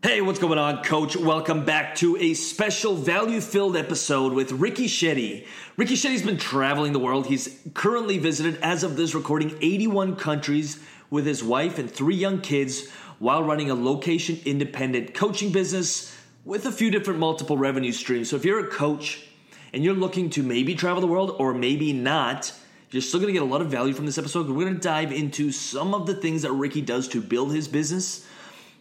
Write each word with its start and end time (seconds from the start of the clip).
Hey, 0.00 0.20
what's 0.20 0.38
going 0.38 0.60
on, 0.60 0.84
coach? 0.84 1.16
Welcome 1.16 1.64
back 1.64 1.96
to 1.96 2.16
a 2.18 2.32
special 2.34 2.94
value 2.94 3.40
filled 3.40 3.76
episode 3.76 4.32
with 4.32 4.52
Ricky 4.52 4.86
Shetty. 4.86 5.44
Ricky 5.76 5.96
Shetty's 5.96 6.22
been 6.22 6.38
traveling 6.38 6.92
the 6.92 7.00
world. 7.00 7.26
He's 7.26 7.58
currently 7.74 8.18
visited, 8.18 8.62
as 8.62 8.84
of 8.84 8.96
this 8.96 9.12
recording, 9.12 9.58
81 9.60 10.14
countries 10.14 10.78
with 11.10 11.26
his 11.26 11.42
wife 11.42 11.80
and 11.80 11.90
three 11.90 12.14
young 12.14 12.40
kids 12.40 12.88
while 13.18 13.42
running 13.42 13.72
a 13.72 13.74
location 13.74 14.38
independent 14.44 15.14
coaching 15.14 15.50
business 15.50 16.16
with 16.44 16.64
a 16.66 16.70
few 16.70 16.92
different 16.92 17.18
multiple 17.18 17.58
revenue 17.58 17.90
streams. 17.90 18.30
So 18.30 18.36
if 18.36 18.44
you're 18.44 18.64
a 18.64 18.70
coach 18.70 19.26
and 19.72 19.82
you're 19.82 19.94
looking 19.94 20.30
to 20.30 20.44
maybe 20.44 20.76
travel 20.76 21.00
the 21.00 21.08
world 21.08 21.34
or 21.40 21.54
maybe 21.54 21.92
not, 21.92 22.52
you're 22.92 23.02
still 23.02 23.18
going 23.18 23.34
to 23.34 23.40
get 23.40 23.42
a 23.42 23.50
lot 23.50 23.62
of 23.62 23.68
value 23.68 23.94
from 23.94 24.06
this 24.06 24.16
episode. 24.16 24.48
We're 24.48 24.66
going 24.66 24.74
to 24.76 24.80
dive 24.80 25.10
into 25.10 25.50
some 25.50 25.92
of 25.92 26.06
the 26.06 26.14
things 26.14 26.42
that 26.42 26.52
Ricky 26.52 26.82
does 26.82 27.08
to 27.08 27.20
build 27.20 27.52
his 27.52 27.66
business 27.66 28.24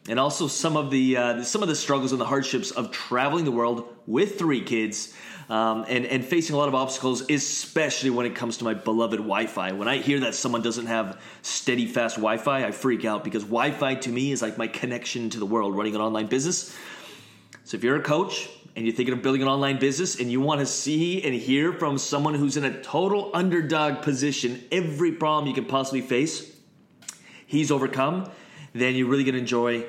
and 0.08 0.20
also 0.20 0.48
some 0.48 0.78
of 0.78 0.90
the 0.90 1.18
uh, 1.18 1.44
some 1.44 1.62
of 1.62 1.68
the 1.68 1.76
struggles 1.76 2.12
and 2.12 2.22
the 2.22 2.26
hardships 2.26 2.72
of 2.72 2.92
traveling 2.92 3.46
the 3.46 3.52
world 3.52 3.88
with 4.06 4.40
three 4.40 4.62
kids 4.62 5.14
um, 5.50 5.86
and 5.88 6.06
and 6.06 6.24
facing 6.26 6.56
a 6.56 6.58
lot 6.58 6.68
of 6.68 6.76
obstacles, 6.76 7.30
especially 7.30 8.10
when 8.10 8.26
it 8.26 8.36
comes 8.36 8.58
to 8.58 8.64
my 8.64 8.74
beloved 8.74 9.18
Wi-Fi. 9.18 9.74
When 9.74 9.88
I 9.88 9.98
hear 9.98 10.22
that 10.22 10.36
someone 10.36 10.62
doesn't 10.62 10.88
have 10.88 11.22
steady, 11.42 11.86
fast 11.86 12.16
Wi-Fi, 12.16 12.66
I 12.66 12.72
freak 12.72 13.06
out 13.06 13.24
because 13.24 13.44
Wi-Fi 13.44 13.96
to 13.96 14.10
me 14.10 14.32
is 14.32 14.42
like 14.42 14.58
my 14.58 14.68
connection 14.68 15.30
to 15.32 15.40
the 15.40 15.46
world. 15.46 15.76
Running 15.76 15.96
an 15.96 16.02
online 16.02 16.28
business. 16.28 16.76
So 17.64 17.76
if 17.76 17.84
you're 17.84 17.98
a 17.98 18.02
coach 18.02 18.50
and 18.78 18.86
you're 18.86 18.96
thinking 18.96 19.14
of 19.14 19.22
building 19.22 19.42
an 19.42 19.50
online 19.50 19.78
business 19.78 20.20
and 20.20 20.32
you 20.32 20.40
want 20.40 20.62
to 20.62 20.66
see 20.66 21.22
and 21.24 21.34
hear 21.34 21.74
from 21.74 21.98
someone 21.98 22.34
who's 22.34 22.56
in 22.56 22.64
a 22.64 22.82
total 22.82 23.30
underdog 23.34 24.04
position, 24.04 24.64
every 24.72 25.12
problem 25.12 25.48
you 25.48 25.54
can 25.54 25.66
possibly 25.66 26.00
face, 26.00 26.56
he's 27.46 27.72
overcome 27.72 28.32
then 28.74 28.96
you're 28.96 29.08
really 29.08 29.24
going 29.24 29.36
to 29.36 29.40
enjoy. 29.40 29.86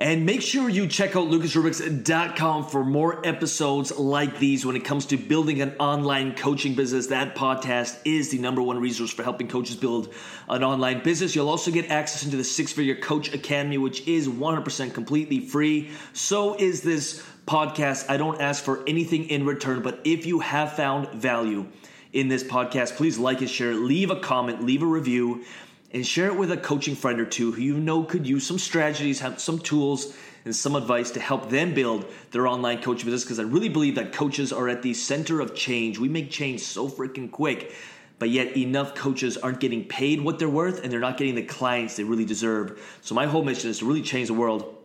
And 0.00 0.24
make 0.24 0.40
sure 0.40 0.70
you 0.70 0.86
check 0.86 1.14
out 1.14 1.28
lucasrubix.com 1.28 2.68
for 2.68 2.82
more 2.82 3.20
episodes 3.26 3.94
like 3.98 4.38
these 4.38 4.64
when 4.64 4.74
it 4.74 4.82
comes 4.82 5.04
to 5.06 5.18
building 5.18 5.60
an 5.60 5.74
online 5.78 6.34
coaching 6.34 6.74
business. 6.74 7.08
That 7.08 7.34
podcast 7.34 7.98
is 8.06 8.30
the 8.30 8.38
number 8.38 8.62
one 8.62 8.80
resource 8.80 9.10
for 9.10 9.22
helping 9.22 9.46
coaches 9.46 9.76
build 9.76 10.14
an 10.48 10.64
online 10.64 11.02
business. 11.02 11.36
You'll 11.36 11.50
also 11.50 11.70
get 11.70 11.90
access 11.90 12.24
into 12.24 12.38
the 12.38 12.44
Six 12.44 12.72
Figure 12.72 12.94
Coach 12.94 13.34
Academy, 13.34 13.76
which 13.76 14.08
is 14.08 14.26
100% 14.26 14.94
completely 14.94 15.40
free. 15.40 15.90
So 16.14 16.54
is 16.54 16.80
this 16.80 17.22
podcast. 17.46 18.08
I 18.08 18.16
don't 18.16 18.40
ask 18.40 18.64
for 18.64 18.82
anything 18.86 19.28
in 19.28 19.44
return, 19.44 19.82
but 19.82 20.00
if 20.04 20.24
you 20.24 20.40
have 20.40 20.72
found 20.72 21.10
value 21.10 21.66
in 22.14 22.28
this 22.28 22.42
podcast, 22.42 22.96
please 22.96 23.18
like 23.18 23.42
and 23.42 23.50
share, 23.50 23.74
leave 23.74 24.10
a 24.10 24.18
comment, 24.18 24.64
leave 24.64 24.82
a 24.82 24.86
review 24.86 25.44
and 25.92 26.06
share 26.06 26.26
it 26.26 26.36
with 26.36 26.52
a 26.52 26.56
coaching 26.56 26.94
friend 26.94 27.20
or 27.20 27.26
two 27.26 27.52
who 27.52 27.60
you 27.60 27.78
know 27.78 28.04
could 28.04 28.26
use 28.26 28.46
some 28.46 28.58
strategies, 28.58 29.22
some 29.38 29.58
tools, 29.58 30.14
and 30.44 30.54
some 30.54 30.74
advice 30.76 31.10
to 31.12 31.20
help 31.20 31.50
them 31.50 31.74
build 31.74 32.06
their 32.30 32.46
online 32.46 32.80
coaching 32.80 33.06
business. 33.06 33.24
Because 33.24 33.40
I 33.40 33.42
really 33.42 33.68
believe 33.68 33.96
that 33.96 34.12
coaches 34.12 34.52
are 34.52 34.68
at 34.68 34.82
the 34.82 34.94
center 34.94 35.40
of 35.40 35.54
change. 35.54 35.98
We 35.98 36.08
make 36.08 36.30
change 36.30 36.60
so 36.60 36.88
freaking 36.88 37.30
quick, 37.30 37.74
but 38.18 38.30
yet 38.30 38.56
enough 38.56 38.94
coaches 38.94 39.36
aren't 39.36 39.60
getting 39.60 39.84
paid 39.84 40.20
what 40.20 40.38
they're 40.38 40.48
worth 40.48 40.82
and 40.82 40.92
they're 40.92 41.00
not 41.00 41.16
getting 41.18 41.34
the 41.34 41.42
clients 41.42 41.96
they 41.96 42.04
really 42.04 42.24
deserve. 42.24 42.80
So, 43.02 43.14
my 43.14 43.26
whole 43.26 43.42
mission 43.42 43.70
is 43.70 43.80
to 43.80 43.86
really 43.86 44.02
change 44.02 44.28
the 44.28 44.34
world 44.34 44.76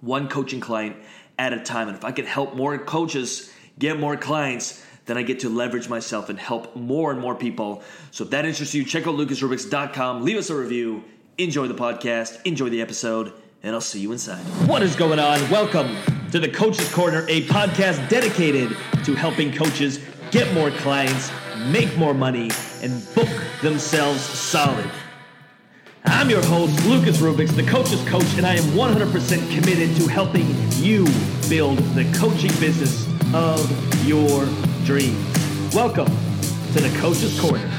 one 0.00 0.28
coaching 0.28 0.60
client 0.60 0.96
at 1.38 1.52
a 1.52 1.60
time. 1.60 1.88
And 1.88 1.96
if 1.96 2.04
I 2.04 2.12
could 2.12 2.26
help 2.26 2.54
more 2.54 2.76
coaches 2.78 3.52
get 3.78 3.98
more 3.98 4.16
clients, 4.16 4.84
then 5.06 5.16
I 5.16 5.22
get 5.22 5.40
to 5.40 5.48
leverage 5.48 5.88
myself 5.88 6.28
and 6.28 6.38
help 6.38 6.76
more 6.76 7.10
and 7.10 7.20
more 7.20 7.34
people. 7.34 7.82
So 8.10 8.24
if 8.24 8.30
that 8.30 8.44
interests 8.44 8.74
you, 8.74 8.84
check 8.84 9.06
out 9.06 9.14
lucasrubix.com, 9.16 10.24
leave 10.24 10.36
us 10.36 10.50
a 10.50 10.56
review, 10.56 11.04
enjoy 11.38 11.68
the 11.68 11.74
podcast, 11.74 12.44
enjoy 12.44 12.68
the 12.68 12.80
episode, 12.80 13.32
and 13.62 13.74
I'll 13.74 13.80
see 13.80 14.00
you 14.00 14.12
inside. 14.12 14.42
What 14.68 14.82
is 14.82 14.96
going 14.96 15.18
on? 15.18 15.38
Welcome 15.50 15.96
to 16.30 16.38
the 16.38 16.48
Coach's 16.48 16.92
Corner, 16.92 17.24
a 17.28 17.42
podcast 17.46 18.08
dedicated 18.08 18.76
to 19.04 19.14
helping 19.14 19.52
coaches 19.52 20.00
get 20.30 20.52
more 20.54 20.70
clients, 20.70 21.30
make 21.66 21.96
more 21.96 22.14
money, 22.14 22.50
and 22.82 23.14
book 23.14 23.28
themselves 23.62 24.20
solid. 24.20 24.90
I'm 26.04 26.30
your 26.30 26.42
host, 26.44 26.86
Lucas 26.86 27.18
Rubix, 27.18 27.54
the 27.54 27.62
coach's 27.62 28.02
coach, 28.08 28.36
and 28.36 28.46
I 28.46 28.54
am 28.54 28.64
100% 28.64 29.54
committed 29.54 29.94
to 29.96 30.08
helping 30.08 30.46
you 30.74 31.04
build 31.48 31.78
the 31.94 32.10
coaching 32.16 32.52
business 32.60 33.06
of 33.34 34.06
your 34.06 34.46
dreams. 34.90 35.72
Welcome 35.72 36.06
to 36.06 36.80
the 36.80 36.92
Coach's 36.98 37.38
Corner. 37.40 37.70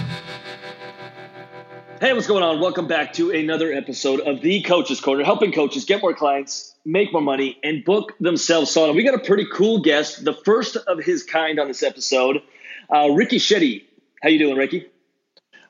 Hey, 2.00 2.14
what's 2.14 2.26
going 2.26 2.42
on? 2.42 2.62
Welcome 2.62 2.88
back 2.88 3.12
to 3.16 3.32
another 3.32 3.74
episode 3.74 4.22
of 4.22 4.40
the 4.40 4.62
Coach's 4.62 5.02
Corner, 5.02 5.26
helping 5.26 5.52
coaches 5.52 5.84
get 5.84 6.02
more 6.02 6.14
clients, 6.14 6.74
make 6.86 7.12
more 7.12 7.22
money, 7.22 7.60
and 7.66 7.84
book 7.84 8.14
themselves 8.22 8.72
solid. 8.72 8.96
We 8.96 9.04
got 9.04 9.16
a 9.16 9.20
pretty 9.20 9.46
cool 9.52 9.82
guest, 9.82 10.24
the 10.24 10.32
first 10.32 10.78
of 10.78 11.00
his 11.00 11.24
kind 11.24 11.60
on 11.60 11.68
this 11.68 11.84
episode, 11.84 12.44
uh, 12.90 13.10
Ricky 13.12 13.40
Shetty. 13.40 13.84
How 14.24 14.30
you 14.30 14.40
doing, 14.40 14.56
Ricky? 14.56 14.88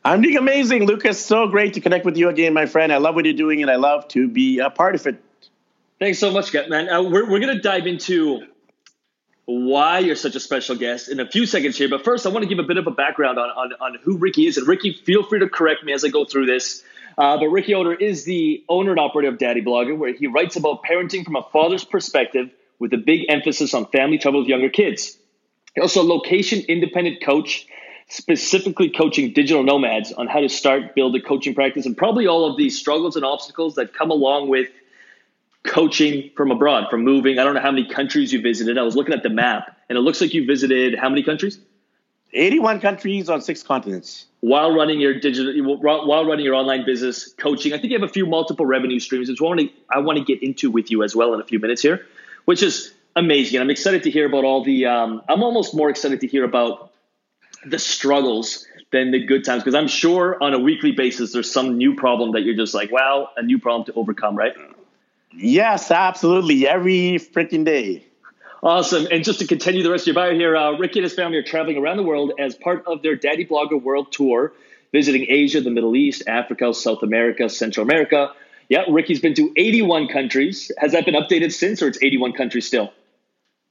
I'm 0.05 0.21
doing 0.21 0.37
amazing, 0.37 0.85
Lucas. 0.85 1.25
So 1.25 1.47
great 1.47 1.73
to 1.73 1.81
connect 1.81 2.05
with 2.05 2.17
you 2.17 2.29
again, 2.29 2.53
my 2.53 2.67
friend. 2.67 2.93
I 2.93 2.97
love 2.97 3.15
what 3.15 3.25
you're 3.25 3.33
doing, 3.33 3.63
and 3.63 3.71
I 3.71 3.77
love 3.77 4.07
to 4.09 4.27
be 4.27 4.59
a 4.59 4.69
part 4.69 4.93
of 4.93 5.07
it. 5.07 5.19
Thanks 5.97 6.19
so 6.19 6.29
much, 6.29 6.53
man. 6.53 6.87
Uh, 6.87 7.01
we're 7.01 7.27
we're 7.27 7.39
going 7.39 7.55
to 7.55 7.61
dive 7.61 7.87
into 7.87 8.45
why 9.51 9.99
you're 9.99 10.15
such 10.15 10.35
a 10.35 10.39
special 10.39 10.75
guest 10.75 11.09
in 11.09 11.19
a 11.19 11.27
few 11.27 11.45
seconds 11.45 11.77
here. 11.77 11.89
But 11.89 12.03
first, 12.03 12.25
I 12.25 12.29
want 12.29 12.43
to 12.43 12.49
give 12.49 12.59
a 12.59 12.67
bit 12.67 12.77
of 12.77 12.87
a 12.87 12.91
background 12.91 13.37
on, 13.37 13.49
on, 13.49 13.73
on 13.81 13.97
who 14.01 14.17
Ricky 14.17 14.47
is. 14.47 14.57
And 14.57 14.67
Ricky, 14.67 14.93
feel 14.93 15.23
free 15.23 15.39
to 15.39 15.49
correct 15.49 15.83
me 15.83 15.93
as 15.93 16.05
I 16.05 16.09
go 16.09 16.25
through 16.25 16.45
this. 16.45 16.83
Uh, 17.17 17.37
but 17.37 17.47
Ricky 17.47 17.75
Oder 17.75 17.93
is 17.93 18.23
the 18.23 18.63
owner 18.69 18.91
and 18.91 18.99
operator 18.99 19.29
of 19.29 19.37
Daddy 19.37 19.61
Blogger, 19.61 19.97
where 19.97 20.13
he 20.13 20.27
writes 20.27 20.55
about 20.55 20.83
parenting 20.83 21.25
from 21.25 21.35
a 21.35 21.43
father's 21.51 21.83
perspective 21.83 22.49
with 22.79 22.93
a 22.93 22.97
big 22.97 23.25
emphasis 23.29 23.73
on 23.73 23.85
family 23.87 24.17
trouble 24.17 24.39
with 24.39 24.47
younger 24.47 24.69
kids. 24.69 25.17
He's 25.75 25.81
also 25.81 26.01
a 26.01 26.07
location 26.07 26.61
independent 26.67 27.21
coach, 27.21 27.67
specifically 28.07 28.89
coaching 28.89 29.33
digital 29.33 29.63
nomads 29.63 30.13
on 30.13 30.27
how 30.27 30.39
to 30.39 30.49
start, 30.49 30.95
build 30.95 31.15
a 31.15 31.21
coaching 31.21 31.53
practice, 31.53 31.85
and 31.85 31.95
probably 31.97 32.27
all 32.27 32.49
of 32.49 32.57
these 32.57 32.79
struggles 32.79 33.15
and 33.15 33.25
obstacles 33.25 33.75
that 33.75 33.93
come 33.93 34.11
along 34.11 34.49
with 34.49 34.69
coaching 35.63 36.31
from 36.35 36.51
abroad, 36.51 36.87
from 36.89 37.03
moving. 37.03 37.39
I 37.39 37.43
don't 37.43 37.53
know 37.53 37.61
how 37.61 37.71
many 37.71 37.87
countries 37.87 38.33
you 38.33 38.41
visited. 38.41 38.77
I 38.77 38.83
was 38.83 38.95
looking 38.95 39.13
at 39.13 39.23
the 39.23 39.29
map, 39.29 39.77
and 39.89 39.97
it 39.97 40.01
looks 40.01 40.21
like 40.21 40.33
you 40.33 40.45
visited 40.45 40.97
how 40.97 41.09
many 41.09 41.23
countries? 41.23 41.59
81 42.33 42.79
countries 42.79 43.29
on 43.29 43.41
six 43.41 43.61
continents. 43.61 44.25
While 44.39 44.73
running 44.73 44.99
your 44.99 45.19
digital, 45.19 45.77
while 45.77 46.25
running 46.25 46.45
your 46.45 46.55
online 46.55 46.85
business, 46.85 47.33
coaching, 47.33 47.73
I 47.73 47.77
think 47.77 47.91
you 47.91 47.99
have 47.99 48.09
a 48.09 48.11
few 48.11 48.25
multiple 48.25 48.65
revenue 48.65 48.99
streams, 48.99 49.29
which 49.29 49.39
I 49.41 49.43
want 49.43 49.59
to, 49.59 49.69
I 49.89 49.99
want 49.99 50.17
to 50.17 50.23
get 50.23 50.41
into 50.41 50.71
with 50.71 50.89
you 50.89 51.03
as 51.03 51.15
well 51.15 51.33
in 51.33 51.41
a 51.41 51.43
few 51.43 51.59
minutes 51.59 51.81
here, 51.81 52.05
which 52.45 52.63
is 52.63 52.93
amazing. 53.15 53.59
I'm 53.59 53.69
excited 53.69 54.03
to 54.03 54.11
hear 54.11 54.25
about 54.25 54.45
all 54.45 54.63
the. 54.63 54.85
Um, 54.85 55.21
I'm 55.29 55.43
almost 55.43 55.75
more 55.75 55.89
excited 55.89 56.21
to 56.21 56.27
hear 56.27 56.43
about 56.43 56.91
the 57.65 57.77
struggles 57.77 58.65
than 58.91 59.11
the 59.11 59.23
good 59.25 59.45
times 59.45 59.63
because 59.63 59.75
I'm 59.75 59.87
sure 59.87 60.41
on 60.41 60.53
a 60.53 60.59
weekly 60.59 60.91
basis 60.91 61.31
there's 61.31 61.51
some 61.51 61.77
new 61.77 61.95
problem 61.95 62.31
that 62.31 62.41
you're 62.41 62.55
just 62.55 62.73
like, 62.73 62.91
wow, 62.91 63.29
a 63.37 63.43
new 63.43 63.59
problem 63.59 63.85
to 63.85 63.93
overcome, 63.93 64.35
right? 64.35 64.53
Yes, 65.33 65.91
absolutely. 65.91 66.67
Every 66.67 67.19
freaking 67.19 67.65
day. 67.65 68.05
Awesome. 68.63 69.07
And 69.09 69.23
just 69.23 69.39
to 69.39 69.47
continue 69.47 69.81
the 69.81 69.89
rest 69.89 70.03
of 70.03 70.07
your 70.07 70.15
bio 70.15 70.35
here, 70.35 70.55
uh, 70.55 70.77
Ricky 70.77 70.99
and 70.99 71.03
his 71.03 71.13
family 71.13 71.37
are 71.37 71.43
traveling 71.43 71.77
around 71.77 71.97
the 71.97 72.03
world 72.03 72.33
as 72.37 72.53
part 72.53 72.85
of 72.85 73.01
their 73.01 73.15
Daddy 73.15 73.45
Blogger 73.45 73.81
World 73.81 74.11
Tour, 74.11 74.53
visiting 74.91 75.25
Asia, 75.29 75.61
the 75.61 75.71
Middle 75.71 75.95
East, 75.95 76.23
Africa, 76.27 76.73
South 76.73 77.01
America, 77.01 77.49
Central 77.49 77.83
America. 77.83 78.33
Yeah, 78.69 78.83
Ricky's 78.87 79.19
been 79.19 79.33
to 79.33 79.51
81 79.57 80.09
countries. 80.09 80.71
Has 80.77 80.91
that 80.91 81.05
been 81.05 81.15
updated 81.15 81.51
since, 81.51 81.81
or 81.81 81.87
it's 81.87 82.01
81 82.01 82.33
countries 82.33 82.67
still? 82.67 82.93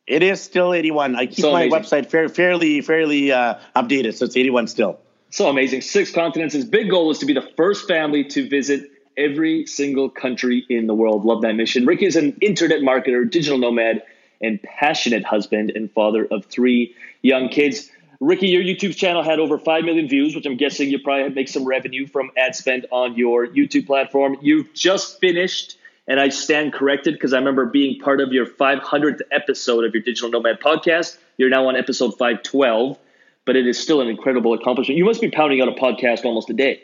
It 0.07 0.25
is 0.25 0.41
still 0.41 0.75
81. 0.75 1.15
I 1.15 1.27
keep 1.27 1.37
so 1.37 1.53
my 1.53 1.69
website 1.69 2.07
fair, 2.07 2.29
fairly, 2.29 2.81
fairly 2.81 3.31
uh, 3.31 3.61
updated, 3.77 4.15
so 4.15 4.25
it's 4.25 4.37
81 4.37 4.67
still. 4.67 4.99
So 5.31 5.49
amazing. 5.49 5.83
Six 5.83 6.11
continents. 6.11 6.55
His 6.55 6.65
big 6.65 6.91
goal 6.91 7.13
is 7.13 7.19
to 7.21 7.27
be 7.27 7.33
the 7.33 7.49
first 7.57 7.87
family 7.87 8.25
to 8.25 8.49
visit 8.49 8.91
every 9.21 9.67
single 9.67 10.09
country 10.09 10.65
in 10.69 10.87
the 10.87 10.95
world. 10.95 11.25
Love 11.25 11.43
that 11.43 11.55
mission. 11.55 11.87
Ricky 11.87 12.07
is 12.07 12.17
an 12.17 12.37
internet 12.41 12.81
marketer, 12.81 13.31
digital 13.31 13.59
nomad, 13.59 14.03
and 14.41 14.61
passionate 14.63 15.25
husband 15.25 15.71
and 15.75 15.93
father 15.93 16.27
of 16.31 16.47
three 16.47 16.95
young 17.23 17.49
kids. 17.49 17.91
Ricky, 18.21 18.49
your 18.49 18.63
YouTube 18.63 18.97
channel 18.97 19.23
had 19.23 19.39
over 19.39 19.59
5 19.59 19.85
million 19.85 20.09
views, 20.09 20.35
which 20.35 20.47
I'm 20.47 20.57
guessing 20.57 20.91
you 20.91 20.99
probably 20.99 21.29
make 21.31 21.49
some 21.49 21.65
revenue 21.65 22.07
from 22.07 22.31
ad 22.37 22.55
spend 22.55 22.87
on 22.91 23.17
your 23.17 23.47
YouTube 23.47 23.87
platform. 23.87 24.37
You've 24.41 24.73
just 24.75 25.21
finished, 25.21 25.77
and 26.09 26.19
I 26.19 26.29
stand 26.31 26.73
corrected 26.73 27.15
because 27.15 27.33
I 27.33 27.39
remember 27.39 27.67
being 27.67 28.01
part 28.01 28.21
of 28.21 28.33
your 28.33 28.47
500th 28.47 29.21
episode 29.31 29.85
of 29.85 29.95
your 29.95 30.03
Digital 30.03 30.31
Nomad 30.31 30.61
podcast. 30.61 31.19
You're 31.37 31.51
now 31.51 31.69
on 31.69 31.77
episode 31.77 32.11
512, 32.13 32.99
but 33.47 33.57
it 33.57 33.67
is 33.67 33.79
still 33.79 34.01
an 34.01 34.09
incredible 34.09 34.53
accomplishment. 34.55 34.99
You 34.99 35.05
must 35.05 35.21
be 35.21 35.31
pounding 35.31 35.61
out 35.61 35.69
a 35.69 35.73
podcast 35.73 36.25
almost 36.25 36.51
a 36.51 36.55
day. 36.55 36.83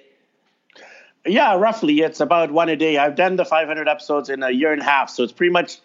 Yeah, 1.27 1.55
roughly. 1.57 2.01
It's 2.01 2.21
about 2.21 2.51
one 2.51 2.69
a 2.69 2.77
day. 2.77 2.99
I've 2.99 3.17
done 3.17 3.37
the 3.37 3.45
500 3.45 3.89
episodes 3.89 4.29
in 4.31 4.43
a 4.43 4.51
year 4.51 4.73
and 4.73 4.81
a 4.81 4.85
half, 4.85 5.11
so 5.11 5.23
it's 5.23 5.33
pretty 5.33 5.53
much 5.53 5.79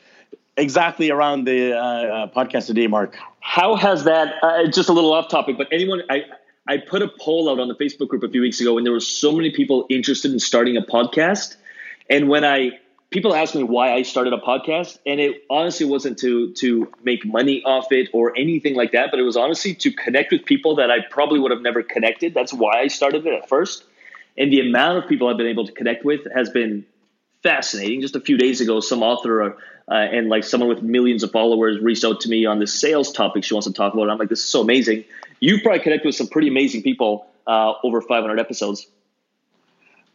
exactly 0.57 1.09
around 1.09 1.45
the 1.45 1.73
uh, 1.73 1.77
uh, 1.77 2.27
podcast 2.27 2.69
a 2.69 2.73
day 2.73 2.87
mark. 2.87 3.17
How 3.39 3.75
has 3.75 4.03
that? 4.03 4.35
Uh, 4.43 4.67
just 4.67 4.89
a 4.89 4.93
little 4.93 5.13
off 5.13 5.29
topic, 5.29 5.57
but 5.57 5.67
anyone, 5.71 6.03
I 6.09 6.25
I 6.67 6.77
put 6.77 7.01
a 7.01 7.09
poll 7.19 7.49
out 7.49 7.59
on 7.59 7.67
the 7.67 7.75
Facebook 7.75 8.07
group 8.07 8.23
a 8.23 8.29
few 8.29 8.41
weeks 8.41 8.61
ago, 8.61 8.77
and 8.77 8.85
there 8.85 8.93
were 8.93 8.99
so 8.99 9.31
many 9.31 9.51
people 9.51 9.85
interested 9.89 10.31
in 10.31 10.39
starting 10.39 10.77
a 10.77 10.81
podcast. 10.81 11.55
And 12.09 12.29
when 12.29 12.45
I 12.45 12.79
people 13.09 13.33
ask 13.33 13.55
me 13.55 13.63
why 13.63 13.93
I 13.93 14.03
started 14.03 14.33
a 14.33 14.37
podcast, 14.37 14.99
and 15.05 15.19
it 15.19 15.43
honestly 15.49 15.85
wasn't 15.85 16.19
to 16.19 16.53
to 16.53 16.91
make 17.03 17.25
money 17.25 17.63
off 17.65 17.91
it 17.91 18.09
or 18.13 18.37
anything 18.37 18.75
like 18.75 18.91
that, 18.91 19.09
but 19.11 19.19
it 19.19 19.23
was 19.23 19.37
honestly 19.37 19.73
to 19.75 19.91
connect 19.91 20.31
with 20.31 20.45
people 20.45 20.75
that 20.75 20.91
I 20.91 20.99
probably 21.09 21.39
would 21.39 21.51
have 21.51 21.61
never 21.61 21.81
connected. 21.81 22.33
That's 22.33 22.53
why 22.53 22.81
I 22.81 22.87
started 22.87 23.25
it 23.25 23.33
at 23.33 23.49
first. 23.49 23.85
And 24.37 24.51
the 24.51 24.61
amount 24.61 25.03
of 25.03 25.09
people 25.09 25.27
I've 25.27 25.37
been 25.37 25.47
able 25.47 25.65
to 25.65 25.71
connect 25.71 26.05
with 26.05 26.21
has 26.33 26.49
been 26.49 26.85
fascinating. 27.43 28.01
Just 28.01 28.15
a 28.15 28.21
few 28.21 28.37
days 28.37 28.61
ago, 28.61 28.79
some 28.79 29.03
author 29.03 29.41
uh, 29.43 29.55
and 29.91 30.29
like 30.29 30.43
someone 30.43 30.69
with 30.69 30.81
millions 30.81 31.23
of 31.23 31.31
followers 31.31 31.79
reached 31.81 32.05
out 32.05 32.21
to 32.21 32.29
me 32.29 32.45
on 32.45 32.59
this 32.59 32.73
sales 32.73 33.11
topic 33.11 33.43
she 33.43 33.53
wants 33.53 33.67
to 33.67 33.73
talk 33.73 33.93
about. 33.93 34.03
And 34.03 34.11
I'm 34.11 34.17
like, 34.17 34.29
this 34.29 34.39
is 34.39 34.47
so 34.47 34.61
amazing. 34.61 35.03
You've 35.39 35.63
probably 35.63 35.81
connected 35.81 36.07
with 36.07 36.15
some 36.15 36.27
pretty 36.27 36.47
amazing 36.47 36.83
people 36.83 37.27
uh, 37.47 37.73
over 37.83 38.01
500 38.01 38.39
episodes. 38.39 38.87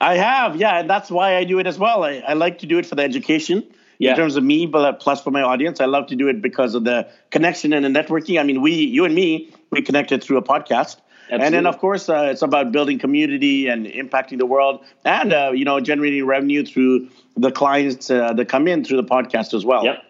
I 0.00 0.16
have, 0.16 0.56
yeah, 0.56 0.80
and 0.80 0.90
that's 0.90 1.10
why 1.10 1.36
I 1.36 1.44
do 1.44 1.58
it 1.58 1.66
as 1.66 1.78
well. 1.78 2.04
I, 2.04 2.18
I 2.18 2.34
like 2.34 2.58
to 2.58 2.66
do 2.66 2.78
it 2.78 2.86
for 2.86 2.94
the 2.94 3.02
education 3.02 3.64
yeah. 3.98 4.10
in 4.10 4.16
terms 4.16 4.36
of 4.36 4.44
me, 4.44 4.66
but 4.66 5.00
plus 5.00 5.22
for 5.22 5.30
my 5.30 5.42
audience. 5.42 5.80
I 5.80 5.86
love 5.86 6.08
to 6.08 6.16
do 6.16 6.28
it 6.28 6.42
because 6.42 6.74
of 6.74 6.84
the 6.84 7.08
connection 7.30 7.72
and 7.72 7.84
the 7.84 7.88
networking. 8.00 8.38
I 8.38 8.42
mean, 8.42 8.60
we, 8.60 8.72
you 8.72 9.04
and 9.04 9.14
me, 9.14 9.50
we 9.70 9.82
connected 9.82 10.22
through 10.22 10.36
a 10.36 10.42
podcast. 10.42 10.98
Absolutely. 11.28 11.46
And 11.46 11.54
then, 11.54 11.66
of 11.66 11.78
course, 11.78 12.08
uh, 12.08 12.28
it's 12.30 12.42
about 12.42 12.70
building 12.70 13.00
community 13.00 13.66
and 13.66 13.84
impacting 13.84 14.38
the 14.38 14.46
world, 14.46 14.84
and 15.04 15.32
uh, 15.32 15.50
you 15.52 15.64
know, 15.64 15.80
generating 15.80 16.24
revenue 16.24 16.64
through 16.64 17.08
the 17.36 17.50
clients 17.50 18.08
uh, 18.10 18.32
that 18.34 18.48
come 18.48 18.68
in 18.68 18.84
through 18.84 18.98
the 18.98 19.08
podcast 19.08 19.52
as 19.52 19.64
well. 19.64 19.84
Yep. 19.84 20.04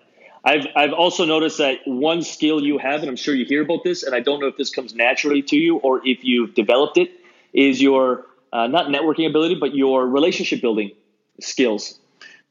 I've 0.44 0.66
I've 0.76 0.92
also 0.92 1.24
noticed 1.24 1.56
that 1.58 1.78
one 1.86 2.22
skill 2.22 2.62
you 2.62 2.76
have, 2.76 3.00
and 3.00 3.08
I'm 3.08 3.16
sure 3.16 3.34
you 3.34 3.46
hear 3.46 3.62
about 3.62 3.82
this, 3.82 4.02
and 4.02 4.14
I 4.14 4.20
don't 4.20 4.40
know 4.40 4.46
if 4.46 4.58
this 4.58 4.70
comes 4.70 4.94
naturally 4.94 5.42
to 5.42 5.56
you 5.56 5.78
or 5.78 6.06
if 6.06 6.22
you've 6.22 6.54
developed 6.54 6.98
it, 6.98 7.10
is 7.54 7.80
your 7.80 8.26
uh, 8.52 8.66
not 8.66 8.88
networking 8.88 9.26
ability, 9.28 9.54
but 9.54 9.74
your 9.74 10.06
relationship 10.06 10.60
building 10.60 10.92
skills. 11.40 11.98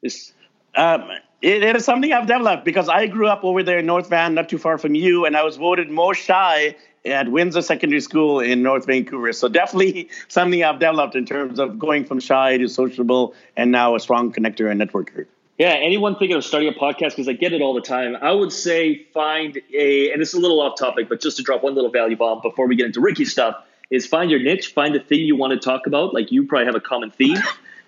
This. 0.01 0.33
Um, 0.75 1.09
it, 1.41 1.63
it 1.63 1.75
is 1.75 1.85
something 1.85 2.11
I've 2.11 2.27
developed 2.27 2.65
because 2.65 2.89
I 2.89 3.07
grew 3.07 3.27
up 3.27 3.43
over 3.43 3.63
there 3.63 3.79
in 3.79 3.85
North 3.85 4.09
Van, 4.09 4.33
not 4.33 4.49
too 4.49 4.57
far 4.57 4.77
from 4.77 4.95
you, 4.95 5.25
and 5.25 5.37
I 5.37 5.43
was 5.43 5.55
voted 5.57 5.89
most 5.89 6.21
shy 6.21 6.75
at 7.05 7.29
Windsor 7.29 7.61
Secondary 7.61 8.01
School 8.01 8.39
in 8.39 8.63
North 8.63 8.85
Vancouver. 8.85 9.33
So 9.33 9.47
definitely 9.47 10.09
something 10.27 10.63
I've 10.63 10.79
developed 10.79 11.15
in 11.15 11.25
terms 11.25 11.59
of 11.59 11.77
going 11.79 12.05
from 12.05 12.19
shy 12.19 12.57
to 12.57 12.67
sociable 12.67 13.33
and 13.55 13.71
now 13.71 13.95
a 13.95 13.99
strong 13.99 14.33
connector 14.33 14.69
and 14.69 14.81
networker. 14.81 15.25
Yeah, 15.57 15.69
anyone 15.69 16.17
thinking 16.17 16.35
of 16.35 16.43
starting 16.43 16.67
a 16.67 16.73
podcast, 16.73 17.11
because 17.11 17.29
I 17.29 17.33
get 17.33 17.53
it 17.53 17.61
all 17.61 17.73
the 17.73 17.81
time, 17.81 18.17
I 18.21 18.33
would 18.33 18.51
say 18.51 19.05
find 19.13 19.57
a, 19.73 20.11
and 20.11 20.21
it's 20.21 20.33
a 20.33 20.39
little 20.39 20.59
off 20.59 20.77
topic, 20.77 21.07
but 21.07 21.21
just 21.21 21.37
to 21.37 21.43
drop 21.43 21.63
one 21.63 21.75
little 21.75 21.91
value 21.91 22.17
bomb 22.17 22.41
before 22.41 22.67
we 22.67 22.75
get 22.75 22.87
into 22.87 22.99
Ricky 22.99 23.23
stuff, 23.23 23.55
is 23.89 24.05
find 24.05 24.29
your 24.29 24.41
niche, 24.41 24.73
find 24.73 24.93
the 24.93 24.99
thing 24.99 25.19
you 25.19 25.37
want 25.37 25.53
to 25.53 25.59
talk 25.59 25.87
about. 25.87 26.13
Like 26.13 26.31
you 26.31 26.45
probably 26.45 26.65
have 26.65 26.75
a 26.75 26.81
common 26.81 27.09
theme, 27.11 27.37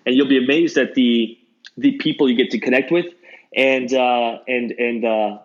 and 0.06 0.14
you'll 0.14 0.28
be 0.28 0.42
amazed 0.42 0.78
at 0.78 0.94
the 0.94 1.38
the 1.76 1.92
people 1.98 2.28
you 2.30 2.36
get 2.36 2.50
to 2.52 2.58
connect 2.58 2.90
with. 2.90 3.06
And 3.54 3.92
uh, 3.92 4.38
and 4.46 4.70
and 4.72 5.04
uh, 5.04 5.38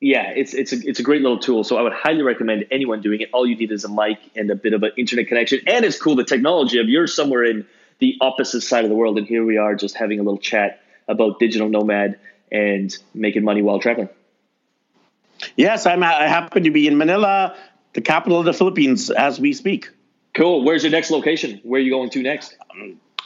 yeah, 0.00 0.30
it's 0.34 0.54
it's 0.54 0.72
a 0.72 0.76
it's 0.76 0.98
a 0.98 1.02
great 1.02 1.20
little 1.20 1.38
tool. 1.38 1.62
So 1.62 1.76
I 1.76 1.82
would 1.82 1.92
highly 1.92 2.22
recommend 2.22 2.66
anyone 2.70 3.02
doing 3.02 3.20
it. 3.20 3.28
All 3.32 3.46
you 3.46 3.56
need 3.56 3.70
is 3.70 3.84
a 3.84 3.88
mic 3.88 4.18
and 4.34 4.50
a 4.50 4.54
bit 4.54 4.72
of 4.72 4.82
an 4.82 4.92
internet 4.96 5.28
connection, 5.28 5.60
and 5.66 5.84
it's 5.84 6.00
cool 6.00 6.16
the 6.16 6.24
technology 6.24 6.78
of 6.78 6.88
you're 6.88 7.06
somewhere 7.06 7.44
in 7.44 7.66
the 7.98 8.16
opposite 8.22 8.62
side 8.62 8.84
of 8.84 8.90
the 8.90 8.96
world, 8.96 9.18
and 9.18 9.26
here 9.26 9.44
we 9.44 9.58
are 9.58 9.74
just 9.74 9.94
having 9.94 10.18
a 10.18 10.22
little 10.22 10.38
chat 10.38 10.80
about 11.06 11.38
digital 11.38 11.68
nomad 11.68 12.18
and 12.50 12.96
making 13.12 13.44
money 13.44 13.60
while 13.60 13.78
traveling. 13.78 14.08
Yes, 15.54 15.84
I'm. 15.84 16.02
I 16.02 16.26
happen 16.28 16.64
to 16.64 16.70
be 16.70 16.86
in 16.86 16.96
Manila, 16.96 17.54
the 17.92 18.00
capital 18.00 18.38
of 18.38 18.46
the 18.46 18.54
Philippines, 18.54 19.10
as 19.10 19.38
we 19.38 19.52
speak. 19.52 19.90
Cool. 20.32 20.64
Where's 20.64 20.82
your 20.82 20.92
next 20.92 21.10
location? 21.10 21.60
Where 21.62 21.78
are 21.78 21.84
you 21.84 21.90
going 21.90 22.08
to 22.10 22.22
next? 22.22 22.56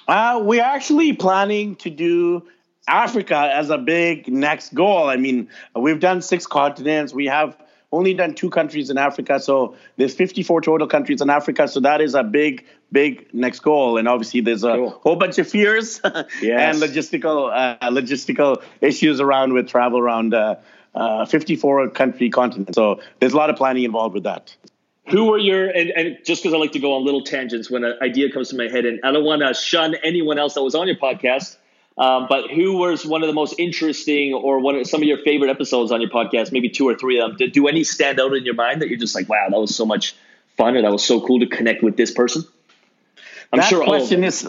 Uh, 0.09 0.41
we're 0.43 0.63
actually 0.63 1.13
planning 1.13 1.77
to 1.77 1.91
do 1.91 2.49
Africa 2.87 3.51
as 3.53 3.71
a 3.71 3.79
big 3.79 4.29
next 4.29 4.75
goal. 4.75 5.09
I 5.09 5.17
mean, 5.17 5.49
we've 5.75 6.01
done 6.01 6.23
six 6.23 6.47
continents. 6.47 7.13
We 7.13 7.27
have 7.27 7.57
only 7.95 8.13
done 8.13 8.35
two 8.35 8.51
countries 8.51 8.91
in 8.91 8.99
Africa. 8.99 9.41
So 9.41 9.77
there's 9.97 10.15
54 10.15 10.61
total 10.63 10.87
countries 10.87 11.21
in 11.21 11.31
Africa. 11.31 11.69
So 11.69 11.81
that 11.81 12.01
is 12.01 12.15
a 12.15 12.23
big, 12.23 12.67
big 12.93 13.33
next 13.33 13.61
goal. 13.61 13.97
And 13.97 14.09
obviously 14.09 14.41
there's 14.41 14.65
a 14.65 14.75
cool. 14.75 14.91
whole 15.03 15.17
bunch 15.17 15.39
of 15.39 15.49
fears 15.49 16.01
yes. 16.05 16.27
and 16.43 16.83
logistical 16.83 17.51
uh, 17.55 17.91
logistical 17.91 18.63
issues 18.81 19.21
around 19.21 19.53
with 19.53 19.69
travel 19.69 19.99
around 19.99 20.35
uh, 20.35 20.57
uh, 20.95 21.25
54 21.25 21.91
country 21.91 22.31
continent. 22.31 22.75
So 22.75 23.01
there's 23.21 23.33
a 23.33 23.37
lot 23.37 23.49
of 23.49 23.57
planning 23.57 23.85
involved 23.85 24.15
with 24.15 24.25
that. 24.25 24.55
Who 25.09 25.27
were 25.27 25.39
your 25.39 25.69
and, 25.69 25.91
and 25.91 26.19
just 26.25 26.43
because 26.43 26.55
I 26.55 26.59
like 26.59 26.73
to 26.73 26.79
go 26.79 26.95
on 26.95 27.05
little 27.05 27.23
tangents 27.23 27.71
when 27.71 27.85
an 27.85 27.95
idea 28.01 28.33
comes 28.33 28.49
to 28.49 28.57
my 28.57 28.69
head, 28.69 28.87
and 28.87 29.01
I 29.05 29.13
don't 29.13 29.25
want 29.25 29.43
to 29.43 29.53
shun 29.53 29.95
anyone 30.03 30.39
else 30.39 30.55
that 30.55 30.63
was 30.63 30.75
on 30.75 30.87
your 30.87 30.97
podcast 30.97 31.59
um, 31.97 32.27
but 32.29 32.51
who 32.51 32.77
was 32.77 33.07
one 33.07 33.23
of 33.23 33.29
the 33.29 33.35
most 33.35 33.55
interesting 33.59 34.35
or 34.35 34.59
one 34.59 34.77
of 34.77 34.87
some 34.87 35.01
of 35.01 35.07
your 35.07 35.19
favorite 35.19 35.51
episodes 35.51 35.93
on 35.93 36.01
your 36.01 36.11
podcast? 36.11 36.51
Maybe 36.51 36.69
two 36.69 36.89
or 36.89 36.97
three 36.97 37.21
of 37.21 37.31
them. 37.31 37.37
Did 37.37 37.53
do 37.53 37.69
any 37.69 37.85
stand 37.85 38.21
out 38.21 38.35
in 38.35 38.45
your 38.45 38.55
mind 38.55 38.83
that 38.83 38.89
you're 38.89 38.99
just 38.99 39.15
like, 39.15 39.29
wow, 39.29 39.47
that 39.49 39.59
was 39.59 39.75
so 39.75 39.87
much 39.87 40.17
fun, 40.57 40.77
or 40.77 40.83
that 40.83 40.91
was 40.91 41.05
so 41.05 41.21
cool 41.25 41.41
to 41.41 41.47
connect 41.47 41.83
with 41.83 41.97
this 41.97 42.11
person? 42.11 42.45
I'm 43.53 43.61
that 43.61 43.69
sure 43.69 43.85
question 43.85 44.25
is 44.25 44.49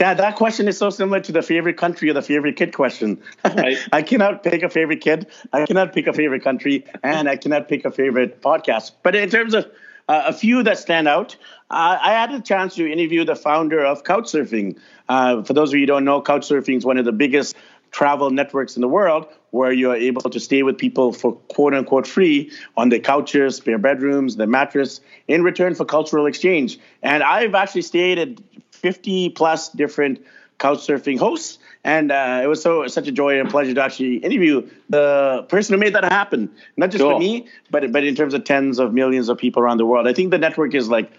yeah, 0.00 0.14
that 0.14 0.36
question 0.36 0.68
is 0.68 0.76
so 0.76 0.90
similar 0.90 1.20
to 1.20 1.32
the 1.32 1.42
favorite 1.42 1.76
country 1.76 2.10
or 2.10 2.12
the 2.12 2.22
favorite 2.22 2.56
kid 2.56 2.74
question. 2.74 3.22
Right. 3.44 3.78
I 3.92 4.02
cannot 4.02 4.42
pick 4.42 4.62
a 4.62 4.68
favorite 4.68 5.00
kid, 5.00 5.28
I 5.52 5.64
cannot 5.64 5.92
pick 5.92 6.06
a 6.06 6.12
favorite 6.12 6.42
country, 6.42 6.84
and 7.02 7.28
I 7.28 7.36
cannot 7.36 7.68
pick 7.68 7.84
a 7.84 7.90
favorite 7.90 8.42
podcast. 8.42 8.92
But 9.02 9.14
in 9.14 9.30
terms 9.30 9.54
of 9.54 9.70
uh, 10.08 10.24
a 10.26 10.32
few 10.32 10.62
that 10.62 10.78
stand 10.78 11.08
out. 11.08 11.36
Uh, 11.70 11.98
I 12.00 12.12
had 12.12 12.32
a 12.32 12.40
chance 12.40 12.74
to 12.76 12.90
interview 12.90 13.24
the 13.24 13.36
founder 13.36 13.84
of 13.84 14.04
Couchsurfing. 14.04 14.78
Uh, 15.08 15.42
for 15.42 15.52
those 15.52 15.70
of 15.70 15.74
you 15.74 15.80
who 15.80 15.86
don't 15.86 16.04
know, 16.04 16.20
Couchsurfing 16.20 16.78
is 16.78 16.84
one 16.84 16.98
of 16.98 17.04
the 17.04 17.12
biggest 17.12 17.56
travel 17.92 18.30
networks 18.30 18.76
in 18.76 18.80
the 18.80 18.88
world 18.88 19.26
where 19.50 19.70
you're 19.70 19.94
able 19.94 20.22
to 20.22 20.40
stay 20.40 20.62
with 20.62 20.78
people 20.78 21.12
for 21.12 21.34
quote 21.48 21.74
unquote 21.74 22.06
free 22.06 22.50
on 22.76 22.88
their 22.88 22.98
couches, 22.98 23.56
spare 23.56 23.78
bedrooms, 23.78 24.36
their 24.36 24.46
mattress 24.46 25.00
in 25.28 25.42
return 25.44 25.74
for 25.74 25.84
cultural 25.84 26.26
exchange. 26.26 26.78
And 27.02 27.22
I've 27.22 27.54
actually 27.54 27.82
stayed 27.82 28.18
at 28.18 28.28
50 28.70 29.30
plus 29.30 29.68
different 29.68 30.24
Couchsurfing 30.58 31.18
hosts 31.18 31.58
and 31.84 32.12
uh, 32.12 32.40
it 32.42 32.46
was 32.46 32.62
so 32.62 32.86
such 32.86 33.08
a 33.08 33.12
joy 33.12 33.40
and 33.40 33.50
pleasure 33.50 33.74
to 33.74 33.82
actually 33.82 34.16
interview 34.16 34.68
the 34.88 35.44
person 35.48 35.74
who 35.74 35.80
made 35.80 35.94
that 35.94 36.04
happen. 36.04 36.50
Not 36.76 36.90
just 36.90 37.02
cool. 37.02 37.12
for 37.12 37.18
me, 37.18 37.48
but 37.70 37.90
but 37.92 38.04
in 38.04 38.14
terms 38.14 38.34
of 38.34 38.44
tens 38.44 38.78
of 38.78 38.92
millions 38.94 39.28
of 39.28 39.38
people 39.38 39.62
around 39.62 39.78
the 39.78 39.86
world. 39.86 40.06
I 40.06 40.12
think 40.12 40.30
the 40.30 40.38
network 40.38 40.74
is 40.74 40.88
like 40.88 41.10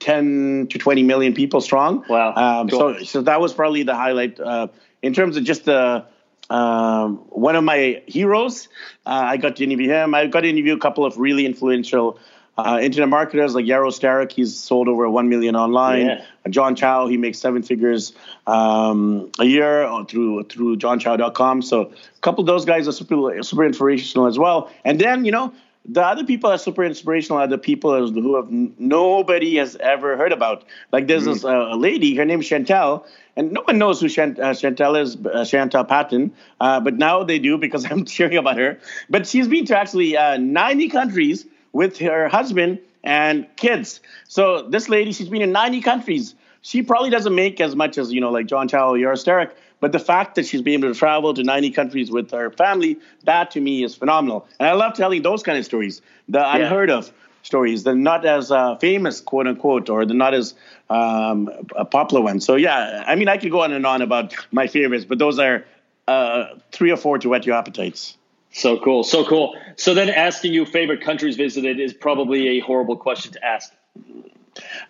10 0.00 0.68
to 0.70 0.78
20 0.78 1.02
million 1.02 1.34
people 1.34 1.60
strong. 1.60 2.04
Wow. 2.08 2.34
Um, 2.34 2.68
cool. 2.68 2.78
So 2.98 3.04
so 3.04 3.22
that 3.22 3.40
was 3.40 3.52
probably 3.52 3.82
the 3.82 3.94
highlight 3.94 4.40
uh, 4.40 4.68
in 5.02 5.12
terms 5.12 5.36
of 5.36 5.44
just 5.44 5.66
the 5.66 6.06
um, 6.48 7.18
one 7.28 7.56
of 7.56 7.64
my 7.64 8.02
heroes. 8.06 8.68
Uh, 9.04 9.22
I 9.24 9.36
got 9.36 9.56
to 9.56 9.64
interview 9.64 9.90
him. 9.90 10.14
I 10.14 10.26
got 10.28 10.40
to 10.40 10.48
interview 10.48 10.74
a 10.74 10.78
couple 10.78 11.04
of 11.04 11.18
really 11.18 11.44
influential 11.44 12.18
uh, 12.58 12.78
internet 12.82 13.08
marketers 13.08 13.54
like 13.54 13.66
Yaro 13.66 13.88
Starak, 13.88 14.32
he's 14.32 14.56
sold 14.56 14.88
over 14.88 15.08
1 15.08 15.28
million 15.28 15.56
online. 15.56 16.06
Yeah. 16.06 16.24
Uh, 16.44 16.48
John 16.48 16.74
Chow, 16.74 17.06
he 17.06 17.16
makes 17.16 17.38
seven 17.38 17.62
figures 17.62 18.12
um, 18.46 19.30
a 19.38 19.44
year 19.44 19.88
through 20.08 20.44
through 20.44 20.76
johnchow.com. 20.76 21.62
So 21.62 21.82
a 21.82 22.20
couple 22.20 22.40
of 22.40 22.46
those 22.46 22.64
guys 22.64 22.88
are 22.88 22.92
super, 22.92 23.42
super 23.42 23.64
inspirational 23.64 24.26
as 24.26 24.38
well. 24.38 24.70
And 24.84 25.00
then, 25.00 25.24
you 25.24 25.32
know, 25.32 25.52
the 25.88 26.02
other 26.02 26.24
people 26.24 26.50
that 26.50 26.56
are 26.56 26.58
super 26.58 26.84
inspirational 26.84 27.38
are 27.38 27.46
the 27.46 27.58
people 27.58 28.10
who 28.10 28.36
have 28.36 28.50
nobody 28.50 29.56
has 29.56 29.76
ever 29.76 30.16
heard 30.16 30.32
about. 30.32 30.64
Like 30.92 31.06
there's 31.06 31.22
mm-hmm. 31.22 31.32
this 31.32 31.44
uh, 31.44 31.74
lady, 31.76 32.16
her 32.16 32.24
name 32.24 32.40
is 32.40 32.48
Chantel, 32.48 33.06
and 33.36 33.52
no 33.52 33.62
one 33.62 33.78
knows 33.78 34.00
who 34.00 34.08
Chant- 34.08 34.38
uh, 34.38 34.50
Chantel 34.50 35.00
is, 35.00 35.16
uh, 35.16 35.44
Chantel 35.44 35.86
Patton, 35.86 36.32
uh, 36.60 36.80
but 36.80 36.94
now 36.94 37.22
they 37.22 37.38
do 37.38 37.56
because 37.58 37.84
I'm 37.90 38.06
sharing 38.06 38.36
about 38.36 38.56
her. 38.56 38.78
But 39.08 39.26
she's 39.26 39.46
been 39.46 39.66
to 39.66 39.78
actually 39.78 40.16
uh, 40.16 40.38
90 40.38 40.88
countries 40.88 41.46
with 41.76 41.98
her 41.98 42.26
husband 42.26 42.78
and 43.04 43.46
kids. 43.56 44.00
So 44.28 44.62
this 44.62 44.88
lady, 44.88 45.12
she's 45.12 45.28
been 45.28 45.42
in 45.42 45.52
90 45.52 45.82
countries. 45.82 46.34
She 46.62 46.82
probably 46.82 47.10
doesn't 47.10 47.34
make 47.34 47.60
as 47.60 47.76
much 47.76 47.98
as, 47.98 48.10
you 48.12 48.20
know, 48.22 48.30
like 48.30 48.46
John 48.46 48.66
Chow 48.66 48.94
or 48.94 48.96
Yaro 48.96 49.50
but 49.78 49.92
the 49.92 49.98
fact 49.98 50.36
that 50.36 50.46
she's 50.46 50.62
been 50.62 50.80
able 50.80 50.92
to 50.94 50.98
travel 50.98 51.34
to 51.34 51.42
90 51.42 51.70
countries 51.72 52.10
with 52.10 52.30
her 52.30 52.50
family, 52.50 52.98
that 53.24 53.50
to 53.50 53.60
me 53.60 53.84
is 53.84 53.94
phenomenal. 53.94 54.48
And 54.58 54.66
I 54.66 54.72
love 54.72 54.94
telling 54.94 55.20
those 55.20 55.42
kind 55.42 55.58
of 55.58 55.66
stories, 55.66 56.00
the 56.30 56.38
yeah. 56.38 56.56
unheard 56.56 56.88
of 56.88 57.12
stories, 57.42 57.84
the 57.84 57.94
not 57.94 58.24
as 58.24 58.50
uh, 58.50 58.76
famous, 58.76 59.20
quote 59.20 59.46
unquote, 59.46 59.90
or 59.90 60.06
the 60.06 60.14
not 60.14 60.32
as 60.32 60.54
um, 60.88 61.50
popular 61.90 62.22
ones. 62.22 62.46
So, 62.46 62.56
yeah, 62.56 63.04
I 63.06 63.16
mean, 63.16 63.28
I 63.28 63.36
could 63.36 63.50
go 63.50 63.60
on 63.60 63.72
and 63.74 63.84
on 63.84 64.00
about 64.00 64.34
my 64.50 64.66
favorites, 64.66 65.04
but 65.04 65.18
those 65.18 65.38
are 65.38 65.66
uh, 66.08 66.46
three 66.72 66.90
or 66.90 66.96
four 66.96 67.18
to 67.18 67.28
whet 67.28 67.44
your 67.44 67.54
appetites. 67.54 68.16
So 68.56 68.78
cool. 68.78 69.04
So 69.04 69.22
cool. 69.22 69.54
So 69.76 69.92
then 69.92 70.08
asking 70.08 70.54
you 70.54 70.64
favorite 70.64 71.02
countries 71.02 71.36
visited 71.36 71.78
is 71.78 71.92
probably 71.92 72.48
a 72.56 72.60
horrible 72.60 72.96
question 72.96 73.32
to 73.32 73.44
ask. 73.44 73.70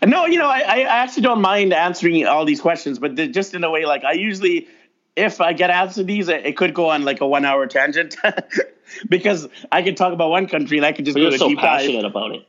No, 0.06 0.24
you 0.26 0.38
know, 0.38 0.46
I, 0.46 0.60
I 0.60 0.78
actually 0.82 1.24
don't 1.24 1.40
mind 1.40 1.72
answering 1.72 2.24
all 2.26 2.44
these 2.44 2.60
questions, 2.60 3.00
but 3.00 3.16
just 3.32 3.54
in 3.54 3.64
a 3.64 3.70
way, 3.70 3.84
like 3.84 4.04
I 4.04 4.12
usually, 4.12 4.68
if 5.16 5.40
I 5.40 5.52
get 5.52 5.70
answered 5.70 6.06
these, 6.06 6.28
it 6.28 6.56
could 6.56 6.74
go 6.74 6.90
on 6.90 7.04
like 7.04 7.20
a 7.20 7.26
one 7.26 7.44
hour 7.44 7.66
tangent 7.66 8.14
because 9.08 9.48
I 9.72 9.82
could 9.82 9.96
talk 9.96 10.12
about 10.12 10.30
one 10.30 10.46
country 10.46 10.76
and 10.76 10.86
I 10.86 10.92
could 10.92 11.04
just 11.04 11.16
but 11.16 11.22
go 11.22 11.28
you're 11.30 11.38
so 11.38 11.56
passionate 11.56 12.02
dive. 12.02 12.10
about 12.12 12.36
it. 12.36 12.46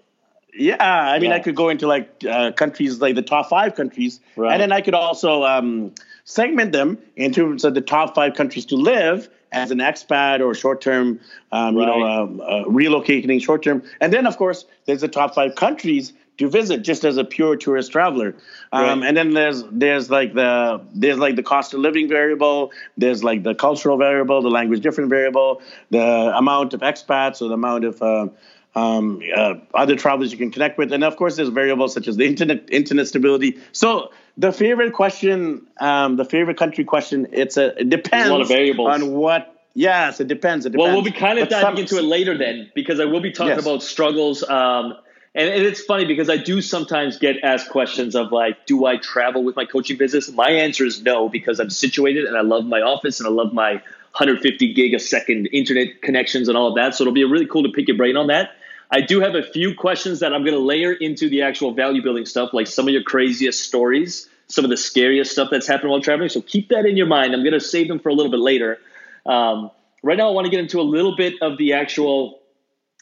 Yeah, 0.53 0.75
I 0.79 1.17
mean, 1.17 1.31
Yeah. 1.31 1.37
I 1.37 1.39
could 1.39 1.55
go 1.55 1.69
into 1.69 1.87
like 1.87 2.23
uh, 2.29 2.51
countries 2.51 3.01
like 3.01 3.15
the 3.15 3.23
top 3.23 3.49
five 3.49 3.73
countries, 3.73 4.19
Right. 4.35 4.51
and 4.53 4.61
then 4.61 4.71
I 4.71 4.81
could 4.81 4.93
also 4.93 5.43
um, 5.45 5.95
segment 6.25 6.73
them 6.73 6.99
in 7.15 7.33
terms 7.33 7.63
of 7.65 7.73
the 7.73 7.81
top 7.81 8.13
five 8.13 8.35
countries 8.35 8.65
to 8.67 8.75
live 8.75 9.29
as 9.51 9.71
an 9.71 9.79
expat 9.79 10.41
or 10.45 10.53
short 10.53 10.81
term, 10.81 11.19
um, 11.51 11.77
you 11.77 11.85
know, 11.85 12.03
um, 12.03 12.41
uh, 12.41 12.63
relocating 12.65 13.41
short 13.41 13.63
term, 13.63 13.83
and 14.01 14.11
then 14.13 14.25
of 14.27 14.37
course 14.37 14.65
there's 14.85 15.01
the 15.01 15.07
top 15.07 15.33
five 15.35 15.55
countries 15.55 16.13
to 16.37 16.47
visit 16.47 16.83
just 16.83 17.03
as 17.03 17.17
a 17.17 17.23
pure 17.23 17.55
tourist 17.55 17.91
traveler, 17.91 18.35
um, 18.71 18.99
Right. 18.99 19.07
and 19.07 19.17
then 19.17 19.33
there's 19.33 19.63
there's 19.71 20.09
like 20.11 20.33
the 20.33 20.81
there's 20.93 21.17
like 21.17 21.35
the 21.35 21.43
cost 21.43 21.73
of 21.73 21.79
living 21.79 22.07
variable, 22.07 22.71
there's 22.97 23.23
like 23.23 23.43
the 23.43 23.55
cultural 23.55 23.97
variable, 23.97 24.41
the 24.41 24.49
language 24.49 24.81
different 24.81 25.09
variable, 25.09 25.61
the 25.89 26.03
amount 26.37 26.73
of 26.73 26.81
expats 26.81 27.41
or 27.41 27.47
the 27.47 27.55
amount 27.55 27.85
of 27.85 28.01
uh, 28.01 28.27
um, 28.75 29.21
uh, 29.35 29.55
other 29.73 29.95
travelers 29.95 30.31
you 30.31 30.37
can 30.37 30.51
connect 30.51 30.77
with, 30.77 30.93
and 30.93 31.03
of 31.03 31.15
course 31.15 31.37
there's 31.37 31.49
variables 31.49 31.93
such 31.93 32.07
as 32.07 32.17
the 32.17 32.25
internet 32.27 32.69
internet 32.69 33.07
stability. 33.07 33.57
So 33.71 34.11
the 34.37 34.51
favorite 34.51 34.93
question, 34.93 35.67
um, 35.79 36.15
the 36.15 36.25
favorite 36.25 36.57
country 36.57 36.83
question, 36.83 37.27
it's 37.31 37.57
a 37.57 37.79
it 37.79 37.89
depends 37.89 38.47
variables. 38.47 38.89
on 38.93 39.13
what. 39.13 39.53
Yes, 39.73 40.19
it 40.19 40.27
depends. 40.27 40.65
It 40.65 40.71
depends. 40.71 40.85
Well, 40.87 40.95
we'll 40.95 41.03
be 41.03 41.11
kind 41.11 41.37
of 41.37 41.49
But 41.49 41.61
diving 41.61 41.87
some- 41.87 41.97
into 41.97 41.97
it 41.97 42.03
later 42.09 42.35
then, 42.37 42.71
because 42.73 42.99
I 42.99 43.05
will 43.05 43.19
be 43.21 43.31
talking 43.31 43.53
Yes. 43.55 43.61
about 43.61 43.83
struggles. 43.83 44.43
Um, 44.43 44.95
and, 45.35 45.49
and 45.49 45.63
it's 45.63 45.81
funny 45.83 46.05
because 46.05 46.31
I 46.31 46.37
do 46.37 46.61
sometimes 46.61 47.17
get 47.19 47.37
asked 47.43 47.69
questions 47.69 48.15
of 48.15 48.31
like, 48.31 48.65
do 48.65 48.85
I 48.85 48.97
travel 48.97 49.43
with 49.43 49.55
my 49.55 49.65
coaching 49.65 49.97
business? 49.97 50.31
My 50.31 50.49
answer 50.49 50.83
is 50.83 51.03
no, 51.03 51.29
because 51.29 51.59
I'm 51.59 51.69
situated 51.69 52.25
and 52.25 52.35
I 52.35 52.41
love 52.41 52.65
my 52.65 52.81
office 52.81 53.19
and 53.19 53.27
I 53.27 53.31
love 53.31 53.53
my 53.53 53.73
150 54.13 54.73
gig 54.73 54.95
a 54.95 54.99
second 54.99 55.47
internet 55.53 56.01
connections 56.01 56.47
and 56.47 56.57
all 56.57 56.69
of 56.69 56.75
that. 56.75 56.95
So 56.95 57.03
it'll 57.03 57.13
be 57.13 57.23
really 57.23 57.45
cool 57.45 57.61
to 57.63 57.69
pick 57.69 57.87
your 57.87 57.97
brain 57.97 58.17
on 58.17 58.27
that. 58.27 58.51
I 58.89 59.01
do 59.01 59.19
have 59.19 59.35
a 59.35 59.43
few 59.43 59.75
questions 59.75 60.21
that 60.21 60.33
I'm 60.33 60.43
going 60.43 60.53
to 60.53 60.59
layer 60.59 60.93
into 60.93 61.29
the 61.29 61.41
actual 61.41 61.73
value 61.73 62.01
building 62.01 62.25
stuff, 62.25 62.53
like 62.53 62.67
some 62.67 62.87
of 62.87 62.93
your 62.93 63.03
craziest 63.03 63.61
stories, 63.61 64.29
some 64.47 64.63
of 64.63 64.69
the 64.69 64.77
scariest 64.77 65.31
stuff 65.31 65.49
that's 65.51 65.67
happened 65.67 65.91
while 65.91 66.01
traveling. 66.01 66.29
So 66.29 66.41
keep 66.41 66.69
that 66.69 66.85
in 66.85 66.95
your 66.95 67.07
mind. 67.07 67.33
I'm 67.33 67.43
going 67.43 67.53
to 67.53 67.59
save 67.59 67.87
them 67.87 67.99
for 67.99 68.09
a 68.09 68.13
little 68.13 68.31
bit 68.31 68.39
later. 68.39 68.79
Um, 69.25 69.71
right 70.03 70.17
now, 70.17 70.29
I 70.29 70.31
want 70.31 70.45
to 70.45 70.51
get 70.51 70.61
into 70.61 70.79
a 70.79 70.83
little 70.83 71.15
bit 71.17 71.33
of 71.41 71.57
the 71.57 71.73
actual 71.73 72.39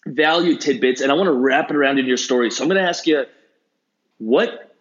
value 0.08 0.58
tidbits, 0.58 1.02
and 1.02 1.12
I 1.12 1.16
want 1.16 1.28
to 1.28 1.34
wrap 1.34 1.70
it 1.70 1.76
around 1.76 2.00
in 2.00 2.06
your 2.08 2.18
story. 2.18 2.50
So 2.50 2.64
I'm 2.64 2.70
going 2.70 2.82
to 2.82 2.88
ask 2.88 3.06
you, 3.06 3.26
what 4.18 4.76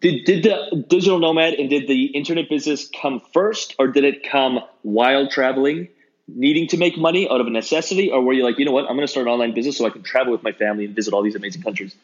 did 0.00 0.24
did 0.24 0.42
the 0.44 0.84
digital 0.88 1.18
nomad 1.18 1.54
and 1.54 1.70
did 1.70 1.88
the 1.88 2.06
internet 2.06 2.48
business 2.48 2.88
come 3.00 3.20
first, 3.32 3.74
or 3.78 3.88
did 3.88 4.04
it 4.04 4.28
come 4.28 4.60
while 4.82 5.28
traveling, 5.28 5.88
needing 6.28 6.66
to 6.68 6.76
make 6.76 6.98
money 6.98 7.28
out 7.28 7.40
of 7.40 7.46
a 7.46 7.50
necessity, 7.50 8.10
or 8.10 8.20
were 8.20 8.32
you 8.32 8.44
like, 8.44 8.58
you 8.58 8.64
know 8.64 8.72
what, 8.72 8.84
I'm 8.86 8.96
going 8.96 9.06
to 9.06 9.08
start 9.08 9.26
an 9.26 9.32
online 9.32 9.54
business 9.54 9.78
so 9.78 9.86
I 9.86 9.90
can 9.90 10.02
travel 10.02 10.32
with 10.32 10.42
my 10.42 10.52
family 10.52 10.84
and 10.84 10.94
visit 10.94 11.14
all 11.14 11.22
these 11.22 11.36
amazing 11.36 11.62
countries? 11.62 11.94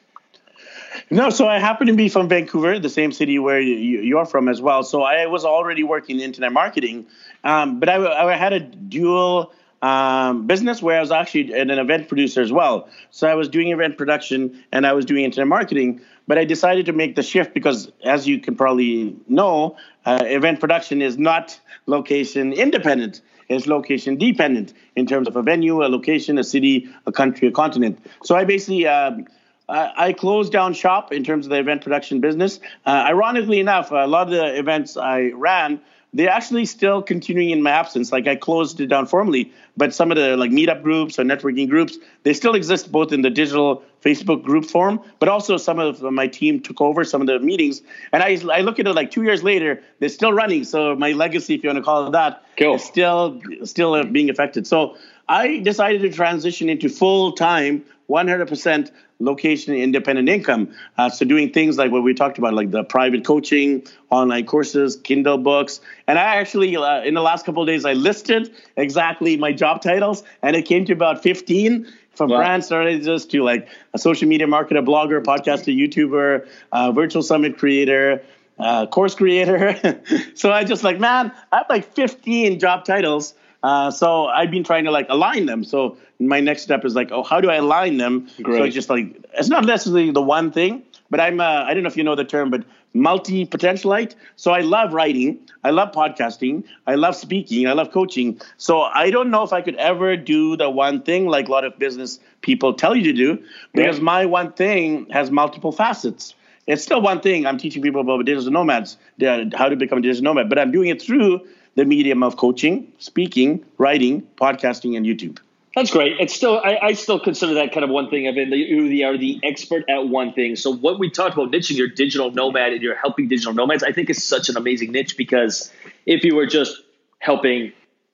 No, 1.10 1.30
so 1.30 1.48
I 1.48 1.58
happen 1.58 1.86
to 1.88 1.94
be 1.94 2.08
from 2.08 2.28
Vancouver, 2.28 2.78
the 2.78 2.88
same 2.88 3.12
city 3.12 3.38
where 3.38 3.60
you, 3.60 4.00
you're 4.00 4.26
from 4.26 4.48
as 4.48 4.60
well. 4.60 4.82
So 4.82 5.02
I 5.02 5.26
was 5.26 5.44
already 5.44 5.82
working 5.82 6.16
in 6.16 6.22
internet 6.22 6.52
marketing, 6.52 7.06
um, 7.44 7.80
but 7.80 7.88
I, 7.88 8.28
I 8.30 8.36
had 8.36 8.52
a 8.52 8.60
dual 8.60 9.52
um, 9.82 10.46
business 10.46 10.80
where 10.80 10.98
I 10.98 11.00
was 11.00 11.10
actually 11.10 11.52
an 11.52 11.70
event 11.70 12.08
producer 12.08 12.40
as 12.40 12.52
well. 12.52 12.88
So 13.10 13.26
I 13.26 13.34
was 13.34 13.48
doing 13.48 13.68
event 13.68 13.98
production 13.98 14.62
and 14.70 14.86
I 14.86 14.92
was 14.92 15.04
doing 15.04 15.24
internet 15.24 15.48
marketing. 15.48 16.00
But 16.28 16.38
I 16.38 16.44
decided 16.44 16.86
to 16.86 16.92
make 16.92 17.16
the 17.16 17.22
shift 17.22 17.52
because, 17.52 17.90
as 18.04 18.28
you 18.28 18.38
can 18.38 18.54
probably 18.54 19.16
know, 19.26 19.76
uh, 20.06 20.22
event 20.24 20.60
production 20.60 21.02
is 21.02 21.18
not 21.18 21.58
location 21.86 22.52
independent. 22.52 23.20
It's 23.49 23.66
location 23.66 24.16
dependent 24.16 24.72
in 24.96 25.06
terms 25.06 25.28
of 25.28 25.37
a 25.37 25.42
venue, 25.42 25.84
a 25.84 25.88
location, 25.88 26.38
a 26.38 26.44
city, 26.44 26.88
a 27.06 27.12
country, 27.12 27.49
a 27.49 27.50
continent. 27.50 27.99
So 28.22 28.37
I 28.37 28.44
basically 28.44 28.87
um, 28.87 29.26
I 29.68 29.92
I 29.96 30.12
closed 30.12 30.52
down 30.52 30.75
shop 30.75 31.12
in 31.12 31.25
terms 31.25 31.46
of 31.46 31.50
the 31.50 31.58
event 31.58 31.82
production 31.82 32.20
business. 32.20 32.61
Uh, 32.87 32.90
ironically 32.90 33.61
enough, 33.61 33.90
a 33.90 34.06
lot 34.06 34.26
of 34.28 34.30
the 34.30 34.58
events 34.58 34.96
I 34.96 35.30
ran, 35.34 35.80
they're 36.14 36.28
actually 36.31 36.66
still 36.66 37.00
continuing 37.02 37.50
in 37.50 37.62
my 37.62 37.71
absence. 37.71 38.12
Like 38.12 38.26
I 38.26 38.37
closed 38.37 38.81
it 38.81 38.88
down 38.88 39.07
formally, 39.07 39.52
but 39.76 39.95
some 39.95 40.11
of 40.11 40.16
the 40.19 40.37
like 40.37 40.50
meetup 40.50 40.83
groups 40.83 41.19
or 41.19 41.23
networking 41.25 41.69
groups, 41.69 41.97
they 42.23 42.35
still 42.35 42.54
exist 42.54 42.92
both 42.92 43.12
in 43.12 43.23
the 43.23 43.31
digital 43.31 43.83
Facebook 44.04 44.42
group 44.42 44.66
form, 44.66 45.00
but 45.21 45.28
also 45.28 45.57
some 45.57 45.78
of 45.78 46.02
my 46.02 46.26
team 46.26 46.61
took 46.61 46.81
over 46.81 47.04
some 47.04 47.21
of 47.23 47.26
the 47.28 47.38
meetings. 47.38 47.81
And 48.12 48.23
I, 48.23 48.38
I 48.52 48.61
look 48.61 48.78
at 48.78 48.87
it 48.87 48.92
like 48.92 49.11
two 49.11 49.23
years 49.23 49.42
later, 49.42 49.83
they're 50.00 50.09
still 50.11 50.33
running. 50.33 50.64
So 50.64 50.95
my 50.97 51.12
legacy, 51.12 51.54
if 51.54 51.62
you 51.62 51.69
want 51.69 51.78
to 51.78 51.83
call 51.85 52.07
it 52.09 52.11
that, 52.12 52.45
Cool. 52.59 52.75
is 52.75 52.85
still 52.85 53.40
still 53.64 53.95
uh, 53.95 54.04
being 54.04 54.28
affected. 54.28 54.66
So 54.66 54.97
I 55.28 55.59
decided 55.61 56.02
to 56.02 56.11
transition 56.11 56.69
into 56.69 56.88
full 56.90 57.33
time, 57.33 57.85
100% 58.11 58.90
location 59.22 59.74
independent 59.74 60.28
income. 60.28 60.68
Uh, 60.98 61.08
so 61.08 61.24
doing 61.24 61.50
things 61.52 61.78
like 61.78 61.90
what 61.90 62.02
we 62.02 62.14
talked 62.14 62.38
about, 62.38 62.54
like 62.54 62.70
the 62.70 62.84
private 62.84 63.24
coaching, 63.24 63.82
online 64.10 64.46
courses, 64.46 64.96
Kindle 64.96 65.38
books, 65.38 65.80
and 66.06 66.18
I 66.18 66.36
actually 66.36 66.76
uh, 66.76 67.02
in 67.02 67.14
the 67.14 67.22
last 67.22 67.46
couple 67.46 67.62
of 67.62 67.66
days 67.66 67.84
I 67.84 67.92
listed 67.94 68.54
exactly 68.76 69.36
my 69.36 69.52
job 69.52 69.82
titles, 69.82 70.22
and 70.42 70.56
it 70.56 70.62
came 70.62 70.84
to 70.86 70.92
about 70.92 71.22
15. 71.22 71.86
From 72.14 72.28
Wow. 72.28 72.36
brand 72.36 72.62
strategist 72.62 73.30
to 73.30 73.42
like 73.42 73.66
a 73.94 73.98
social 73.98 74.28
media 74.28 74.46
marketer, 74.46 74.84
blogger, 74.84 75.24
podcaster, 75.24 75.74
YouTuber, 75.74 76.46
uh, 76.70 76.92
virtual 76.92 77.22
summit 77.22 77.56
creator, 77.56 78.22
uh, 78.58 78.86
course 78.86 79.14
creator. 79.14 80.02
so 80.34 80.52
I 80.52 80.64
just 80.64 80.84
like, 80.84 81.00
man, 81.00 81.32
I 81.50 81.56
have 81.56 81.66
like 81.70 81.86
15 81.94 82.58
job 82.58 82.84
titles. 82.84 83.32
Uh, 83.62 83.90
so 83.90 84.26
I've 84.26 84.50
been 84.50 84.64
trying 84.64 84.84
to 84.84 84.90
like 84.90 85.06
align 85.08 85.46
them. 85.46 85.64
So 85.64 85.96
my 86.28 86.40
next 86.40 86.62
step 86.62 86.84
is 86.84 86.94
like, 86.94 87.10
oh, 87.12 87.22
how 87.22 87.40
do 87.40 87.50
I 87.50 87.56
align 87.56 87.96
them? 87.96 88.28
So 88.58 88.62
it's 88.64 88.74
just 88.74 88.90
like, 88.90 89.16
it's 89.34 89.48
not 89.48 89.64
necessarily 89.64 90.10
the 90.10 90.22
one 90.22 90.50
thing, 90.52 90.82
but 91.10 91.20
I'm, 91.20 91.40
uh, 91.40 91.44
I 91.64 91.74
don't 91.74 91.82
know 91.82 91.88
if 91.88 91.96
you 91.96 92.04
know 92.04 92.14
the 92.14 92.24
term, 92.24 92.50
but 92.50 92.64
multi 92.94 93.46
potentialite. 93.46 94.14
So 94.36 94.52
I 94.52 94.60
love 94.60 94.92
writing. 94.92 95.38
I 95.64 95.70
love 95.70 95.92
podcasting. 95.92 96.64
I 96.86 96.94
love 96.96 97.16
speaking. 97.16 97.66
I 97.66 97.72
love 97.72 97.92
coaching. 97.92 98.40
So 98.56 98.82
I 98.82 99.10
don't 99.10 99.30
know 99.30 99.42
if 99.42 99.52
I 99.52 99.62
could 99.62 99.76
ever 99.76 100.16
do 100.16 100.56
the 100.56 100.68
one 100.68 101.02
thing 101.02 101.26
like 101.26 101.48
a 101.48 101.50
lot 101.50 101.64
of 101.64 101.78
business 101.78 102.20
people 102.42 102.74
tell 102.74 102.94
you 102.94 103.04
to 103.04 103.12
do 103.12 103.42
because 103.72 103.98
Yeah. 103.98 104.04
my 104.04 104.26
one 104.26 104.52
thing 104.52 105.06
has 105.10 105.30
multiple 105.30 105.72
facets. 105.72 106.34
It's 106.66 106.82
still 106.82 107.00
one 107.00 107.20
thing. 107.20 107.44
I'm 107.46 107.58
teaching 107.58 107.82
people 107.82 108.00
about 108.00 108.24
digital 108.24 108.52
nomads, 108.52 108.96
how 109.20 109.68
to 109.68 109.76
become 109.76 109.98
a 109.98 110.02
digital 110.02 110.22
nomad, 110.24 110.48
but 110.48 110.58
I'm 110.58 110.70
doing 110.70 110.88
it 110.90 111.02
through 111.02 111.40
the 111.74 111.84
medium 111.84 112.22
of 112.22 112.36
coaching, 112.36 112.92
speaking, 112.98 113.64
writing, 113.78 114.22
podcasting, 114.36 114.96
and 114.96 115.04
YouTube. 115.06 115.38
That's 115.74 115.90
great. 115.90 116.20
It's 116.20 116.34
still, 116.34 116.60
I, 116.62 116.78
I 116.82 116.92
still 116.92 117.18
consider 117.18 117.54
that 117.54 117.72
kind 117.72 117.82
of 117.82 117.88
one 117.88 118.10
thing. 118.10 118.28
I've 118.28 118.34
been, 118.34 118.52
you 118.52 119.06
are 119.06 119.16
the 119.16 119.40
expert 119.42 119.84
at 119.88 120.06
one 120.06 120.34
thing. 120.34 120.54
So 120.54 120.70
what 120.74 120.98
we 120.98 121.08
talked 121.08 121.34
about 121.34 121.50
niching 121.50 121.76
your 121.76 121.88
digital 121.88 122.30
nomad 122.30 122.74
and 122.74 122.82
you're 122.82 122.96
helping 122.96 123.28
digital 123.28 123.54
nomads, 123.54 123.82
I 123.82 123.92
think 123.92 124.10
is 124.10 124.22
such 124.22 124.50
an 124.50 124.58
amazing 124.58 124.92
niche 124.92 125.16
because 125.16 125.72
if 126.04 126.24
you 126.24 126.36
were 126.36 126.46
just 126.46 126.82
helping, 127.20 127.72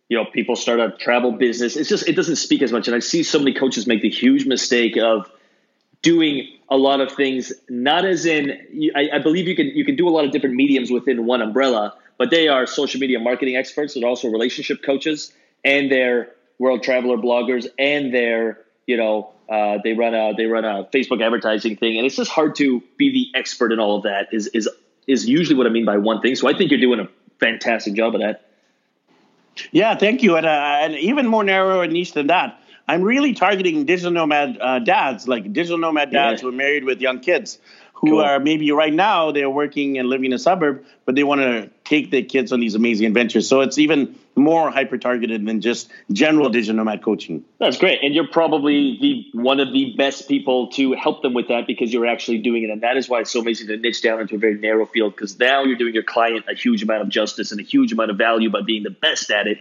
you 0.09 0.17
know, 0.17 0.25
people 0.25 0.55
start 0.55 0.79
a 0.79 0.93
travel 0.99 1.33
business, 1.33 1.77
it's 1.77 1.89
just, 1.89 2.09
it 2.09 2.15
doesn't 2.15 2.37
speak 2.37 2.63
as 2.63 2.71
much. 2.71 2.87
And 2.87 2.95
I 2.95 3.01
see 3.01 3.25
so 3.25 3.41
many 3.41 3.55
coaches 3.55 3.89
make 3.89 4.03
the 4.03 4.11
huge 4.11 4.47
mistake 4.47 4.97
of 4.97 5.29
doing 6.01 6.47
a 6.69 6.77
lot 6.77 7.01
of 7.01 7.11
things, 7.11 7.53
not 7.69 8.05
as 8.05 8.25
in, 8.25 8.93
I, 8.95 9.09
I 9.15 9.19
believe 9.19 9.49
you 9.49 9.57
can, 9.57 9.67
you 9.67 9.85
can 9.85 9.97
do 9.97 10.09
a 10.09 10.11
lot 10.11 10.25
of 10.25 10.31
different 10.31 10.55
mediums 10.55 10.93
within 10.93 11.27
one 11.27 11.43
umbrella, 11.43 11.97
but 12.19 12.31
they 12.31 12.47
are 12.47 12.67
social 12.67 13.01
media 13.01 13.19
marketing 13.19 13.57
experts. 13.57 13.95
They're 13.95 14.07
also 14.09 14.29
relationship 14.29 14.83
coaches 14.85 15.33
and 15.65 15.91
they're 15.91 16.29
world 16.59 16.83
traveler 16.83 17.17
bloggers 17.17 17.67
and 17.79 18.13
they're, 18.13 18.59
you 18.87 18.97
know, 18.97 19.31
uh, 19.49 19.79
they 19.83 19.93
run 19.95 20.15
a, 20.15 20.35
they 20.37 20.47
run 20.47 20.65
a 20.65 20.85
Facebook 20.93 21.23
advertising 21.23 21.77
thing. 21.77 21.97
And 21.97 22.07
it's 22.07 22.17
just 22.17 22.31
hard 22.31 22.57
to 22.57 22.83
be 22.97 23.13
the 23.13 23.39
expert 23.39 23.73
in 23.73 23.81
all 23.81 23.97
of 23.97 24.03
that 24.03 24.29
is, 24.33 24.49
is, 24.49 24.69
is 25.07 25.29
usually 25.29 25.57
what 25.57 25.67
I 25.67 25.71
mean 25.71 25.85
by 25.85 25.97
one 25.97 26.21
thing. 26.21 26.35
So 26.35 26.49
I 26.49 26.57
think 26.57 26.71
you're 26.71 26.81
doing 26.81 27.01
a 27.01 27.09
fantastic 27.41 27.95
job 27.95 28.15
of 28.15 28.21
that. 28.21 28.45
Yeah, 29.73 29.97
thank 29.97 30.23
you. 30.23 30.37
And, 30.37 30.47
uh, 30.47 30.79
and 30.83 30.95
even 30.95 31.27
more 31.27 31.45
narrow 31.45 31.81
and 31.81 31.93
niche 31.93 32.13
than 32.13 32.29
that, 32.29 32.61
I'm 32.87 33.03
really 33.03 33.35
targeting 33.35 33.85
digital 33.85 34.13
nomad 34.13 34.59
uh, 34.61 34.79
dads, 34.79 35.29
like 35.29 35.53
digital 35.53 35.79
nomad 35.79 36.11
dads 36.11 36.41
Yeah. 36.41 36.43
who 36.43 36.49
are 36.49 36.57
married 36.57 36.85
with 36.85 37.01
young 37.01 37.21
kids, 37.21 37.59
who 38.01 38.11
Cool. 38.11 38.21
are 38.21 38.39
maybe 38.39 38.71
right 38.71 38.93
now 38.93 39.33
they're 39.33 39.51
working 39.51 39.99
and 39.99 40.09
living 40.09 40.27
in 40.27 40.33
a 40.33 40.39
suburb, 40.39 40.85
but 41.05 41.17
they 41.17 41.25
want 41.25 41.41
to 41.41 41.69
take 41.85 42.13
their 42.13 42.23
kids 42.23 42.53
on 42.53 42.61
these 42.61 42.77
amazing 42.77 43.07
adventures. 43.07 43.49
So 43.49 43.61
it's 43.63 43.77
even 43.77 44.15
more 44.37 44.71
hyper 44.71 44.99
targeted 44.99 45.45
than 45.45 45.61
just 45.61 45.91
general 46.13 46.49
digital 46.49 46.77
nomad 46.77 47.03
coaching. 47.03 47.45
That's 47.59 47.77
great, 47.77 47.99
and 48.05 48.15
you're 48.15 48.29
probably 48.29 48.97
the 49.01 49.39
one 49.41 49.59
of 49.59 49.73
the 49.73 49.95
best 49.97 50.29
people 50.29 50.69
to 50.69 50.93
help 50.93 51.23
them 51.23 51.35
with 51.35 51.49
that 51.49 51.67
because 51.67 51.93
you're 51.93 52.07
actually 52.07 52.39
doing 52.39 52.63
it, 52.63 52.71
and 52.71 52.83
that 52.83 52.97
is 52.97 53.09
why 53.09 53.19
it's 53.21 53.33
so 53.33 53.41
amazing 53.41 53.67
to 53.67 53.77
niche 53.77 54.01
down 54.01 54.21
into 54.21 54.37
a 54.37 54.39
very 54.39 54.55
narrow 54.55 54.87
field. 54.87 55.17
Because 55.17 55.37
now 55.37 55.65
you're 55.65 55.77
doing 55.77 55.95
your 55.95 56.05
client 56.05 56.45
a 56.49 56.55
huge 56.55 56.85
amount 56.85 57.03
of 57.03 57.09
justice 57.09 57.51
and 57.51 57.61
a 57.61 57.65
huge 57.65 57.93
amount 57.93 58.13
of 58.13 58.17
value 58.17 58.49
by 58.49 58.63
being 58.63 58.85
the 58.85 58.91
best 58.91 59.33
at 59.33 59.49
it, 59.49 59.59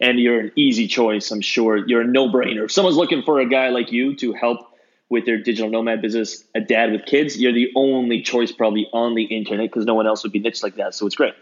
and 0.00 0.18
you're 0.18 0.40
an 0.40 0.52
easy 0.56 0.88
choice. 0.88 1.30
I'm 1.30 1.42
sure 1.42 1.76
you're 1.76 2.00
a 2.00 2.06
no-brainer. 2.06 2.64
If 2.64 2.72
someone's 2.72 2.96
looking 2.96 3.22
for 3.24 3.40
a 3.40 3.46
guy 3.46 3.68
like 3.68 3.92
you 3.92 4.16
to 4.16 4.32
help 4.32 4.70
with 5.14 5.24
their 5.24 5.38
digital 5.38 5.70
nomad 5.70 6.02
business, 6.02 6.44
a 6.54 6.60
dad 6.60 6.92
with 6.92 7.06
kids, 7.06 7.38
you're 7.38 7.52
the 7.52 7.70
only 7.74 8.20
choice 8.20 8.52
probably 8.52 8.88
on 8.92 9.14
the 9.14 9.22
internet 9.22 9.70
because 9.70 9.86
no 9.86 9.94
one 9.94 10.06
else 10.06 10.24
would 10.24 10.32
be 10.32 10.40
niche 10.40 10.62
like 10.62 10.74
that. 10.74 10.94
So 10.94 11.06
it's 11.06 11.14
great. 11.14 11.34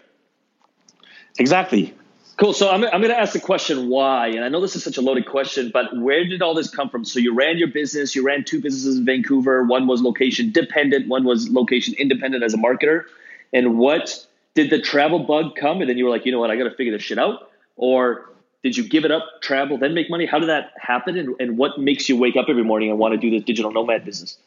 Exactly. 1.39 1.95
Cool. 2.37 2.53
So 2.53 2.71
I'm, 2.71 2.85
I'm 2.85 3.01
going 3.01 3.09
to 3.09 3.19
ask 3.19 3.33
the 3.33 3.41
question 3.41 3.89
why, 3.89 4.29
and 4.29 4.45
I 4.45 4.49
know 4.49 4.61
this 4.61 4.77
is 4.77 4.85
such 4.85 4.99
a 4.99 5.01
loaded 5.01 5.27
question, 5.27 5.71
but 5.73 5.97
where 5.97 6.25
did 6.25 6.43
all 6.43 6.55
this 6.55 6.69
come 6.71 6.91
from? 6.91 7.05
So 7.05 7.19
you 7.19 7.35
ran 7.35 7.57
your 7.57 7.69
business, 7.69 8.15
you 8.15 8.23
ran 8.23 8.45
two 8.45 8.61
businesses 8.61 8.99
in 8.99 9.05
Vancouver. 9.05 9.65
One 9.65 9.87
was 9.87 10.03
location 10.03 10.53
dependent, 10.53 11.09
one 11.09 11.25
was 11.25 11.49
location 11.49 11.95
independent 11.95 12.45
as 12.45 12.53
a 12.53 12.59
marketer. 12.59 13.05
And 13.53 13.79
what 13.79 14.27
did 14.55 14.71
the 14.71 14.81
travel 14.81 15.21
bug 15.21 15.57
come? 15.57 15.81
And 15.81 15.89
then 15.89 15.97
you 15.97 16.05
were 16.05 16.11
like, 16.11 16.27
you 16.27 16.33
know 16.33 16.41
what, 16.41 16.51
I 16.51 16.57
got 16.57 16.65
to 16.65 16.75
figure 16.75 16.93
this 16.93 17.03
shit 17.03 17.19
out. 17.19 17.51
Or 17.77 18.31
did 18.63 18.77
you 18.77 18.89
give 18.89 19.05
it 19.05 19.11
up, 19.11 19.25
travel, 19.41 19.79
then 19.79 19.95
make 19.95 20.09
money? 20.09 20.27
How 20.27 20.39
did 20.39 20.49
that 20.49 20.73
happen? 20.77 21.17
And, 21.17 21.35
and 21.41 21.59
what 21.59 21.79
makes 21.79 22.09
you 22.09 22.17
wake 22.17 22.37
up 22.37 22.47
every 22.49 22.65
morning 22.65 22.91
and 22.91 22.99
want 22.99 23.13
to 23.13 23.19
do 23.19 23.31
this 23.31 23.45
digital 23.45 23.73
nomad 23.73 24.05
business? 24.05 24.39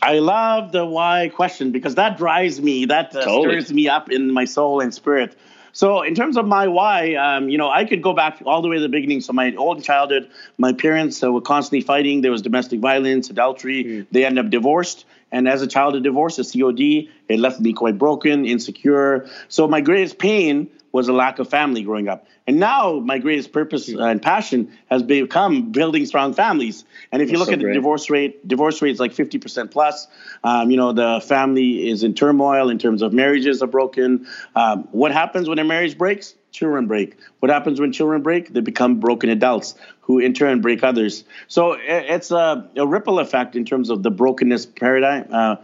I 0.00 0.18
love 0.18 0.70
the 0.70 0.84
why 0.84 1.30
question 1.34 1.72
because 1.72 1.96
that 1.96 2.16
drives 2.16 2.60
me, 2.60 2.86
that 2.86 3.14
uh, 3.16 3.24
totally. 3.24 3.60
stirs 3.60 3.72
me 3.72 3.88
up 3.88 4.10
in 4.10 4.30
my 4.30 4.44
soul 4.44 4.80
and 4.80 4.92
spirit. 4.92 5.36
So, 5.72 6.02
in 6.02 6.14
terms 6.14 6.36
of 6.36 6.46
my 6.46 6.68
why, 6.68 7.14
um, 7.14 7.48
you 7.48 7.58
know, 7.58 7.68
I 7.68 7.84
could 7.84 8.00
go 8.00 8.12
back 8.12 8.40
all 8.46 8.62
the 8.62 8.68
way 8.68 8.76
to 8.76 8.82
the 8.82 8.88
beginning. 8.88 9.20
So, 9.22 9.32
my 9.32 9.52
old 9.56 9.82
childhood, 9.82 10.30
my 10.56 10.72
parents 10.72 11.20
uh, 11.24 11.32
were 11.32 11.40
constantly 11.40 11.80
fighting. 11.80 12.20
There 12.20 12.30
was 12.30 12.42
domestic 12.42 12.78
violence, 12.78 13.28
adultery. 13.28 13.84
Mm. 13.84 14.06
They 14.12 14.24
ended 14.24 14.44
up 14.44 14.52
divorced. 14.52 15.04
And 15.32 15.48
as 15.48 15.62
a 15.62 15.66
child 15.66 15.96
of 15.96 16.04
divorce, 16.04 16.38
a 16.38 16.44
COD, 16.44 17.10
it 17.28 17.40
left 17.40 17.58
me 17.58 17.72
quite 17.72 17.98
broken, 17.98 18.46
insecure. 18.46 19.28
So, 19.48 19.66
my 19.66 19.80
greatest 19.80 20.18
pain 20.18 20.70
was 20.94 21.08
a 21.08 21.12
lack 21.12 21.40
of 21.40 21.50
family 21.50 21.82
growing 21.82 22.06
up. 22.06 22.24
And 22.46 22.60
now 22.60 23.00
my 23.00 23.18
greatest 23.18 23.52
purpose 23.52 23.88
and 23.88 24.22
passion 24.22 24.78
has 24.88 25.02
become 25.02 25.72
building 25.72 26.06
strong 26.06 26.32
families. 26.34 26.84
And 27.10 27.20
if 27.20 27.26
That's 27.26 27.32
you 27.32 27.38
look 27.40 27.48
so 27.48 27.54
at 27.54 27.58
the 27.58 27.72
divorce 27.72 28.08
rate, 28.10 28.46
divorce 28.46 28.80
rate 28.80 28.92
is 28.92 29.00
like 29.00 29.12
50% 29.12 29.72
plus. 29.72 30.06
Um, 30.44 30.70
you 30.70 30.76
know, 30.76 30.92
the 30.92 31.20
family 31.26 31.90
is 31.90 32.04
in 32.04 32.14
turmoil 32.14 32.70
in 32.70 32.78
terms 32.78 33.02
of 33.02 33.12
marriages 33.12 33.60
are 33.60 33.66
broken. 33.66 34.28
Um, 34.54 34.86
what 34.92 35.10
happens 35.10 35.48
when 35.48 35.58
a 35.58 35.64
marriage 35.64 35.98
breaks? 35.98 36.36
Children 36.52 36.86
break. 36.86 37.16
What 37.40 37.50
happens 37.50 37.80
when 37.80 37.90
children 37.90 38.22
break? 38.22 38.52
They 38.52 38.60
become 38.60 39.00
broken 39.00 39.30
adults 39.30 39.74
who 40.02 40.20
in 40.20 40.32
turn 40.32 40.60
break 40.60 40.84
others. 40.84 41.24
So 41.48 41.76
it's 41.80 42.30
a, 42.30 42.70
a 42.76 42.86
ripple 42.86 43.18
effect 43.18 43.56
in 43.56 43.64
terms 43.64 43.90
of 43.90 44.04
the 44.04 44.12
brokenness 44.12 44.66
paradigm. 44.66 45.26
Uh, 45.32 45.56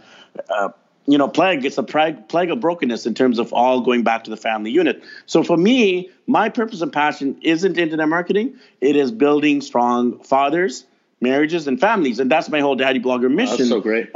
uh, 0.48 0.68
you 1.10 1.18
know, 1.18 1.26
plague. 1.26 1.64
It's 1.64 1.76
a 1.76 1.82
plague, 1.82 2.28
plague 2.28 2.50
of 2.50 2.60
brokenness 2.60 3.04
in 3.04 3.14
terms 3.14 3.40
of 3.40 3.52
all 3.52 3.80
going 3.80 4.04
back 4.04 4.24
to 4.24 4.30
the 4.30 4.36
family 4.36 4.70
unit. 4.70 5.02
So 5.26 5.42
for 5.42 5.56
me, 5.56 6.08
my 6.28 6.48
purpose 6.48 6.82
and 6.82 6.92
passion 6.92 7.36
isn't 7.42 7.78
internet 7.78 8.08
marketing. 8.08 8.56
It 8.80 8.94
is 8.94 9.10
building 9.10 9.60
strong 9.60 10.20
fathers, 10.20 10.84
marriages, 11.20 11.66
and 11.66 11.80
families, 11.80 12.20
and 12.20 12.30
that's 12.30 12.48
my 12.48 12.60
whole 12.60 12.76
daddy 12.76 13.00
blogger 13.00 13.28
mission. 13.28 13.56
That's 13.56 13.70
so 13.70 13.80
great. 13.80 14.10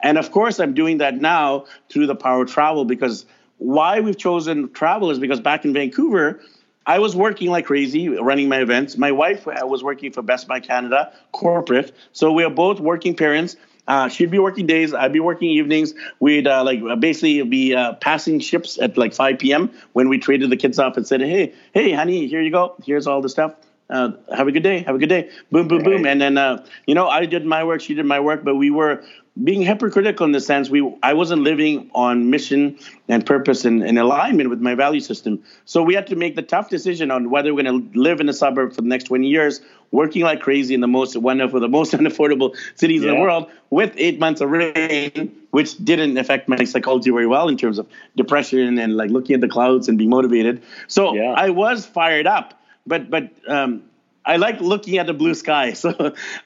And 0.00 0.18
of 0.18 0.30
course, 0.30 0.60
I'm 0.60 0.72
doing 0.72 0.98
that 0.98 1.16
now 1.20 1.64
through 1.88 2.06
the 2.06 2.14
power 2.14 2.42
of 2.42 2.50
travel 2.50 2.84
because 2.84 3.26
why 3.58 3.98
we've 3.98 4.16
chosen 4.16 4.70
travel 4.72 5.10
is 5.10 5.18
because 5.18 5.40
back 5.40 5.64
in 5.64 5.72
Vancouver. 5.72 6.40
I 6.88 7.00
was 7.00 7.16
working 7.16 7.50
like 7.50 7.66
crazy 7.66 8.08
running 8.08 8.48
my 8.48 8.60
events. 8.60 8.96
My 8.96 9.10
wife 9.10 9.48
uh, 9.48 9.54
was 9.66 9.82
working 9.82 10.12
for 10.12 10.22
Best 10.22 10.46
Buy 10.46 10.60
Canada 10.60 11.12
corporate. 11.32 11.90
So 12.12 12.30
we 12.30 12.44
are 12.44 12.50
both 12.50 12.78
working 12.78 13.16
parents 13.16 13.56
uh, 13.88 14.08
she'd 14.08 14.30
be 14.30 14.38
working 14.38 14.66
days. 14.66 14.94
I'd 14.94 15.12
be 15.12 15.20
working 15.20 15.48
evenings. 15.48 15.94
We'd 16.20 16.46
uh, 16.46 16.64
like 16.64 16.80
basically 17.00 17.42
be 17.42 17.74
uh, 17.74 17.94
passing 17.94 18.40
ships 18.40 18.78
at 18.80 18.96
like 18.96 19.14
5 19.14 19.38
p.m. 19.38 19.70
when 19.92 20.08
we 20.08 20.18
traded 20.18 20.50
the 20.50 20.56
kids 20.56 20.78
off 20.78 20.96
and 20.96 21.06
said, 21.06 21.20
"Hey, 21.20 21.52
hey, 21.72 21.92
honey, 21.92 22.26
here 22.26 22.40
you 22.40 22.50
go. 22.50 22.74
Here's 22.84 23.06
all 23.06 23.20
the 23.20 23.28
stuff. 23.28 23.54
Uh, 23.88 24.12
have 24.34 24.48
a 24.48 24.52
good 24.52 24.62
day. 24.62 24.80
Have 24.80 24.96
a 24.96 24.98
good 24.98 25.08
day. 25.08 25.30
Boom, 25.50 25.68
boom, 25.68 25.82
boom." 25.82 26.06
And 26.06 26.20
then 26.20 26.38
uh, 26.38 26.64
you 26.86 26.94
know, 26.94 27.08
I 27.08 27.26
did 27.26 27.46
my 27.46 27.64
work. 27.64 27.80
She 27.80 27.94
did 27.94 28.06
my 28.06 28.20
work. 28.20 28.44
But 28.44 28.56
we 28.56 28.70
were 28.70 29.04
being 29.42 29.60
hypocritical 29.60 30.24
in 30.24 30.32
the 30.32 30.40
sense 30.40 30.70
we 30.70 30.96
I 31.02 31.12
wasn't 31.12 31.42
living 31.42 31.90
on 31.94 32.30
mission 32.30 32.78
and 33.08 33.24
purpose 33.24 33.64
and 33.64 33.82
in 33.82 33.98
alignment 33.98 34.48
with 34.48 34.60
my 34.60 34.74
value 34.74 35.00
system. 35.00 35.42
So 35.66 35.82
we 35.82 35.94
had 35.94 36.06
to 36.06 36.16
make 36.16 36.36
the 36.36 36.42
tough 36.42 36.70
decision 36.70 37.10
on 37.10 37.30
whether 37.30 37.54
we're 37.54 37.64
going 37.64 37.92
to 37.92 37.98
live 37.98 38.20
in 38.20 38.28
a 38.28 38.32
suburb 38.32 38.72
for 38.72 38.80
the 38.80 38.88
next 38.88 39.04
20 39.04 39.28
years, 39.28 39.60
working 39.90 40.22
like 40.22 40.40
crazy 40.40 40.74
in 40.74 40.80
the 40.80 40.88
most 40.88 41.16
wonderful, 41.16 41.60
the 41.60 41.68
most 41.68 41.92
unaffordable 41.92 42.56
cities 42.76 43.02
yeah. 43.02 43.10
in 43.10 43.14
the 43.16 43.20
world, 43.20 43.50
with 43.68 43.92
eight 43.98 44.18
months 44.18 44.40
of 44.40 44.50
rain, 44.50 45.36
which 45.50 45.76
didn't 45.84 46.16
affect 46.16 46.48
my 46.48 46.64
psychology 46.64 47.10
very 47.10 47.26
well 47.26 47.48
in 47.48 47.58
terms 47.58 47.78
of 47.78 47.86
depression 48.16 48.78
and 48.78 48.96
like 48.96 49.10
looking 49.10 49.34
at 49.34 49.42
the 49.42 49.48
clouds 49.48 49.88
and 49.88 49.98
being 49.98 50.10
motivated. 50.10 50.62
So 50.88 51.14
yeah. 51.14 51.34
I 51.36 51.50
was 51.50 51.84
fired 51.84 52.26
up, 52.26 52.58
but 52.86 53.10
but 53.10 53.30
um, 53.48 53.82
I 54.24 54.36
like 54.36 54.60
looking 54.60 54.98
at 54.98 55.06
the 55.06 55.14
blue 55.14 55.34
sky, 55.34 55.72
so 55.84 55.90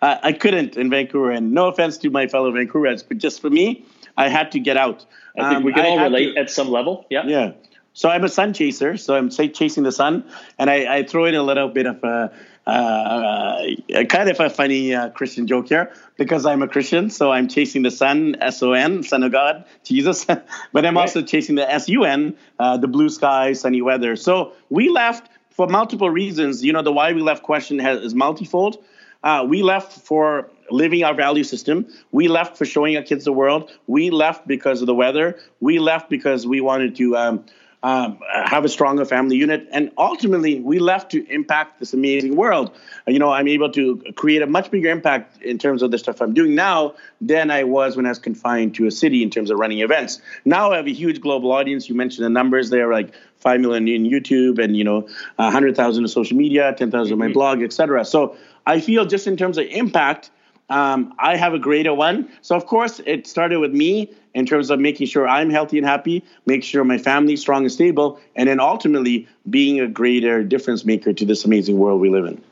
uh, 0.02 0.16
I 0.22 0.32
couldn't 0.32 0.76
in 0.76 0.90
Vancouver. 0.90 1.30
And 1.30 1.52
no 1.52 1.68
offense 1.68 1.98
to 1.98 2.10
my 2.10 2.26
fellow 2.28 2.52
Vancouverites, 2.52 3.04
but 3.06 3.18
just 3.18 3.40
for 3.40 3.50
me, 3.50 3.84
I 4.16 4.28
had 4.28 4.52
to 4.52 4.60
get 4.60 4.76
out. 4.76 5.06
I 5.38 5.48
think 5.48 5.58
um, 5.58 5.62
we 5.64 5.72
can 5.72 5.86
all 5.86 6.02
relate 6.02 6.34
to, 6.34 6.40
at 6.40 6.50
some 6.50 6.68
level. 6.68 7.06
Yeah. 7.08 7.24
Yeah. 7.26 7.52
So 7.92 8.08
I'm 8.08 8.24
a 8.24 8.28
sun 8.28 8.52
chaser. 8.52 8.96
So 8.96 9.14
I'm 9.14 9.30
say 9.30 9.48
chasing 9.48 9.82
the 9.82 9.92
sun, 9.92 10.24
and 10.58 10.70
I, 10.70 10.98
I 10.98 11.02
throw 11.04 11.24
in 11.24 11.34
a 11.34 11.42
little 11.42 11.68
bit 11.68 11.86
of 11.86 12.02
a, 12.04 12.32
uh, 12.66 14.04
kind 14.08 14.30
of 14.30 14.38
a 14.38 14.48
funny 14.48 14.94
uh, 14.94 15.10
Christian 15.10 15.46
joke 15.46 15.68
here 15.68 15.92
because 16.16 16.46
I'm 16.46 16.62
a 16.62 16.68
Christian. 16.68 17.10
So 17.10 17.32
I'm 17.32 17.48
chasing 17.48 17.82
the 17.82 17.90
sun, 17.90 18.36
S 18.40 18.62
O 18.62 18.72
N, 18.72 19.02
Son 19.02 19.22
of 19.22 19.32
God, 19.32 19.64
Jesus. 19.84 20.24
but 20.72 20.86
I'm 20.86 20.96
right. 20.96 20.96
also 20.96 21.22
chasing 21.22 21.56
the 21.56 21.70
S 21.70 21.88
U 21.88 22.04
N, 22.04 22.36
uh, 22.58 22.76
the 22.76 22.88
blue 22.88 23.08
sky, 23.08 23.54
sunny 23.54 23.82
weather. 23.82 24.14
So 24.16 24.52
we 24.68 24.88
left 24.88 25.28
for 25.50 25.66
multiple 25.66 26.10
reasons. 26.10 26.64
You 26.64 26.72
know, 26.72 26.82
the 26.82 26.92
why 26.92 27.12
we 27.12 27.20
left 27.22 27.42
question 27.42 27.78
has, 27.78 28.00
is 28.00 28.14
multifold. 28.14 28.82
Uh, 29.22 29.44
we 29.46 29.62
left 29.62 29.92
for 29.92 30.48
living 30.70 31.04
our 31.04 31.14
value 31.14 31.44
system. 31.44 31.86
We 32.10 32.28
left 32.28 32.56
for 32.56 32.64
showing 32.64 32.96
our 32.96 33.02
kids 33.02 33.24
the 33.24 33.32
world. 33.32 33.70
We 33.86 34.10
left 34.10 34.46
because 34.46 34.80
of 34.80 34.86
the 34.86 34.94
weather. 34.94 35.38
We 35.60 35.78
left 35.78 36.08
because 36.08 36.46
we 36.46 36.60
wanted 36.60 36.96
to 36.96 37.16
um, 37.16 37.44
um, 37.82 38.18
have 38.30 38.64
a 38.64 38.68
stronger 38.68 39.04
family 39.04 39.36
unit. 39.36 39.66
And 39.72 39.90
ultimately, 39.96 40.60
we 40.60 40.78
left 40.78 41.10
to 41.12 41.26
impact 41.32 41.78
this 41.80 41.94
amazing 41.94 42.36
world. 42.36 42.76
You 43.06 43.18
know, 43.18 43.30
I'm 43.30 43.48
able 43.48 43.70
to 43.72 44.02
create 44.16 44.42
a 44.42 44.46
much 44.46 44.70
bigger 44.70 44.90
impact 44.90 45.42
in 45.42 45.58
terms 45.58 45.82
of 45.82 45.90
the 45.90 45.98
stuff 45.98 46.20
I'm 46.20 46.34
doing 46.34 46.54
now 46.54 46.94
than 47.20 47.50
I 47.50 47.64
was 47.64 47.96
when 47.96 48.06
I 48.06 48.10
was 48.10 48.18
confined 48.18 48.74
to 48.76 48.86
a 48.86 48.90
city 48.90 49.22
in 49.22 49.30
terms 49.30 49.50
of 49.50 49.58
running 49.58 49.80
events. 49.80 50.20
Now 50.44 50.72
I 50.72 50.76
have 50.76 50.86
a 50.86 50.92
huge 50.92 51.20
global 51.20 51.52
audience. 51.52 51.88
You 51.88 51.94
mentioned 51.94 52.24
the 52.24 52.30
numbers 52.30 52.70
there, 52.70 52.92
like 52.92 53.14
5 53.38 53.60
million 53.60 53.88
in 53.88 54.04
YouTube 54.04 54.62
and, 54.62 54.76
you 54.76 54.84
know, 54.84 55.08
100,000 55.36 56.04
on 56.04 56.08
social 56.08 56.36
media, 56.36 56.74
10,000 56.76 56.90
mm-hmm. 56.90 57.12
on 57.12 57.18
my 57.18 57.26
mm-hmm. 57.26 57.32
blog, 57.32 57.62
etc. 57.62 58.04
So 58.04 58.36
I 58.66 58.80
feel 58.80 59.06
just 59.06 59.26
in 59.26 59.36
terms 59.36 59.56
of 59.56 59.64
impact, 59.66 60.30
um, 60.68 61.14
I 61.18 61.36
have 61.36 61.52
a 61.52 61.58
greater 61.58 61.92
one. 61.92 62.28
So, 62.42 62.54
of 62.54 62.66
course, 62.66 63.00
it 63.04 63.26
started 63.26 63.58
with 63.58 63.72
me 63.72 64.12
in 64.34 64.46
terms 64.46 64.70
of 64.70 64.78
making 64.78 65.06
sure 65.06 65.28
I'm 65.28 65.50
healthy 65.50 65.78
and 65.78 65.86
happy, 65.86 66.24
make 66.46 66.64
sure 66.64 66.84
my 66.84 66.98
family's 66.98 67.40
strong 67.40 67.62
and 67.62 67.72
stable, 67.72 68.20
and 68.36 68.48
then 68.48 68.60
ultimately 68.60 69.28
being 69.48 69.80
a 69.80 69.88
greater 69.88 70.42
difference 70.42 70.84
maker 70.84 71.12
to 71.12 71.24
this 71.24 71.44
amazing 71.44 71.78
world 71.78 72.00
we 72.00 72.10
live 72.10 72.24
in. 72.26 72.42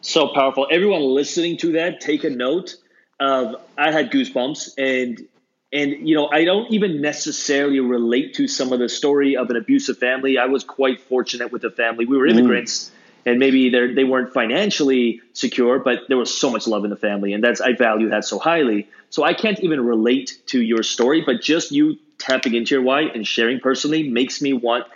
So 0.00 0.28
powerful. 0.28 0.66
Everyone 0.70 1.02
listening 1.02 1.56
to 1.58 1.72
that, 1.72 2.00
take 2.00 2.24
a 2.24 2.30
note 2.30 2.76
of 3.20 3.56
I 3.76 3.90
had 3.90 4.10
goosebumps 4.10 4.74
and 4.78 5.26
and 5.72 6.08
you 6.08 6.14
know 6.14 6.28
i 6.28 6.44
don't 6.44 6.72
even 6.72 7.00
necessarily 7.00 7.80
relate 7.80 8.34
to 8.34 8.48
some 8.48 8.72
of 8.72 8.78
the 8.78 8.88
story 8.88 9.36
of 9.36 9.50
an 9.50 9.56
abusive 9.56 9.98
family 9.98 10.38
i 10.38 10.46
was 10.46 10.64
quite 10.64 11.00
fortunate 11.00 11.52
with 11.52 11.62
the 11.62 11.70
family 11.70 12.06
we 12.06 12.16
were 12.16 12.26
mm. 12.26 12.30
immigrants 12.30 12.86
mm 12.86 12.92
and 13.28 13.38
maybe 13.38 13.70
they 13.70 14.04
weren't 14.04 14.32
financially 14.32 15.20
secure, 15.32 15.78
but 15.78 16.00
there 16.08 16.16
was 16.16 16.36
so 16.36 16.50
much 16.50 16.66
love 16.66 16.84
in 16.84 16.90
the 16.90 16.96
family, 16.96 17.32
and 17.32 17.44
that's 17.44 17.60
I 17.60 17.74
value 17.74 18.08
that 18.10 18.24
so 18.24 18.38
highly. 18.38 18.88
So 19.10 19.22
I 19.22 19.34
can't 19.34 19.60
even 19.60 19.84
relate 19.84 20.40
to 20.46 20.60
your 20.60 20.82
story, 20.82 21.22
but 21.24 21.42
just 21.42 21.70
you 21.72 21.98
tapping 22.18 22.54
into 22.54 22.74
your 22.74 22.82
why 22.82 23.02
and 23.02 23.26
sharing 23.26 23.60
personally 23.60 24.08
makes 24.08 24.42
me 24.42 24.52
want 24.52 24.86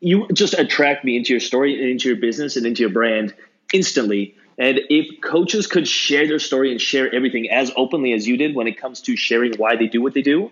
you 0.00 0.26
just 0.32 0.54
attract 0.54 1.04
me 1.04 1.16
into 1.16 1.32
your 1.32 1.40
story 1.40 1.80
and 1.80 1.88
into 1.88 2.08
your 2.08 2.18
business 2.18 2.56
and 2.56 2.66
into 2.66 2.80
your 2.80 2.90
brand 2.90 3.32
instantly. 3.72 4.34
And 4.58 4.80
if 4.90 5.20
coaches 5.20 5.66
could 5.68 5.86
share 5.86 6.26
their 6.26 6.40
story 6.40 6.72
and 6.72 6.80
share 6.80 7.14
everything 7.14 7.50
as 7.50 7.70
openly 7.76 8.12
as 8.12 8.26
you 8.26 8.36
did 8.36 8.54
when 8.54 8.66
it 8.66 8.78
comes 8.78 9.00
to 9.02 9.16
sharing 9.16 9.54
why 9.54 9.76
they 9.76 9.86
do 9.86 10.02
what 10.02 10.12
they 10.12 10.22
do, 10.22 10.50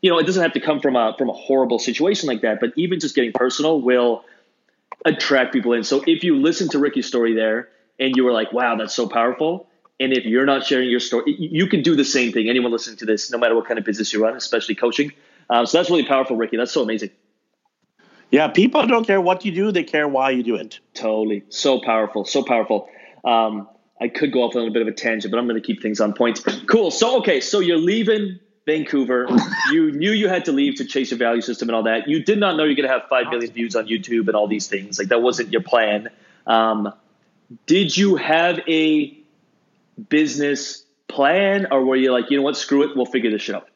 you 0.00 0.10
know, 0.10 0.18
it 0.18 0.24
doesn't 0.24 0.42
have 0.42 0.52
to 0.52 0.60
come 0.60 0.80
from 0.80 0.96
a 0.96 1.14
from 1.18 1.28
a 1.28 1.32
horrible 1.32 1.78
situation 1.78 2.28
like 2.28 2.42
that, 2.42 2.60
but 2.60 2.72
even 2.76 3.00
just 3.00 3.14
getting 3.14 3.32
personal 3.32 3.80
will 3.80 4.24
attract 5.04 5.52
people 5.52 5.72
in. 5.72 5.84
So 5.84 6.02
if 6.06 6.24
you 6.24 6.36
listen 6.36 6.68
to 6.70 6.78
Ricky's 6.78 7.06
story 7.06 7.34
there 7.34 7.68
and 7.98 8.16
you 8.16 8.24
were 8.24 8.32
like, 8.32 8.52
wow, 8.52 8.76
that's 8.76 8.94
so 8.94 9.08
powerful. 9.08 9.68
And 9.98 10.12
if 10.12 10.24
you're 10.24 10.44
not 10.44 10.64
sharing 10.64 10.90
your 10.90 11.00
story, 11.00 11.34
you 11.38 11.68
can 11.68 11.82
do 11.82 11.96
the 11.96 12.04
same 12.04 12.32
thing. 12.32 12.48
Anyone 12.48 12.72
listening 12.72 12.98
to 12.98 13.06
this, 13.06 13.30
no 13.30 13.38
matter 13.38 13.54
what 13.54 13.66
kind 13.66 13.78
of 13.78 13.84
business 13.84 14.12
you 14.12 14.22
run, 14.22 14.36
especially 14.36 14.74
coaching. 14.74 15.12
Um, 15.48 15.64
so 15.64 15.78
that's 15.78 15.90
really 15.90 16.04
powerful, 16.04 16.36
Ricky. 16.36 16.56
That's 16.56 16.72
so 16.72 16.82
amazing. 16.82 17.10
Yeah, 18.30 18.48
people 18.48 18.86
don't 18.86 19.06
care 19.06 19.20
what 19.20 19.44
you 19.44 19.52
do; 19.52 19.70
they 19.70 19.84
care 19.84 20.08
why 20.08 20.30
you 20.30 20.42
do 20.42 20.56
it. 20.56 20.80
Totally, 20.94 21.44
so 21.48 21.80
powerful, 21.80 22.24
so 22.24 22.42
powerful. 22.42 22.88
Um, 23.24 23.68
I 24.00 24.08
could 24.08 24.32
go 24.32 24.42
off 24.42 24.56
on 24.56 24.66
a 24.66 24.70
bit 24.70 24.82
of 24.82 24.88
a 24.88 24.92
tangent, 24.92 25.30
but 25.30 25.38
I'm 25.38 25.46
going 25.46 25.60
to 25.60 25.66
keep 25.66 25.80
things 25.80 26.00
on 26.00 26.12
point. 26.12 26.44
Cool. 26.66 26.90
So, 26.90 27.18
okay, 27.18 27.40
so 27.40 27.60
you're 27.60 27.78
leaving 27.78 28.40
Vancouver. 28.66 29.28
you 29.72 29.92
knew 29.92 30.10
you 30.10 30.28
had 30.28 30.44
to 30.46 30.52
leave 30.52 30.76
to 30.76 30.84
chase 30.84 31.10
your 31.10 31.18
value 31.18 31.40
system 31.40 31.68
and 31.68 31.76
all 31.76 31.84
that. 31.84 32.08
You 32.08 32.22
did 32.22 32.38
not 32.38 32.56
know 32.56 32.64
you're 32.64 32.74
going 32.74 32.88
to 32.88 32.92
have 32.92 33.08
5 33.08 33.28
million 33.30 33.52
views 33.52 33.76
on 33.76 33.86
YouTube 33.86 34.26
and 34.26 34.36
all 34.36 34.48
these 34.48 34.66
things. 34.66 34.98
Like, 34.98 35.08
that 35.08 35.22
wasn't 35.22 35.52
your 35.52 35.62
plan. 35.62 36.10
Um, 36.46 36.92
did 37.66 37.96
you 37.96 38.16
have 38.16 38.60
a 38.68 39.16
business 40.08 40.84
plan 41.08 41.68
or 41.70 41.84
were 41.84 41.96
you 41.96 42.12
like, 42.12 42.30
you 42.30 42.36
know 42.36 42.42
what, 42.42 42.56
screw 42.56 42.82
it, 42.82 42.96
we'll 42.96 43.06
figure 43.06 43.30
this 43.30 43.42
shit 43.42 43.54
out? 43.54 43.68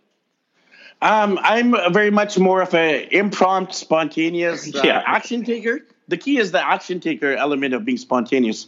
Um, 1.02 1.38
I'm 1.40 1.92
very 1.94 2.10
much 2.10 2.38
more 2.38 2.60
of 2.60 2.74
an 2.74 3.08
impromptu, 3.10 3.72
spontaneous 3.72 4.74
uh, 4.74 4.82
yeah. 4.84 5.02
action 5.06 5.44
taker 5.44 5.80
the 6.10 6.16
key 6.16 6.38
is 6.38 6.50
the 6.50 6.62
action 6.62 7.00
taker 7.00 7.32
element 7.32 7.72
of 7.72 7.84
being 7.84 7.96
spontaneous. 7.96 8.66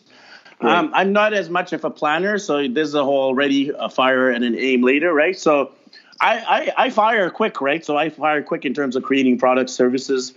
Right. 0.60 0.78
Um, 0.78 0.92
I'm 0.94 1.12
not 1.12 1.34
as 1.34 1.50
much 1.50 1.72
of 1.72 1.84
a 1.84 1.90
planner, 1.90 2.38
so 2.38 2.66
there's 2.68 2.94
a 2.94 3.04
whole 3.04 3.34
ready, 3.34 3.72
a 3.76 3.90
fire, 3.90 4.30
and 4.30 4.44
an 4.44 4.56
aim 4.56 4.82
later, 4.82 5.12
right? 5.12 5.36
So 5.36 5.72
I, 6.20 6.38
I, 6.76 6.84
I 6.84 6.90
fire 6.90 7.30
quick, 7.30 7.60
right? 7.60 7.84
So 7.84 7.96
I 7.96 8.10
fire 8.10 8.42
quick 8.42 8.64
in 8.64 8.74
terms 8.74 8.96
of 8.96 9.02
creating 9.02 9.38
products, 9.38 9.72
services. 9.72 10.34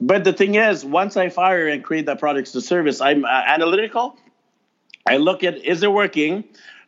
But 0.00 0.24
the 0.24 0.32
thing 0.32 0.56
is, 0.56 0.84
once 0.84 1.16
I 1.16 1.28
fire 1.28 1.66
and 1.68 1.82
create 1.82 2.06
that 2.06 2.18
product 2.18 2.52
to 2.52 2.60
service, 2.60 3.00
I'm 3.00 3.24
uh, 3.24 3.28
analytical. 3.28 4.18
I 5.06 5.16
look 5.16 5.42
at 5.42 5.56
is 5.64 5.82
it 5.82 5.92
working? 5.92 6.44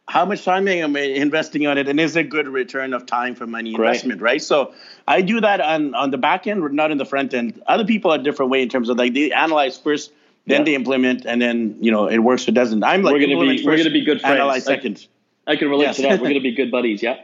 How 0.08 0.24
much 0.24 0.42
time 0.44 0.66
am 0.68 0.96
I 0.96 1.00
investing 1.00 1.66
on 1.66 1.76
it, 1.76 1.86
and 1.86 2.00
is 2.00 2.16
it 2.16 2.30
good 2.30 2.48
return 2.48 2.94
of 2.94 3.04
time 3.04 3.34
for 3.34 3.46
money 3.46 3.74
investment? 3.74 4.22
Right. 4.22 4.42
So 4.42 4.72
I 5.06 5.20
do 5.20 5.40
that 5.40 5.60
on 5.60 5.94
on 5.94 6.10
the 6.10 6.18
back 6.18 6.46
end, 6.46 6.62
not 6.72 6.90
in 6.90 6.98
the 6.98 7.04
front 7.04 7.34
end. 7.34 7.62
Other 7.66 7.84
people 7.84 8.10
are 8.10 8.18
a 8.18 8.22
different 8.22 8.50
way 8.50 8.62
in 8.62 8.68
terms 8.68 8.88
of 8.88 8.96
like 8.96 9.14
they 9.14 9.32
analyze 9.32 9.78
first, 9.78 10.12
then 10.46 10.60
yeah. 10.60 10.64
they 10.64 10.74
implement, 10.74 11.26
and 11.26 11.40
then 11.40 11.76
you 11.80 11.90
know 11.90 12.08
it 12.08 12.18
works 12.18 12.48
or 12.48 12.52
doesn't. 12.52 12.82
I'm 12.84 13.02
like 13.02 13.14
we're 13.14 13.20
gonna 13.20 13.40
be 13.40 13.58
we 13.58 13.66
we're 13.66 13.76
gonna 13.76 13.90
be 13.90 14.04
good 14.04 14.20
friends. 14.20 14.36
Analyze 14.36 14.64
second. 14.64 15.06
I, 15.46 15.52
I 15.52 15.56
can 15.56 15.68
relate 15.68 15.84
yes. 15.84 15.96
to 15.96 16.02
that. 16.02 16.20
We're 16.20 16.28
gonna 16.28 16.40
be 16.40 16.52
good 16.52 16.70
buddies. 16.70 17.02
Yeah. 17.02 17.20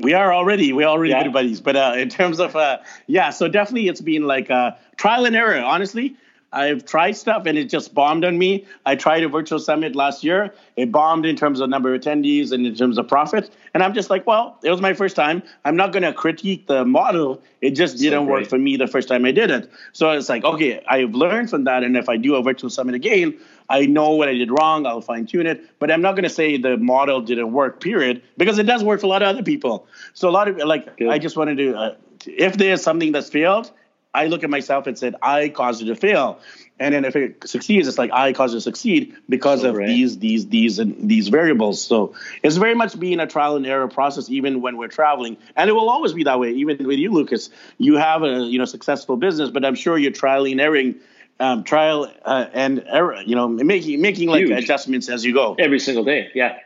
We 0.00 0.14
are 0.14 0.32
already 0.32 0.72
we 0.72 0.84
already 0.84 1.10
yeah. 1.10 1.24
good 1.24 1.32
buddies, 1.32 1.60
but 1.60 1.74
uh, 1.74 1.94
in 1.96 2.08
terms 2.08 2.38
of 2.38 2.54
uh, 2.54 2.78
yeah, 3.06 3.30
so 3.30 3.48
definitely 3.48 3.88
it's 3.88 4.00
been 4.00 4.26
like 4.26 4.48
uh, 4.50 4.72
trial 4.96 5.24
and 5.24 5.34
error. 5.34 5.58
Honestly, 5.58 6.16
I've 6.52 6.86
tried 6.86 7.12
stuff 7.12 7.44
and 7.46 7.58
it 7.58 7.64
just 7.64 7.92
bombed 7.94 8.24
on 8.24 8.38
me. 8.38 8.64
I 8.86 8.96
tried 8.96 9.22
a 9.22 9.28
virtual 9.28 9.58
summit 9.58 9.94
last 9.94 10.24
year. 10.24 10.54
It 10.76 10.90
bombed 10.90 11.26
in 11.26 11.36
terms 11.36 11.60
of 11.60 11.68
number 11.68 11.94
of 11.94 12.00
attendees 12.00 12.52
and 12.52 12.66
in 12.66 12.74
terms 12.74 12.96
of 12.96 13.06
profit. 13.06 13.50
And 13.74 13.82
I'm 13.82 13.92
just 13.92 14.08
like, 14.08 14.26
well, 14.26 14.58
it 14.62 14.70
was 14.70 14.80
my 14.80 14.94
first 14.94 15.14
time. 15.14 15.42
I'm 15.64 15.76
not 15.76 15.92
going 15.92 16.04
to 16.04 16.12
critique 16.12 16.66
the 16.66 16.84
model. 16.84 17.42
It 17.60 17.72
just 17.72 17.98
didn't 17.98 18.24
so 18.24 18.30
work 18.30 18.46
for 18.46 18.56
me 18.56 18.76
the 18.76 18.86
first 18.86 19.08
time 19.08 19.26
I 19.26 19.32
did 19.32 19.50
it. 19.50 19.70
So 19.92 20.10
it's 20.12 20.28
like, 20.28 20.44
okay, 20.44 20.82
I've 20.88 21.14
learned 21.14 21.50
from 21.50 21.64
that. 21.64 21.82
And 21.82 21.96
if 21.96 22.08
I 22.08 22.16
do 22.16 22.36
a 22.36 22.42
virtual 22.42 22.70
summit 22.70 22.94
again, 22.94 23.38
I 23.68 23.86
know 23.86 24.10
what 24.10 24.28
I 24.28 24.34
did 24.34 24.50
wrong. 24.50 24.86
I'll 24.86 25.00
fine 25.00 25.26
tune 25.26 25.46
it. 25.46 25.78
But 25.78 25.90
I'm 25.90 26.00
not 26.00 26.12
going 26.12 26.24
to 26.24 26.30
say 26.30 26.56
the 26.56 26.76
model 26.76 27.20
didn't 27.20 27.52
work, 27.52 27.80
period, 27.80 28.22
because 28.36 28.58
it 28.58 28.64
does 28.64 28.82
work 28.82 29.00
for 29.00 29.06
a 29.06 29.10
lot 29.10 29.22
of 29.22 29.28
other 29.28 29.42
people. 29.42 29.86
So 30.14 30.28
a 30.28 30.32
lot 30.32 30.48
of 30.48 30.56
like, 30.58 30.96
Good. 30.96 31.08
I 31.08 31.18
just 31.18 31.36
wanted 31.36 31.58
to, 31.58 31.76
uh, 31.76 31.94
if 32.26 32.56
there's 32.56 32.82
something 32.82 33.12
that's 33.12 33.28
failed, 33.28 33.70
I 34.14 34.26
look 34.26 34.42
at 34.42 34.50
myself 34.50 34.86
and 34.86 34.98
said, 34.98 35.14
I 35.20 35.50
caused 35.50 35.82
it 35.82 35.86
to 35.86 35.94
fail. 35.94 36.40
And 36.80 36.94
then 36.94 37.04
if 37.04 37.14
it 37.14 37.46
succeeds, 37.46 37.88
it's 37.88 37.98
like 37.98 38.10
I 38.12 38.32
caused 38.32 38.54
it 38.54 38.58
to 38.58 38.60
succeed 38.62 39.14
because 39.28 39.64
oh, 39.64 39.70
of 39.70 39.76
right. 39.76 39.86
these, 39.86 40.18
these, 40.18 40.48
these, 40.48 40.78
and 40.78 41.08
these 41.08 41.28
variables. 41.28 41.84
So 41.84 42.14
it's 42.42 42.56
very 42.56 42.74
much 42.74 42.98
being 42.98 43.20
a 43.20 43.26
trial 43.26 43.56
and 43.56 43.66
error 43.66 43.88
process, 43.88 44.30
even 44.30 44.62
when 44.62 44.76
we're 44.78 44.88
traveling, 44.88 45.36
and 45.56 45.68
it 45.68 45.72
will 45.72 45.90
always 45.90 46.14
be 46.14 46.24
that 46.24 46.40
way. 46.40 46.52
Even 46.52 46.86
with 46.86 46.98
you, 46.98 47.12
Lucas, 47.12 47.50
you 47.78 47.96
have 47.96 48.22
a 48.22 48.40
you 48.40 48.58
know 48.58 48.64
successful 48.64 49.16
business, 49.16 49.50
but 49.50 49.64
I'm 49.64 49.74
sure 49.74 49.98
you're 49.98 50.12
trialing 50.12 50.52
and 50.52 50.60
erroring, 50.60 50.94
um, 51.40 51.64
trial 51.64 52.10
uh, 52.24 52.46
and 52.52 52.84
error. 52.86 53.20
You 53.22 53.36
know, 53.36 53.48
making 53.48 54.00
making 54.00 54.28
like 54.28 54.44
Huge. 54.44 54.64
adjustments 54.64 55.08
as 55.08 55.24
you 55.24 55.34
go 55.34 55.56
every 55.58 55.78
single 55.78 56.04
day. 56.04 56.28
Yeah, 56.34 56.58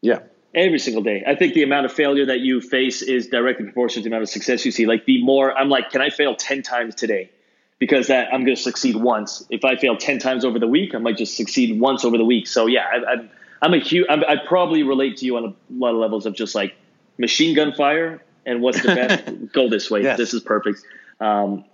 yeah 0.00 0.20
every 0.54 0.78
single 0.78 1.02
day. 1.02 1.24
I 1.26 1.34
think 1.34 1.54
the 1.54 1.62
amount 1.62 1.86
of 1.86 1.92
failure 1.92 2.26
that 2.26 2.40
you 2.40 2.60
face 2.60 3.02
is 3.02 3.26
directly 3.28 3.64
proportional 3.64 4.02
to 4.02 4.08
the 4.08 4.14
amount 4.14 4.22
of 4.22 4.28
success 4.28 4.64
you 4.64 4.70
see. 4.70 4.86
Like, 4.86 5.04
be 5.04 5.22
more. 5.22 5.56
I'm 5.56 5.68
like, 5.68 5.90
can 5.90 6.00
I 6.00 6.10
fail 6.10 6.36
ten 6.36 6.62
times 6.62 6.94
today? 6.94 7.30
Because 7.78 8.06
that 8.06 8.32
I'm 8.32 8.44
going 8.44 8.56
to 8.56 8.62
succeed 8.62 8.96
once. 8.96 9.44
If 9.50 9.64
I 9.64 9.76
fail 9.76 9.96
ten 9.96 10.18
times 10.18 10.44
over 10.44 10.58
the 10.58 10.68
week, 10.68 10.94
I 10.94 10.98
might 10.98 11.18
just 11.18 11.36
succeed 11.36 11.80
once 11.80 12.04
over 12.04 12.16
the 12.16 12.24
week. 12.24 12.46
So 12.46 12.66
yeah, 12.66 12.84
I, 12.92 13.12
I'm 13.12 13.30
I'm 13.60 13.74
a 13.74 13.78
huge. 13.78 14.06
I'm, 14.08 14.22
I 14.24 14.36
probably 14.36 14.82
relate 14.82 15.18
to 15.18 15.26
you 15.26 15.36
on 15.36 15.44
a 15.44 15.54
lot 15.72 15.90
of 15.90 15.96
levels 15.96 16.26
of 16.26 16.34
just 16.34 16.54
like 16.54 16.74
machine 17.18 17.54
gun 17.54 17.72
fire 17.74 18.22
and 18.46 18.60
what's 18.60 18.80
the 18.80 18.94
best. 18.94 19.52
go 19.52 19.68
this 19.68 19.90
way. 19.90 20.02
Yes. 20.02 20.18
This 20.18 20.34
is 20.34 20.42
perfect. 20.42 20.80
Um, 21.20 21.64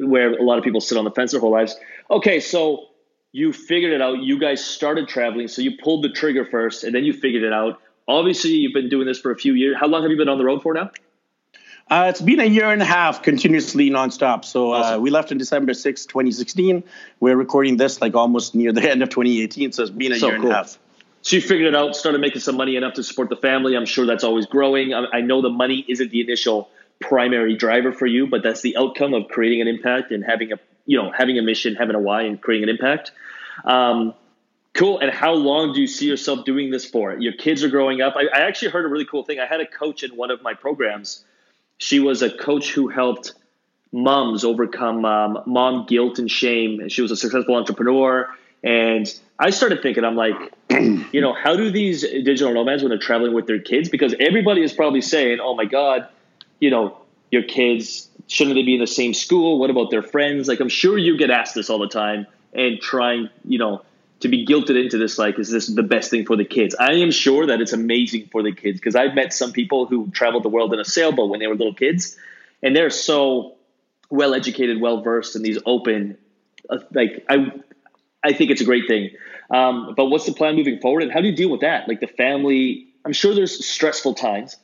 where 0.00 0.32
a 0.32 0.42
lot 0.42 0.58
of 0.58 0.64
people 0.64 0.80
sit 0.80 0.96
on 0.96 1.04
the 1.04 1.10
fence 1.10 1.32
their 1.32 1.40
whole 1.40 1.52
lives. 1.52 1.76
Okay, 2.10 2.40
so 2.40 2.86
you 3.32 3.52
figured 3.52 3.92
it 3.92 4.00
out. 4.00 4.22
You 4.22 4.38
guys 4.38 4.64
started 4.64 5.08
traveling, 5.08 5.48
so 5.48 5.62
you 5.62 5.76
pulled 5.76 6.02
the 6.02 6.08
trigger 6.08 6.44
first, 6.44 6.84
and 6.84 6.94
then 6.94 7.04
you 7.04 7.12
figured 7.12 7.42
it 7.42 7.52
out 7.52 7.80
obviously 8.08 8.50
you've 8.50 8.72
been 8.72 8.88
doing 8.88 9.06
this 9.06 9.18
for 9.18 9.30
a 9.30 9.36
few 9.36 9.54
years. 9.54 9.76
How 9.78 9.86
long 9.86 10.02
have 10.02 10.10
you 10.10 10.16
been 10.16 10.28
on 10.28 10.38
the 10.38 10.44
road 10.44 10.62
for 10.62 10.74
now? 10.74 10.90
Uh, 11.88 12.06
it's 12.08 12.20
been 12.20 12.40
a 12.40 12.44
year 12.44 12.70
and 12.72 12.82
a 12.82 12.86
half 12.86 13.22
continuously 13.22 13.90
nonstop. 13.90 14.44
So 14.44 14.72
uh, 14.72 14.78
awesome. 14.78 15.02
we 15.02 15.10
left 15.10 15.30
in 15.30 15.38
December 15.38 15.72
6, 15.72 16.06
2016. 16.06 16.82
We're 17.20 17.36
recording 17.36 17.76
this 17.76 18.00
like 18.00 18.14
almost 18.14 18.54
near 18.56 18.72
the 18.72 18.82
end 18.90 19.02
of 19.02 19.10
2018. 19.10 19.72
So 19.72 19.82
it's 19.82 19.90
been 19.90 20.12
a 20.12 20.18
so 20.18 20.26
year 20.28 20.36
cool. 20.36 20.46
and 20.46 20.52
a 20.52 20.56
half. 20.56 20.78
So 21.22 21.36
you 21.36 21.42
figured 21.42 21.68
it 21.68 21.74
out, 21.74 21.96
started 21.96 22.20
making 22.20 22.40
some 22.40 22.56
money 22.56 22.76
enough 22.76 22.94
to 22.94 23.02
support 23.02 23.30
the 23.30 23.36
family. 23.36 23.76
I'm 23.76 23.86
sure 23.86 24.06
that's 24.06 24.24
always 24.24 24.46
growing. 24.46 24.94
I, 24.94 25.06
I 25.12 25.20
know 25.20 25.42
the 25.42 25.50
money 25.50 25.84
isn't 25.88 26.10
the 26.10 26.20
initial 26.20 26.68
primary 27.00 27.56
driver 27.56 27.92
for 27.92 28.06
you, 28.06 28.26
but 28.26 28.42
that's 28.42 28.62
the 28.62 28.76
outcome 28.76 29.14
of 29.14 29.28
creating 29.28 29.60
an 29.60 29.68
impact 29.68 30.10
and 30.12 30.24
having 30.24 30.52
a 30.52 30.56
you 30.86 31.00
know 31.00 31.10
having 31.10 31.38
a 31.38 31.42
mission, 31.42 31.74
having 31.74 31.96
a 31.96 32.00
why, 32.00 32.22
and 32.22 32.40
creating 32.40 32.68
an 32.68 32.74
impact. 32.74 33.12
Um, 33.64 34.14
Cool. 34.76 34.98
And 34.98 35.10
how 35.10 35.32
long 35.32 35.72
do 35.72 35.80
you 35.80 35.86
see 35.86 36.06
yourself 36.06 36.44
doing 36.44 36.70
this 36.70 36.84
for? 36.84 37.16
Your 37.18 37.32
kids 37.32 37.64
are 37.64 37.68
growing 37.70 38.02
up. 38.02 38.14
I, 38.14 38.26
I, 38.26 38.40
actually 38.46 38.72
heard 38.72 38.84
a 38.84 38.88
really 38.88 39.06
cool 39.06 39.24
thing. 39.24 39.40
I 39.40 39.46
had 39.46 39.60
a 39.60 39.66
coach 39.66 40.02
in 40.02 40.10
one 40.10 40.30
of 40.30 40.42
my 40.42 40.52
programs. 40.52 41.24
She 41.78 41.98
was 41.98 42.20
a 42.20 42.30
coach 42.30 42.72
who 42.72 42.88
helped 42.88 43.32
moms 43.90 44.44
overcome 44.44 45.04
um, 45.06 45.42
mom 45.46 45.86
guilt 45.86 46.18
and 46.18 46.30
shame. 46.30 46.80
And 46.80 46.92
she 46.92 47.00
was 47.00 47.10
a 47.10 47.16
successful 47.16 47.54
entrepreneur. 47.54 48.28
And 48.62 49.06
I 49.38 49.48
started 49.48 49.80
thinking, 49.80 50.04
I'm 50.04 50.16
like, 50.16 50.34
you 50.70 51.22
know, 51.22 51.32
how 51.32 51.56
do 51.56 51.70
these 51.70 52.02
digital 52.02 52.52
nomads 52.52 52.82
when 52.82 52.90
they're 52.90 52.98
traveling 52.98 53.32
with 53.32 53.46
their 53.46 53.60
kids? 53.60 53.88
Because 53.88 54.14
everybody 54.20 54.62
is 54.62 54.74
probably 54.74 55.00
saying, 55.00 55.38
oh 55.40 55.54
my 55.54 55.64
God, 55.64 56.06
you 56.60 56.70
know, 56.70 56.98
your 57.30 57.42
kids, 57.42 58.08
shouldn't 58.26 58.56
they 58.56 58.62
be 58.62 58.74
in 58.74 58.80
the 58.80 58.86
same 58.86 59.14
school? 59.14 59.58
What 59.58 59.70
about 59.70 59.90
their 59.90 60.02
friends? 60.02 60.48
Like, 60.48 60.60
I'm 60.60 60.68
sure 60.68 60.96
you 60.96 61.16
get 61.18 61.30
asked 61.30 61.54
this 61.54 61.70
all 61.70 61.78
the 61.78 61.88
time 61.88 62.26
and 62.52 62.80
trying, 62.80 63.28
you 63.44 63.58
know, 63.58 63.82
to 64.20 64.28
be 64.28 64.46
guilted 64.46 64.80
into 64.80 64.98
this 64.98 65.18
like 65.18 65.38
is 65.38 65.50
this 65.50 65.66
the 65.66 65.82
best 65.82 66.10
thing 66.10 66.24
for 66.24 66.36
the 66.36 66.44
kids 66.44 66.74
i 66.78 66.92
am 66.92 67.10
sure 67.10 67.46
that 67.46 67.60
it's 67.60 67.72
amazing 67.72 68.28
for 68.32 68.42
the 68.42 68.52
kids 68.52 68.78
because 68.78 68.96
i've 68.96 69.14
met 69.14 69.32
some 69.32 69.52
people 69.52 69.86
who 69.86 70.10
traveled 70.10 70.42
the 70.42 70.48
world 70.48 70.72
in 70.72 70.80
a 70.80 70.84
sailboat 70.84 71.30
when 71.30 71.40
they 71.40 71.46
were 71.46 71.54
little 71.54 71.74
kids 71.74 72.16
and 72.62 72.74
they're 72.74 72.90
so 72.90 73.54
well 74.10 74.34
educated 74.34 74.80
well 74.80 75.02
versed 75.02 75.36
in 75.36 75.42
these 75.42 75.58
open 75.66 76.16
uh, 76.70 76.78
like 76.92 77.24
i 77.28 77.52
i 78.24 78.32
think 78.32 78.50
it's 78.50 78.60
a 78.60 78.64
great 78.64 78.86
thing 78.86 79.10
um, 79.48 79.94
but 79.96 80.06
what's 80.06 80.26
the 80.26 80.32
plan 80.32 80.56
moving 80.56 80.80
forward 80.80 81.04
and 81.04 81.12
how 81.12 81.20
do 81.20 81.28
you 81.28 81.36
deal 81.36 81.50
with 81.50 81.60
that 81.60 81.86
like 81.86 82.00
the 82.00 82.06
family 82.06 82.88
i'm 83.04 83.12
sure 83.12 83.34
there's 83.34 83.64
stressful 83.66 84.14
times 84.14 84.56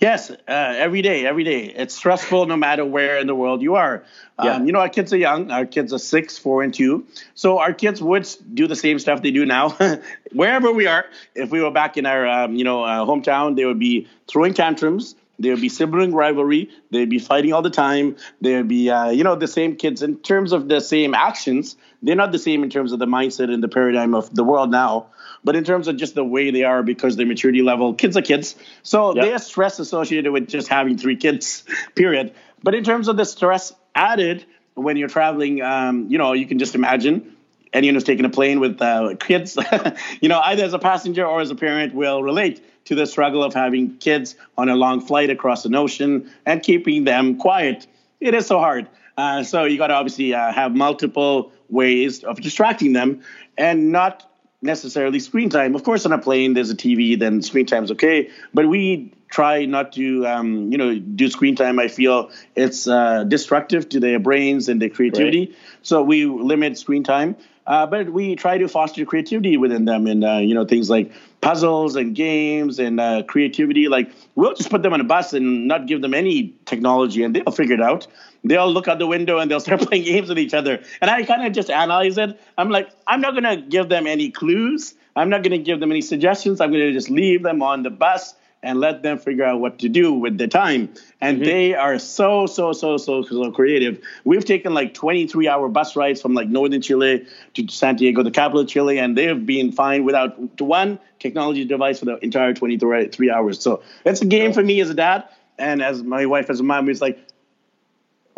Yes, 0.00 0.30
uh, 0.30 0.36
every 0.46 1.02
day, 1.02 1.26
every 1.26 1.42
day. 1.42 1.64
It's 1.64 1.94
stressful 1.94 2.46
no 2.46 2.56
matter 2.56 2.84
where 2.84 3.18
in 3.18 3.26
the 3.26 3.34
world 3.34 3.62
you 3.62 3.74
are. 3.74 4.04
Yeah. 4.42 4.54
Um, 4.54 4.66
you 4.66 4.72
know, 4.72 4.78
our 4.78 4.88
kids 4.88 5.12
are 5.12 5.16
young. 5.16 5.50
Our 5.50 5.66
kids 5.66 5.92
are 5.92 5.98
six, 5.98 6.38
four, 6.38 6.62
and 6.62 6.72
two. 6.72 7.04
So 7.34 7.58
our 7.58 7.72
kids 7.72 8.00
would 8.00 8.28
do 8.54 8.68
the 8.68 8.76
same 8.76 9.00
stuff 9.00 9.22
they 9.22 9.32
do 9.32 9.44
now, 9.44 9.70
wherever 10.32 10.70
we 10.70 10.86
are. 10.86 11.06
If 11.34 11.50
we 11.50 11.60
were 11.60 11.72
back 11.72 11.96
in 11.96 12.06
our, 12.06 12.26
um, 12.26 12.54
you 12.54 12.62
know, 12.62 12.84
uh, 12.84 13.04
hometown, 13.04 13.56
they 13.56 13.64
would 13.64 13.80
be 13.80 14.06
throwing 14.28 14.54
tantrums. 14.54 15.16
There 15.38 15.52
would 15.52 15.60
be 15.60 15.68
sibling 15.68 16.12
rivalry. 16.12 16.70
They'd 16.90 17.08
be 17.08 17.18
fighting 17.18 17.52
all 17.52 17.62
the 17.62 17.70
time. 17.70 18.16
There'd 18.40 18.66
be, 18.66 18.90
uh, 18.90 19.10
you 19.10 19.22
know, 19.22 19.36
the 19.36 19.46
same 19.46 19.76
kids 19.76 20.02
in 20.02 20.16
terms 20.16 20.52
of 20.52 20.68
the 20.68 20.80
same 20.80 21.14
actions. 21.14 21.76
They're 22.02 22.16
not 22.16 22.32
the 22.32 22.38
same 22.38 22.64
in 22.64 22.70
terms 22.70 22.92
of 22.92 22.98
the 22.98 23.06
mindset 23.06 23.52
and 23.52 23.62
the 23.62 23.68
paradigm 23.68 24.14
of 24.14 24.34
the 24.34 24.42
world 24.42 24.70
now. 24.70 25.06
But 25.44 25.54
in 25.54 25.62
terms 25.62 25.86
of 25.86 25.96
just 25.96 26.14
the 26.14 26.24
way 26.24 26.50
they 26.50 26.64
are, 26.64 26.82
because 26.82 27.16
their 27.16 27.26
maturity 27.26 27.62
level, 27.62 27.94
kids 27.94 28.16
are 28.16 28.22
kids. 28.22 28.56
So 28.82 29.14
yep. 29.14 29.24
there's 29.24 29.44
stress 29.44 29.78
associated 29.78 30.32
with 30.32 30.48
just 30.48 30.68
having 30.68 30.98
three 30.98 31.16
kids, 31.16 31.64
period. 31.94 32.34
But 32.62 32.74
in 32.74 32.82
terms 32.82 33.06
of 33.06 33.16
the 33.16 33.24
stress 33.24 33.72
added 33.94 34.44
when 34.74 34.96
you're 34.96 35.08
traveling, 35.08 35.62
um, 35.62 36.08
you 36.08 36.18
know, 36.18 36.32
you 36.32 36.46
can 36.46 36.58
just 36.58 36.74
imagine 36.74 37.36
anyone 37.72 37.94
who's 37.94 38.04
taking 38.04 38.24
a 38.24 38.30
plane 38.30 38.58
with 38.58 38.80
uh, 38.82 39.14
kids, 39.16 39.56
you 40.20 40.28
know, 40.28 40.40
either 40.40 40.64
as 40.64 40.74
a 40.74 40.78
passenger 40.78 41.24
or 41.24 41.40
as 41.40 41.50
a 41.50 41.54
parent 41.54 41.94
will 41.94 42.22
relate 42.22 42.62
to 42.88 42.94
the 42.94 43.06
struggle 43.06 43.44
of 43.44 43.52
having 43.52 43.98
kids 43.98 44.34
on 44.56 44.70
a 44.70 44.74
long 44.74 44.98
flight 44.98 45.28
across 45.28 45.66
an 45.66 45.74
ocean 45.74 46.30
and 46.46 46.62
keeping 46.62 47.04
them 47.04 47.36
quiet. 47.36 47.86
It 48.18 48.32
is 48.32 48.46
so 48.46 48.58
hard. 48.58 48.88
Uh, 49.18 49.42
so 49.42 49.64
you 49.64 49.76
got 49.76 49.88
to 49.88 49.94
obviously 49.94 50.32
uh, 50.32 50.52
have 50.52 50.74
multiple 50.74 51.52
ways 51.68 52.24
of 52.24 52.40
distracting 52.40 52.94
them 52.94 53.20
and 53.58 53.92
not 53.92 54.24
necessarily 54.62 55.18
screen 55.20 55.50
time. 55.50 55.74
Of 55.74 55.84
course, 55.84 56.06
on 56.06 56.12
a 56.12 56.18
plane, 56.18 56.54
there's 56.54 56.70
a 56.70 56.74
TV, 56.74 57.18
then 57.18 57.42
screen 57.42 57.66
time's 57.66 57.90
okay. 57.90 58.30
But 58.54 58.66
we 58.66 59.12
try 59.30 59.66
not 59.66 59.92
to, 59.92 60.26
um, 60.26 60.72
you 60.72 60.78
know, 60.78 60.98
do 60.98 61.28
screen 61.28 61.56
time. 61.56 61.78
I 61.78 61.88
feel 61.88 62.30
it's 62.56 62.88
uh, 62.88 63.24
destructive 63.24 63.90
to 63.90 64.00
their 64.00 64.18
brains 64.18 64.70
and 64.70 64.80
their 64.80 64.88
creativity. 64.88 65.48
Right. 65.48 65.56
So 65.82 66.02
we 66.02 66.24
limit 66.24 66.78
screen 66.78 67.04
time. 67.04 67.36
Uh, 67.68 67.86
but 67.86 68.08
we 68.08 68.34
try 68.34 68.56
to 68.56 68.66
foster 68.66 69.04
creativity 69.04 69.58
within 69.58 69.84
them 69.84 70.06
and, 70.06 70.24
uh, 70.24 70.38
you 70.38 70.54
know, 70.54 70.64
things 70.64 70.88
like 70.88 71.12
puzzles 71.42 71.96
and 71.96 72.14
games 72.14 72.78
and 72.78 72.98
uh, 72.98 73.22
creativity. 73.24 73.88
Like 73.88 74.10
we'll 74.34 74.54
just 74.54 74.70
put 74.70 74.82
them 74.82 74.94
on 74.94 75.02
a 75.02 75.04
bus 75.04 75.34
and 75.34 75.68
not 75.68 75.86
give 75.86 76.00
them 76.00 76.14
any 76.14 76.54
technology 76.64 77.22
and 77.22 77.36
they'll 77.36 77.52
figure 77.52 77.74
it 77.74 77.82
out. 77.82 78.06
They'll 78.42 78.72
look 78.72 78.88
out 78.88 78.98
the 78.98 79.06
window 79.06 79.38
and 79.38 79.50
they'll 79.50 79.60
start 79.68 79.82
playing 79.82 80.04
games 80.04 80.30
with 80.30 80.38
each 80.38 80.54
other. 80.54 80.82
And 81.02 81.10
I 81.10 81.24
kind 81.24 81.46
of 81.46 81.52
just 81.52 81.68
analyze 81.68 82.16
it. 82.16 82.40
I'm 82.56 82.70
like, 82.70 82.90
I'm 83.06 83.20
not 83.20 83.32
going 83.32 83.44
to 83.44 83.56
give 83.56 83.90
them 83.90 84.06
any 84.06 84.30
clues. 84.30 84.94
I'm 85.14 85.28
not 85.28 85.42
going 85.42 85.52
to 85.52 85.58
give 85.58 85.78
them 85.78 85.90
any 85.90 86.00
suggestions. 86.00 86.62
I'm 86.62 86.70
going 86.70 86.86
to 86.86 86.92
just 86.92 87.10
leave 87.10 87.42
them 87.42 87.62
on 87.62 87.82
the 87.82 87.90
bus 87.90 88.34
and 88.62 88.80
let 88.80 89.02
them 89.02 89.18
figure 89.18 89.44
out 89.44 89.60
what 89.60 89.78
to 89.78 89.88
do 89.88 90.12
with 90.12 90.36
the 90.38 90.48
time. 90.48 90.92
And 91.20 91.38
mm-hmm. 91.38 91.44
they 91.44 91.74
are 91.74 91.98
so, 91.98 92.46
so, 92.46 92.72
so, 92.72 92.96
so, 92.96 93.22
so 93.22 93.52
creative. 93.52 94.02
We've 94.24 94.44
taken 94.44 94.74
like 94.74 94.94
23 94.94 95.48
hour 95.48 95.68
bus 95.68 95.94
rides 95.96 96.20
from 96.20 96.34
like 96.34 96.48
northern 96.48 96.80
Chile 96.80 97.26
to 97.54 97.68
Santiago, 97.68 98.22
the 98.22 98.30
capital 98.30 98.60
of 98.60 98.68
Chile, 98.68 98.98
and 98.98 99.16
they've 99.16 99.46
been 99.46 99.72
fine 99.72 100.04
without 100.04 100.60
one 100.60 100.98
technology 101.18 101.64
device 101.64 101.98
for 102.00 102.06
the 102.06 102.16
entire 102.18 102.52
23 102.54 103.30
hours. 103.30 103.60
So 103.60 103.82
it's 104.04 104.22
a 104.22 104.26
game 104.26 104.52
for 104.52 104.62
me 104.62 104.80
as 104.80 104.90
a 104.90 104.94
dad. 104.94 105.24
And 105.58 105.82
as 105.82 106.02
my 106.02 106.26
wife 106.26 106.50
as 106.50 106.60
a 106.60 106.62
mom, 106.62 106.88
it's 106.88 107.00
like, 107.00 107.18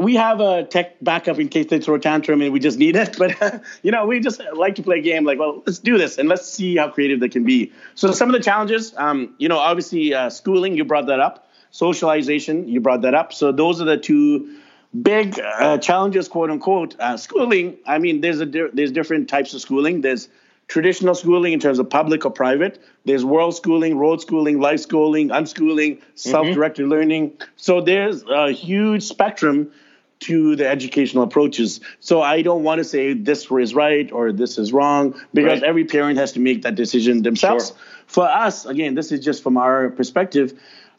we 0.00 0.16
have 0.16 0.40
a 0.40 0.64
tech 0.64 0.96
backup 1.02 1.38
in 1.38 1.50
case 1.50 1.66
they 1.66 1.78
throw 1.78 1.96
a 1.96 1.98
tantrum 1.98 2.40
and 2.40 2.54
we 2.54 2.58
just 2.58 2.78
need 2.78 2.96
it. 2.96 3.16
But 3.18 3.62
you 3.82 3.90
know, 3.92 4.06
we 4.06 4.18
just 4.18 4.40
like 4.54 4.74
to 4.76 4.82
play 4.82 4.98
a 4.98 5.02
game. 5.02 5.24
Like, 5.24 5.38
well, 5.38 5.62
let's 5.66 5.78
do 5.78 5.98
this 5.98 6.16
and 6.16 6.26
let's 6.28 6.48
see 6.48 6.76
how 6.76 6.88
creative 6.88 7.20
they 7.20 7.28
can 7.28 7.44
be. 7.44 7.72
So 7.94 8.10
some 8.12 8.30
of 8.30 8.32
the 8.32 8.40
challenges, 8.40 8.94
um, 8.96 9.34
you 9.36 9.48
know, 9.48 9.58
obviously 9.58 10.14
uh, 10.14 10.30
schooling. 10.30 10.74
You 10.74 10.84
brought 10.86 11.06
that 11.06 11.20
up. 11.20 11.48
Socialization. 11.70 12.66
You 12.66 12.80
brought 12.80 13.02
that 13.02 13.14
up. 13.14 13.34
So 13.34 13.52
those 13.52 13.82
are 13.82 13.84
the 13.84 13.98
two 13.98 14.56
big 15.02 15.38
uh, 15.38 15.76
challenges, 15.78 16.28
quote 16.28 16.50
unquote. 16.50 16.98
Uh, 16.98 17.18
schooling. 17.18 17.76
I 17.86 17.98
mean, 17.98 18.22
there's 18.22 18.40
a 18.40 18.46
di- 18.46 18.70
there's 18.72 18.92
different 18.92 19.28
types 19.28 19.52
of 19.52 19.60
schooling. 19.60 20.00
There's 20.00 20.28
traditional 20.66 21.14
schooling 21.14 21.52
in 21.52 21.60
terms 21.60 21.78
of 21.78 21.90
public 21.90 22.24
or 22.24 22.30
private. 22.30 22.82
There's 23.04 23.24
world 23.24 23.54
schooling, 23.54 23.98
road 23.98 24.22
schooling, 24.22 24.60
life 24.60 24.80
schooling, 24.80 25.28
unschooling, 25.28 25.98
mm-hmm. 25.98 26.16
self-directed 26.16 26.88
learning. 26.88 27.32
So 27.56 27.82
there's 27.82 28.22
a 28.22 28.52
huge 28.52 29.02
spectrum 29.02 29.72
to 30.20 30.54
the 30.54 30.68
educational 30.68 31.24
approaches. 31.24 31.80
So 31.98 32.20
I 32.20 32.42
don't 32.42 32.62
want 32.62 32.78
to 32.78 32.85
say 32.85 33.14
this 33.14 33.50
is 33.50 33.74
right 33.74 34.11
or 34.12 34.33
this 34.33 34.59
is 34.59 34.72
wrong 34.72 35.20
because 35.33 35.61
right. 35.61 35.68
every 35.68 35.85
parent 35.85 36.18
has 36.18 36.33
to 36.33 36.40
make 36.40 36.62
that 36.62 36.74
decision 36.74 37.22
themselves. 37.22 37.68
Sure. 37.68 37.76
For 38.06 38.24
us, 38.28 38.66
again, 38.66 38.94
this 38.94 39.12
is 39.12 39.20
just 39.20 39.42
from 39.42 39.56
our 39.56 39.88
perspective. 39.90 40.59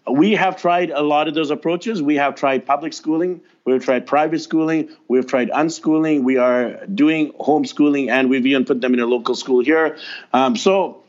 We 0.10 0.32
have 0.34 0.58
tried 0.58 0.90
a 0.90 1.02
lot 1.02 1.28
of 1.28 1.36
those 1.36 1.52
approaches. 1.52 2.02
We 2.02 2.16
have 2.16 2.34
tried 2.36 2.66
public 2.66 2.94
schooling, 2.94 3.42
we've 3.66 3.84
tried 3.84 4.08
private 4.08 4.40
schooling, 4.40 4.90
we've 5.08 5.28
tried 5.28 5.50
unschooling, 5.50 6.24
we 6.24 6.38
are 6.38 6.84
doing 6.88 7.34
homeschooling, 7.34 8.10
and 8.10 8.30
we've 8.30 8.46
even 8.48 8.66
put 8.66 8.82
them 8.82 8.96
in 8.96 9.00
a 9.00 9.06
local 9.06 9.36
school 9.36 9.64
here. 9.64 9.98
Um, 10.34 10.56
so 10.56 11.04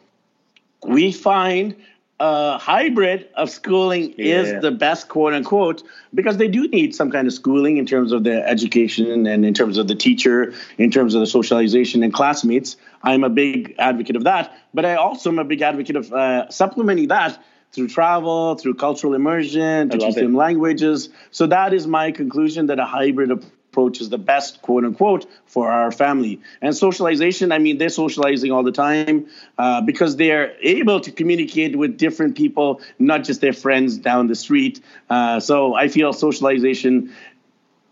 we 0.84 1.12
find 1.12 1.76
a 2.22 2.56
hybrid 2.56 3.28
of 3.34 3.50
schooling 3.50 4.14
yeah. 4.16 4.42
is 4.42 4.62
the 4.62 4.70
best, 4.70 5.08
quote 5.08 5.34
unquote, 5.34 5.82
because 6.14 6.36
they 6.36 6.46
do 6.46 6.68
need 6.68 6.94
some 6.94 7.10
kind 7.10 7.26
of 7.26 7.34
schooling 7.34 7.78
in 7.78 7.84
terms 7.84 8.12
of 8.12 8.22
the 8.22 8.48
education 8.48 9.26
and 9.26 9.44
in 9.44 9.52
terms 9.52 9.76
of 9.76 9.88
the 9.88 9.96
teacher, 9.96 10.54
in 10.78 10.92
terms 10.92 11.14
of 11.14 11.20
the 11.20 11.26
socialization 11.26 12.04
and 12.04 12.14
classmates. 12.14 12.76
I'm 13.02 13.24
a 13.24 13.28
big 13.28 13.74
advocate 13.76 14.14
of 14.14 14.22
that, 14.24 14.56
but 14.72 14.84
I 14.84 14.94
also 14.94 15.30
am 15.30 15.40
a 15.40 15.44
big 15.44 15.62
advocate 15.62 15.96
of 15.96 16.12
uh, 16.12 16.48
supplementing 16.48 17.08
that 17.08 17.42
through 17.72 17.88
travel, 17.88 18.54
through 18.54 18.74
cultural 18.74 19.14
immersion, 19.14 19.88
to 19.88 19.98
teach 19.98 20.14
them 20.14 20.36
languages. 20.36 21.08
So 21.32 21.48
that 21.48 21.74
is 21.74 21.88
my 21.88 22.12
conclusion 22.12 22.66
that 22.66 22.78
a 22.78 22.84
hybrid 22.84 23.32
approach 23.72 24.02
is 24.02 24.10
the 24.10 24.18
best, 24.18 24.60
quote 24.60 24.84
unquote, 24.84 25.26
for 25.46 25.70
our 25.70 25.90
family. 25.90 26.38
And 26.60 26.76
socialization, 26.76 27.52
I 27.52 27.58
mean, 27.58 27.78
they're 27.78 27.88
socializing 27.88 28.52
all 28.52 28.62
the 28.62 28.72
time 28.72 29.26
uh, 29.56 29.80
because 29.80 30.16
they're 30.16 30.54
able 30.60 31.00
to 31.00 31.10
communicate 31.10 31.76
with 31.76 31.96
different 31.96 32.36
people, 32.36 32.82
not 32.98 33.24
just 33.24 33.40
their 33.40 33.54
friends 33.54 33.96
down 33.96 34.26
the 34.26 34.34
street. 34.34 34.82
Uh, 35.08 35.40
so 35.40 35.74
I 35.74 35.88
feel 35.88 36.12
socialization 36.12 37.14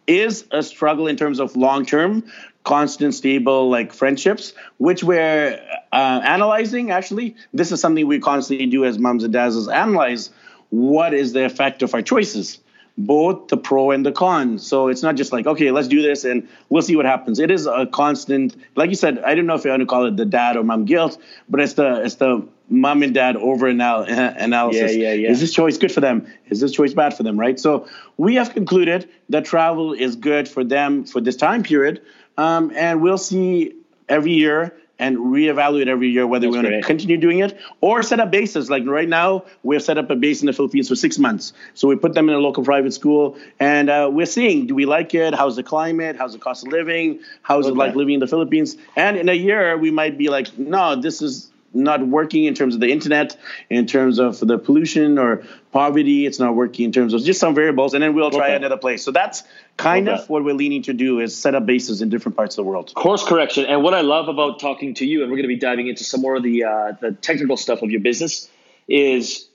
is 0.06 0.44
a 0.50 0.62
struggle 0.62 1.06
in 1.06 1.16
terms 1.16 1.40
of 1.40 1.56
long 1.56 1.86
term 1.86 2.24
constant 2.62 3.14
stable 3.14 3.70
like 3.70 3.90
friendships 3.90 4.52
which 4.76 5.02
we're 5.02 5.58
uh, 5.92 6.20
analyzing 6.24 6.90
actually 6.90 7.34
this 7.54 7.72
is 7.72 7.80
something 7.80 8.06
we 8.06 8.18
constantly 8.18 8.66
do 8.66 8.84
as 8.84 8.98
moms 8.98 9.24
and 9.24 9.32
dads 9.32 9.56
is 9.56 9.66
analyze 9.68 10.28
what 10.68 11.14
is 11.14 11.32
the 11.32 11.42
effect 11.42 11.82
of 11.82 11.94
our 11.94 12.02
choices 12.02 12.58
both 13.06 13.48
the 13.48 13.56
pro 13.56 13.90
and 13.90 14.04
the 14.04 14.12
con. 14.12 14.58
So 14.58 14.88
it's 14.88 15.02
not 15.02 15.16
just 15.16 15.32
like, 15.32 15.46
okay, 15.46 15.70
let's 15.70 15.88
do 15.88 16.02
this 16.02 16.24
and 16.24 16.48
we'll 16.68 16.82
see 16.82 16.96
what 16.96 17.06
happens. 17.06 17.38
It 17.38 17.50
is 17.50 17.66
a 17.66 17.86
constant, 17.86 18.56
like 18.76 18.90
you 18.90 18.96
said, 18.96 19.18
I 19.20 19.34
don't 19.34 19.46
know 19.46 19.54
if 19.54 19.64
you 19.64 19.70
want 19.70 19.80
to 19.80 19.86
call 19.86 20.06
it 20.06 20.16
the 20.16 20.24
dad 20.24 20.56
or 20.56 20.64
mom 20.64 20.84
guilt, 20.84 21.18
but 21.48 21.60
it's 21.60 21.74
the 21.74 22.02
it's 22.04 22.16
the 22.16 22.46
mom 22.68 23.02
and 23.02 23.14
dad 23.14 23.36
over 23.36 23.68
anal- 23.68 24.02
analysis. 24.08 24.94
Yeah, 24.94 25.08
yeah, 25.08 25.12
yeah. 25.12 25.30
Is 25.30 25.40
this 25.40 25.52
choice 25.52 25.78
good 25.78 25.92
for 25.92 26.00
them? 26.00 26.26
Is 26.48 26.60
this 26.60 26.72
choice 26.72 26.94
bad 26.94 27.14
for 27.16 27.22
them? 27.22 27.38
Right. 27.38 27.58
So 27.58 27.88
we 28.16 28.34
have 28.34 28.52
concluded 28.52 29.08
that 29.30 29.44
travel 29.44 29.92
is 29.92 30.16
good 30.16 30.48
for 30.48 30.62
them 30.62 31.04
for 31.04 31.20
this 31.20 31.36
time 31.36 31.62
period, 31.62 32.02
um, 32.36 32.72
and 32.74 33.00
we'll 33.00 33.18
see 33.18 33.74
every 34.08 34.32
year 34.32 34.74
and 35.00 35.16
reevaluate 35.16 35.88
every 35.88 36.10
year 36.10 36.26
whether 36.26 36.46
That's 36.46 36.62
we 36.62 36.62
want 36.68 36.82
to 36.82 36.86
continue 36.86 37.16
doing 37.16 37.40
it 37.40 37.58
or 37.80 38.02
set 38.02 38.20
up 38.20 38.30
bases. 38.30 38.70
Like 38.70 38.86
right 38.86 39.08
now, 39.08 39.46
we've 39.62 39.82
set 39.82 39.98
up 39.98 40.10
a 40.10 40.14
base 40.14 40.42
in 40.42 40.46
the 40.46 40.52
Philippines 40.52 40.88
for 40.88 40.94
six 40.94 41.18
months. 41.18 41.52
So 41.74 41.88
we 41.88 41.96
put 41.96 42.14
them 42.14 42.28
in 42.28 42.34
a 42.36 42.38
local 42.38 42.62
private 42.62 42.92
school, 42.92 43.36
and 43.58 43.90
uh, 43.90 44.08
we're 44.12 44.26
seeing 44.26 44.66
do 44.66 44.74
we 44.74 44.86
like 44.86 45.14
it? 45.14 45.34
How's 45.34 45.56
the 45.56 45.64
climate? 45.64 46.16
How's 46.16 46.34
the 46.34 46.38
cost 46.38 46.66
of 46.66 46.72
living? 46.72 47.20
How's 47.42 47.64
okay. 47.66 47.72
it 47.72 47.78
like 47.78 47.94
living 47.96 48.14
in 48.14 48.20
the 48.20 48.28
Philippines? 48.28 48.76
And 48.94 49.16
in 49.16 49.28
a 49.28 49.34
year, 49.34 49.76
we 49.76 49.90
might 49.90 50.18
be 50.18 50.28
like, 50.28 50.56
no, 50.58 50.94
this 50.94 51.22
is 51.22 51.49
not 51.72 52.06
working 52.06 52.44
in 52.44 52.54
terms 52.54 52.74
of 52.74 52.80
the 52.80 52.90
internet, 52.90 53.37
in 53.68 53.87
terms 53.87 54.18
of 54.18 54.40
the 54.40 54.59
pollution 54.59 55.18
or 55.18 55.44
poverty. 55.72 56.26
It's 56.26 56.38
not 56.38 56.54
working 56.54 56.87
in 56.87 56.92
terms 56.92 57.14
of 57.14 57.22
just 57.22 57.40
some 57.40 57.54
variables, 57.54 57.94
and 57.94 58.02
then 58.02 58.14
we'll 58.14 58.30
try 58.30 58.46
okay. 58.46 58.56
another 58.56 58.76
place. 58.76 59.04
So 59.04 59.11
that's 59.11 59.42
kind 59.76 60.09
okay. 60.09 60.20
of 60.20 60.28
what 60.28 60.44
we're 60.44 60.54
leaning 60.54 60.83
to 60.83 60.92
do 60.92 61.20
is 61.20 61.37
set 61.37 61.54
up 61.54 61.66
bases 61.66 62.02
in 62.02 62.09
different 62.09 62.37
parts 62.37 62.56
of 62.59 62.64
the 62.64 62.70
world. 62.70 62.92
Course 62.94 63.24
correction, 63.24 63.66
and 63.66 63.83
what 63.83 63.94
I 63.94 64.00
love 64.00 64.28
about 64.28 64.61
talking 64.61 64.94
to 64.94 65.06
you, 65.06 65.22
and 65.22 65.30
we're 65.30 65.37
going 65.37 65.48
to 65.48 65.54
be 65.54 65.61
diving 65.61 65.88
into 65.88 66.04
some 66.04 66.20
more 66.20 66.37
of 66.37 66.42
the 66.42 66.64
uh, 66.64 66.92
the 67.00 67.12
technical 67.12 67.56
stuff 67.56 67.83
of 67.83 67.90
your 67.90 68.00
business, 68.00 68.48
is 68.88 69.46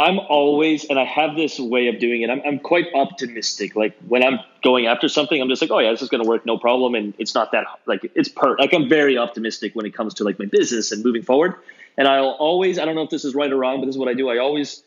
I'm 0.00 0.18
always, 0.18 0.86
and 0.86 0.98
I 0.98 1.04
have 1.04 1.36
this 1.36 1.60
way 1.60 1.88
of 1.88 1.98
doing 1.98 2.22
it. 2.22 2.30
I'm, 2.30 2.40
I'm 2.46 2.58
quite 2.58 2.86
optimistic. 2.94 3.76
Like 3.76 3.94
when 4.08 4.24
I'm 4.24 4.40
going 4.62 4.86
after 4.86 5.10
something, 5.10 5.38
I'm 5.38 5.50
just 5.50 5.60
like, 5.60 5.70
oh 5.70 5.78
yeah, 5.78 5.90
this 5.90 6.00
is 6.00 6.08
going 6.08 6.22
to 6.22 6.28
work, 6.28 6.46
no 6.46 6.56
problem. 6.56 6.94
And 6.94 7.12
it's 7.18 7.34
not 7.34 7.52
that 7.52 7.66
like 7.84 8.10
it's 8.14 8.30
per 8.30 8.56
like 8.56 8.72
I'm 8.72 8.88
very 8.88 9.18
optimistic 9.18 9.74
when 9.74 9.84
it 9.84 9.92
comes 9.92 10.14
to 10.14 10.24
like 10.24 10.38
my 10.38 10.46
business 10.46 10.90
and 10.90 11.04
moving 11.04 11.22
forward. 11.22 11.54
And 11.98 12.08
I'll 12.08 12.30
always, 12.30 12.78
I 12.78 12.86
don't 12.86 12.94
know 12.94 13.02
if 13.02 13.10
this 13.10 13.26
is 13.26 13.34
right 13.34 13.52
or 13.52 13.58
wrong, 13.58 13.80
but 13.80 13.86
this 13.86 13.94
is 13.94 13.98
what 13.98 14.08
I 14.08 14.14
do. 14.14 14.30
I 14.30 14.38
always 14.38 14.82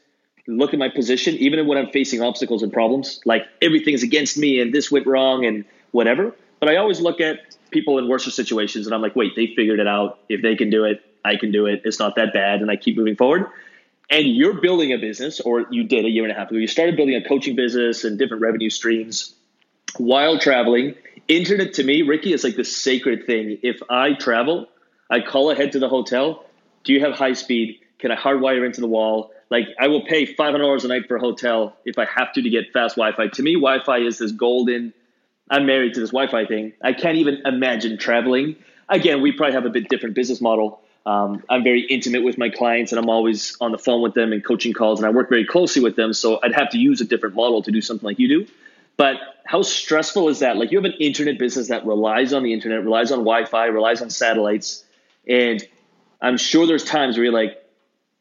look 0.47 0.73
at 0.73 0.80
my 0.80 0.89
position, 0.89 1.36
even 1.36 1.67
when 1.67 1.78
I'm 1.78 1.91
facing 1.91 2.23
obstacles 2.23 2.63
and 2.63 2.73
problems. 2.73 3.21
Like 3.23 3.45
everything's 3.62 4.02
against 4.02 4.36
me, 4.36 4.60
and 4.62 4.73
this 4.73 4.89
went 4.89 5.06
wrong, 5.06 5.45
and 5.45 5.63
whatever. 5.91 6.34
But 6.60 6.69
I 6.69 6.78
always 6.78 6.99
look 6.99 7.21
at 7.21 7.56
people 7.69 7.99
in 7.99 8.08
worse 8.08 8.26
situations, 8.34 8.88
and 8.88 8.95
I'm 8.95 9.02
like, 9.04 9.15
wait, 9.15 9.36
they 9.36 9.45
figured 9.56 9.80
it 9.80 9.88
out. 9.88 10.17
If 10.28 10.41
they 10.41 10.56
can 10.56 10.71
do 10.71 10.86
it, 10.86 11.04
I 11.23 11.36
can 11.36 11.52
do 11.52 11.67
it. 11.67 11.84
It's 11.86 11.99
not 11.99 12.15
that 12.15 12.34
bad, 12.34 12.62
and 12.62 12.71
I 12.71 12.78
keep 12.78 12.97
moving 12.97 13.15
forward 13.15 13.45
and 14.13 14.28
you're 14.28 14.62
building 14.62 14.93
a 14.93 14.97
business, 14.97 15.39
or 15.39 15.65
you 15.71 15.86
did 15.86 16.06
a 16.06 16.10
year 16.10 16.23
and 16.23 16.32
a 16.32 16.36
half 16.36 16.52
ago, 16.52 16.60
you 16.60 16.67
started 16.67 16.95
building 16.95 17.15
a 17.15 17.28
coaching 17.28 17.56
business 17.56 18.04
and 18.04 18.19
different 18.19 18.43
revenue 18.43 18.69
streams 18.69 19.34
while 19.97 20.38
traveling. 20.38 20.93
Internet 21.28 21.73
to 21.73 21.84
me, 21.84 22.04
Ricky, 22.04 22.32
is 22.32 22.43
like 22.43 22.56
the 22.56 22.63
sacred 22.63 23.26
thing. 23.26 23.58
If 23.63 23.82
I 23.89 24.13
travel, 24.13 24.67
I 25.10 25.21
call 25.21 25.49
ahead 25.49 25.71
to 25.71 25.80
the 25.80 25.89
hotel. 25.89 26.45
Do 26.84 26.93
you 26.93 26.99
have 26.99 27.13
high 27.13 27.34
speed? 27.34 27.80
Can 27.97 28.12
I 28.12 28.15
hardwire 28.15 28.63
into 28.63 28.82
the 28.82 28.88
wall? 28.88 29.32
Like 29.49 29.65
I 29.80 29.88
will 29.88 30.06
pay 30.06 30.28
five 30.28 30.52
hundred 30.52 30.65
dollars 30.65 30.86
a 30.86 30.89
night 30.89 31.08
for 31.08 31.15
a 31.15 31.19
hotel 31.19 31.76
if 31.84 31.97
I 31.97 32.06
have 32.06 32.34
to 32.34 32.41
to 32.43 32.49
get 32.52 32.71
fast 32.71 32.97
Wi-Fi. 32.97 33.30
To 33.30 33.41
me, 33.41 33.56
Wi-Fi 33.56 33.97
is 33.97 34.19
this 34.19 34.32
golden. 34.32 34.93
I'm 35.49 35.65
married 35.65 35.95
to 35.95 36.02
this 36.02 36.12
Wi-Fi 36.12 36.45
thing. 36.45 36.73
I 36.84 36.93
can't 36.93 37.17
even 37.17 37.41
imagine 37.45 37.97
traveling. 37.97 38.58
Again, 38.89 39.23
we 39.23 39.32
probably 39.32 39.54
have 39.54 39.65
a 39.65 39.71
bit 39.71 39.89
different 39.89 40.13
business 40.13 40.39
model, 40.39 40.83
um, 41.06 41.44
I'm 41.50 41.63
very 41.63 41.82
intimate 41.82 42.24
with 42.24 42.38
my 42.38 42.50
clients 42.50 42.92
and 42.92 43.00
I'm 43.00 43.10
always 43.10 43.58
on 43.60 43.72
the 43.72 43.78
phone 43.78 44.02
with 44.02 44.13
them 44.13 44.32
and 44.32 44.44
coaching 44.44 44.74
calls 44.74 45.00
and 45.00 45.06
I 45.06 45.10
work 45.10 45.30
very 45.30 45.46
closely 45.46 45.82
with 45.82 45.96
them. 45.96 46.13
So 46.13 46.39
I'd 46.42 46.54
have 46.54 46.70
to 46.72 46.78
use 46.78 47.02
a 47.02 47.06
different 47.06 47.36
model 47.36 47.62
to 47.63 47.72
do 47.72 47.82
something 47.82 48.06
like 48.06 48.20
you 48.20 48.28
do. 48.28 48.48
But 48.96 49.18
how 49.46 49.63
stressful 49.63 50.30
is 50.30 50.39
that? 50.39 50.56
Like 50.56 50.72
you 50.72 50.78
have 50.78 50.86
an 50.86 50.98
internet 51.00 51.38
business 51.38 51.68
that 51.70 51.86
relies 51.86 52.32
on 52.32 52.44
the 52.44 52.54
internet, 52.54 52.84
relies 52.84 53.12
on 53.12 53.20
Wi-Fi, 53.20 53.66
relies 53.66 54.02
on 54.02 54.10
satellites, 54.10 54.84
and 55.28 55.63
I'm 56.22 56.38
sure 56.38 56.66
there's 56.68 56.86
times 56.86 57.18
where 57.18 57.26
you're 57.26 57.34
like, 57.34 57.62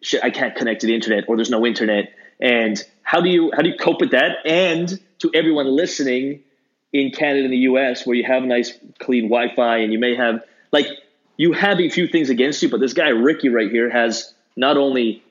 shit, 0.00 0.24
I 0.24 0.30
can't 0.30 0.56
connect 0.56 0.80
to 0.80 0.88
the 0.88 0.94
internet 0.94 1.24
or 1.28 1.36
there's 1.36 1.50
no 1.50 1.64
internet. 1.64 2.12
And 2.40 2.82
how 3.02 3.20
do 3.20 3.28
you 3.28 3.52
how 3.54 3.62
do 3.62 3.68
you 3.68 3.76
cope 3.76 4.00
with 4.00 4.10
that? 4.10 4.38
And 4.44 5.00
to 5.20 5.30
everyone 5.32 5.66
listening 5.66 6.40
in 6.92 7.12
Canada 7.12 7.44
and 7.44 7.52
the 7.52 7.58
US 7.58 8.04
where 8.04 8.16
you 8.16 8.24
have 8.24 8.42
nice 8.42 8.76
clean 8.98 9.28
Wi-Fi 9.28 9.78
and 9.78 9.92
you 9.92 9.98
may 9.98 10.16
have 10.16 10.42
like 10.72 10.86
you 11.36 11.52
have 11.52 11.80
a 11.80 11.88
few 11.88 12.06
things 12.06 12.30
against 12.30 12.62
you, 12.62 12.68
but 12.68 12.80
this 12.80 12.92
guy 12.92 13.08
Ricky 13.08 13.48
right 13.48 13.70
here 13.70 13.90
has 13.90 14.32
not 14.56 14.76
only 14.76 15.22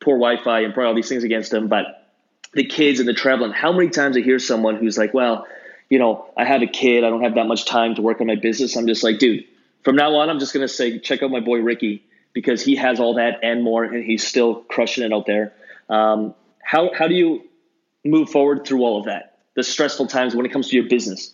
poor 0.00 0.18
Wi-Fi 0.18 0.60
and 0.60 0.74
probably 0.74 0.88
all 0.88 0.94
these 0.94 1.08
things 1.08 1.24
against 1.24 1.52
him, 1.52 1.68
but 1.68 2.06
the 2.52 2.64
kids 2.64 3.00
and 3.00 3.08
the 3.08 3.14
traveling. 3.14 3.52
How 3.52 3.72
many 3.72 3.90
times 3.90 4.16
I 4.16 4.20
hear 4.20 4.38
someone 4.38 4.76
who's 4.76 4.96
like, 4.96 5.14
"Well, 5.14 5.46
you 5.88 5.98
know, 5.98 6.26
I 6.36 6.44
have 6.44 6.62
a 6.62 6.66
kid, 6.66 7.04
I 7.04 7.10
don't 7.10 7.22
have 7.22 7.34
that 7.34 7.46
much 7.46 7.64
time 7.64 7.94
to 7.96 8.02
work 8.02 8.20
on 8.20 8.26
my 8.26 8.34
business." 8.34 8.76
I'm 8.76 8.86
just 8.86 9.02
like, 9.02 9.18
dude, 9.18 9.44
from 9.82 9.96
now 9.96 10.14
on, 10.16 10.30
I'm 10.30 10.38
just 10.38 10.52
gonna 10.52 10.68
say, 10.68 10.98
check 10.98 11.22
out 11.22 11.30
my 11.30 11.40
boy 11.40 11.60
Ricky 11.60 12.04
because 12.32 12.62
he 12.62 12.76
has 12.76 13.00
all 13.00 13.14
that 13.14 13.40
and 13.42 13.62
more, 13.62 13.84
and 13.84 14.04
he's 14.04 14.26
still 14.26 14.56
crushing 14.56 15.04
it 15.04 15.12
out 15.12 15.26
there. 15.26 15.52
Um, 15.88 16.34
how 16.62 16.92
how 16.92 17.08
do 17.08 17.14
you 17.14 17.42
move 18.04 18.30
forward 18.30 18.66
through 18.66 18.82
all 18.82 18.98
of 18.98 19.06
that? 19.06 19.38
The 19.54 19.62
stressful 19.62 20.08
times 20.08 20.34
when 20.34 20.44
it 20.44 20.52
comes 20.52 20.68
to 20.68 20.76
your 20.76 20.88
business. 20.88 21.32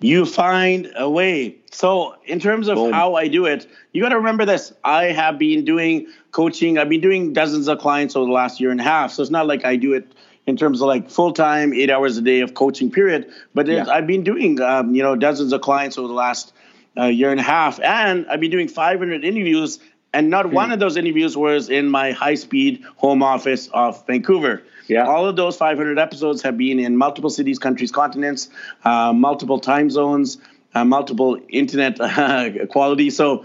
You 0.00 0.26
find 0.26 0.92
a 0.96 1.08
way. 1.08 1.56
So, 1.70 2.14
in 2.24 2.40
terms 2.40 2.68
of 2.68 2.76
Boom. 2.76 2.92
how 2.92 3.14
I 3.14 3.28
do 3.28 3.46
it, 3.46 3.66
you 3.92 4.02
got 4.02 4.10
to 4.10 4.16
remember 4.16 4.44
this. 4.44 4.72
I 4.84 5.04
have 5.06 5.38
been 5.38 5.64
doing 5.64 6.06
coaching. 6.30 6.78
I've 6.78 6.88
been 6.88 7.00
doing 7.00 7.32
dozens 7.32 7.68
of 7.68 7.78
clients 7.78 8.16
over 8.16 8.26
the 8.26 8.32
last 8.32 8.60
year 8.60 8.70
and 8.70 8.80
a 8.80 8.84
half. 8.84 9.12
So 9.12 9.22
it's 9.22 9.30
not 9.30 9.46
like 9.46 9.64
I 9.64 9.76
do 9.76 9.92
it 9.92 10.12
in 10.46 10.56
terms 10.56 10.80
of 10.80 10.88
like 10.88 11.10
full 11.10 11.32
time, 11.32 11.72
eight 11.72 11.90
hours 11.90 12.16
a 12.16 12.22
day 12.22 12.40
of 12.40 12.54
coaching 12.54 12.90
period. 12.90 13.32
But 13.54 13.66
Yeah. 13.66 13.86
I've 13.88 14.06
been 14.06 14.24
doing, 14.24 14.60
um, 14.60 14.94
you 14.94 15.02
know, 15.02 15.16
dozens 15.16 15.52
of 15.52 15.60
clients 15.62 15.96
over 15.98 16.08
the 16.08 16.14
last 16.14 16.52
uh, 16.96 17.06
year 17.06 17.30
and 17.30 17.40
a 17.40 17.44
half, 17.44 17.80
and 17.80 18.26
I've 18.30 18.40
been 18.40 18.50
doing 18.50 18.68
500 18.68 19.24
interviews. 19.24 19.80
And 20.14 20.30
not 20.30 20.46
Hmm. 20.46 20.54
one 20.54 20.72
of 20.72 20.78
those 20.78 20.96
interviews 20.96 21.36
was 21.36 21.68
in 21.68 21.88
my 21.90 22.12
high 22.12 22.36
speed 22.36 22.82
home 22.96 23.22
office 23.22 23.68
of 23.74 24.06
Vancouver. 24.06 24.62
Yeah. 24.86 25.06
All 25.06 25.26
of 25.26 25.36
those 25.36 25.56
500 25.56 25.98
episodes 25.98 26.42
have 26.42 26.56
been 26.56 26.78
in 26.78 26.96
multiple 26.96 27.30
cities, 27.30 27.58
countries, 27.58 27.90
continents, 27.90 28.48
uh, 28.84 29.12
multiple 29.12 29.58
time 29.58 29.90
zones, 29.90 30.38
uh, 30.74 30.84
multiple 30.84 31.38
internet 31.48 32.00
uh, 32.00 32.66
quality. 32.66 33.10
So 33.10 33.44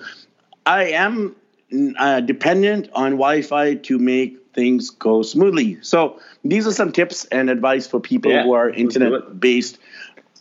I 0.66 0.92
am 0.92 1.36
uh, 1.98 2.20
dependent 2.22 2.90
on 2.94 3.12
Wi 3.14 3.42
Fi 3.42 3.76
to 3.76 3.98
make 3.98 4.38
things 4.54 4.90
go 4.90 5.22
smoothly. 5.22 5.78
So 5.82 6.20
these 6.44 6.68
are 6.68 6.72
some 6.74 6.92
tips 6.92 7.26
and 7.26 7.50
advice 7.50 7.88
for 7.88 8.00
people 8.00 8.32
Yeah, 8.32 8.44
who 8.44 8.54
are 8.54 8.70
internet 8.70 9.40
based. 9.40 9.78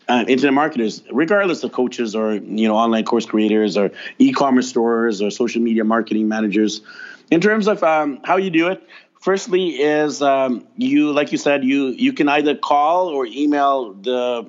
Uh, 0.08 0.24
internet 0.26 0.54
marketers, 0.54 1.02
regardless 1.12 1.62
of 1.64 1.70
coaches 1.72 2.14
or 2.14 2.32
you 2.32 2.66
know 2.66 2.74
online 2.74 3.04
course 3.04 3.26
creators 3.26 3.76
or 3.76 3.90
e-commerce 4.18 4.66
stores 4.66 5.20
or 5.20 5.30
social 5.30 5.60
media 5.60 5.84
marketing 5.84 6.26
managers, 6.28 6.80
in 7.30 7.42
terms 7.42 7.68
of 7.68 7.82
um, 7.82 8.18
how 8.24 8.38
you 8.38 8.48
do 8.48 8.68
it, 8.68 8.82
firstly 9.20 9.68
is 9.68 10.22
um, 10.22 10.66
you 10.78 11.12
like 11.12 11.30
you 11.30 11.36
said 11.36 11.62
you 11.62 11.88
you 11.88 12.14
can 12.14 12.26
either 12.26 12.54
call 12.54 13.08
or 13.08 13.26
email 13.26 13.92
the 13.92 14.48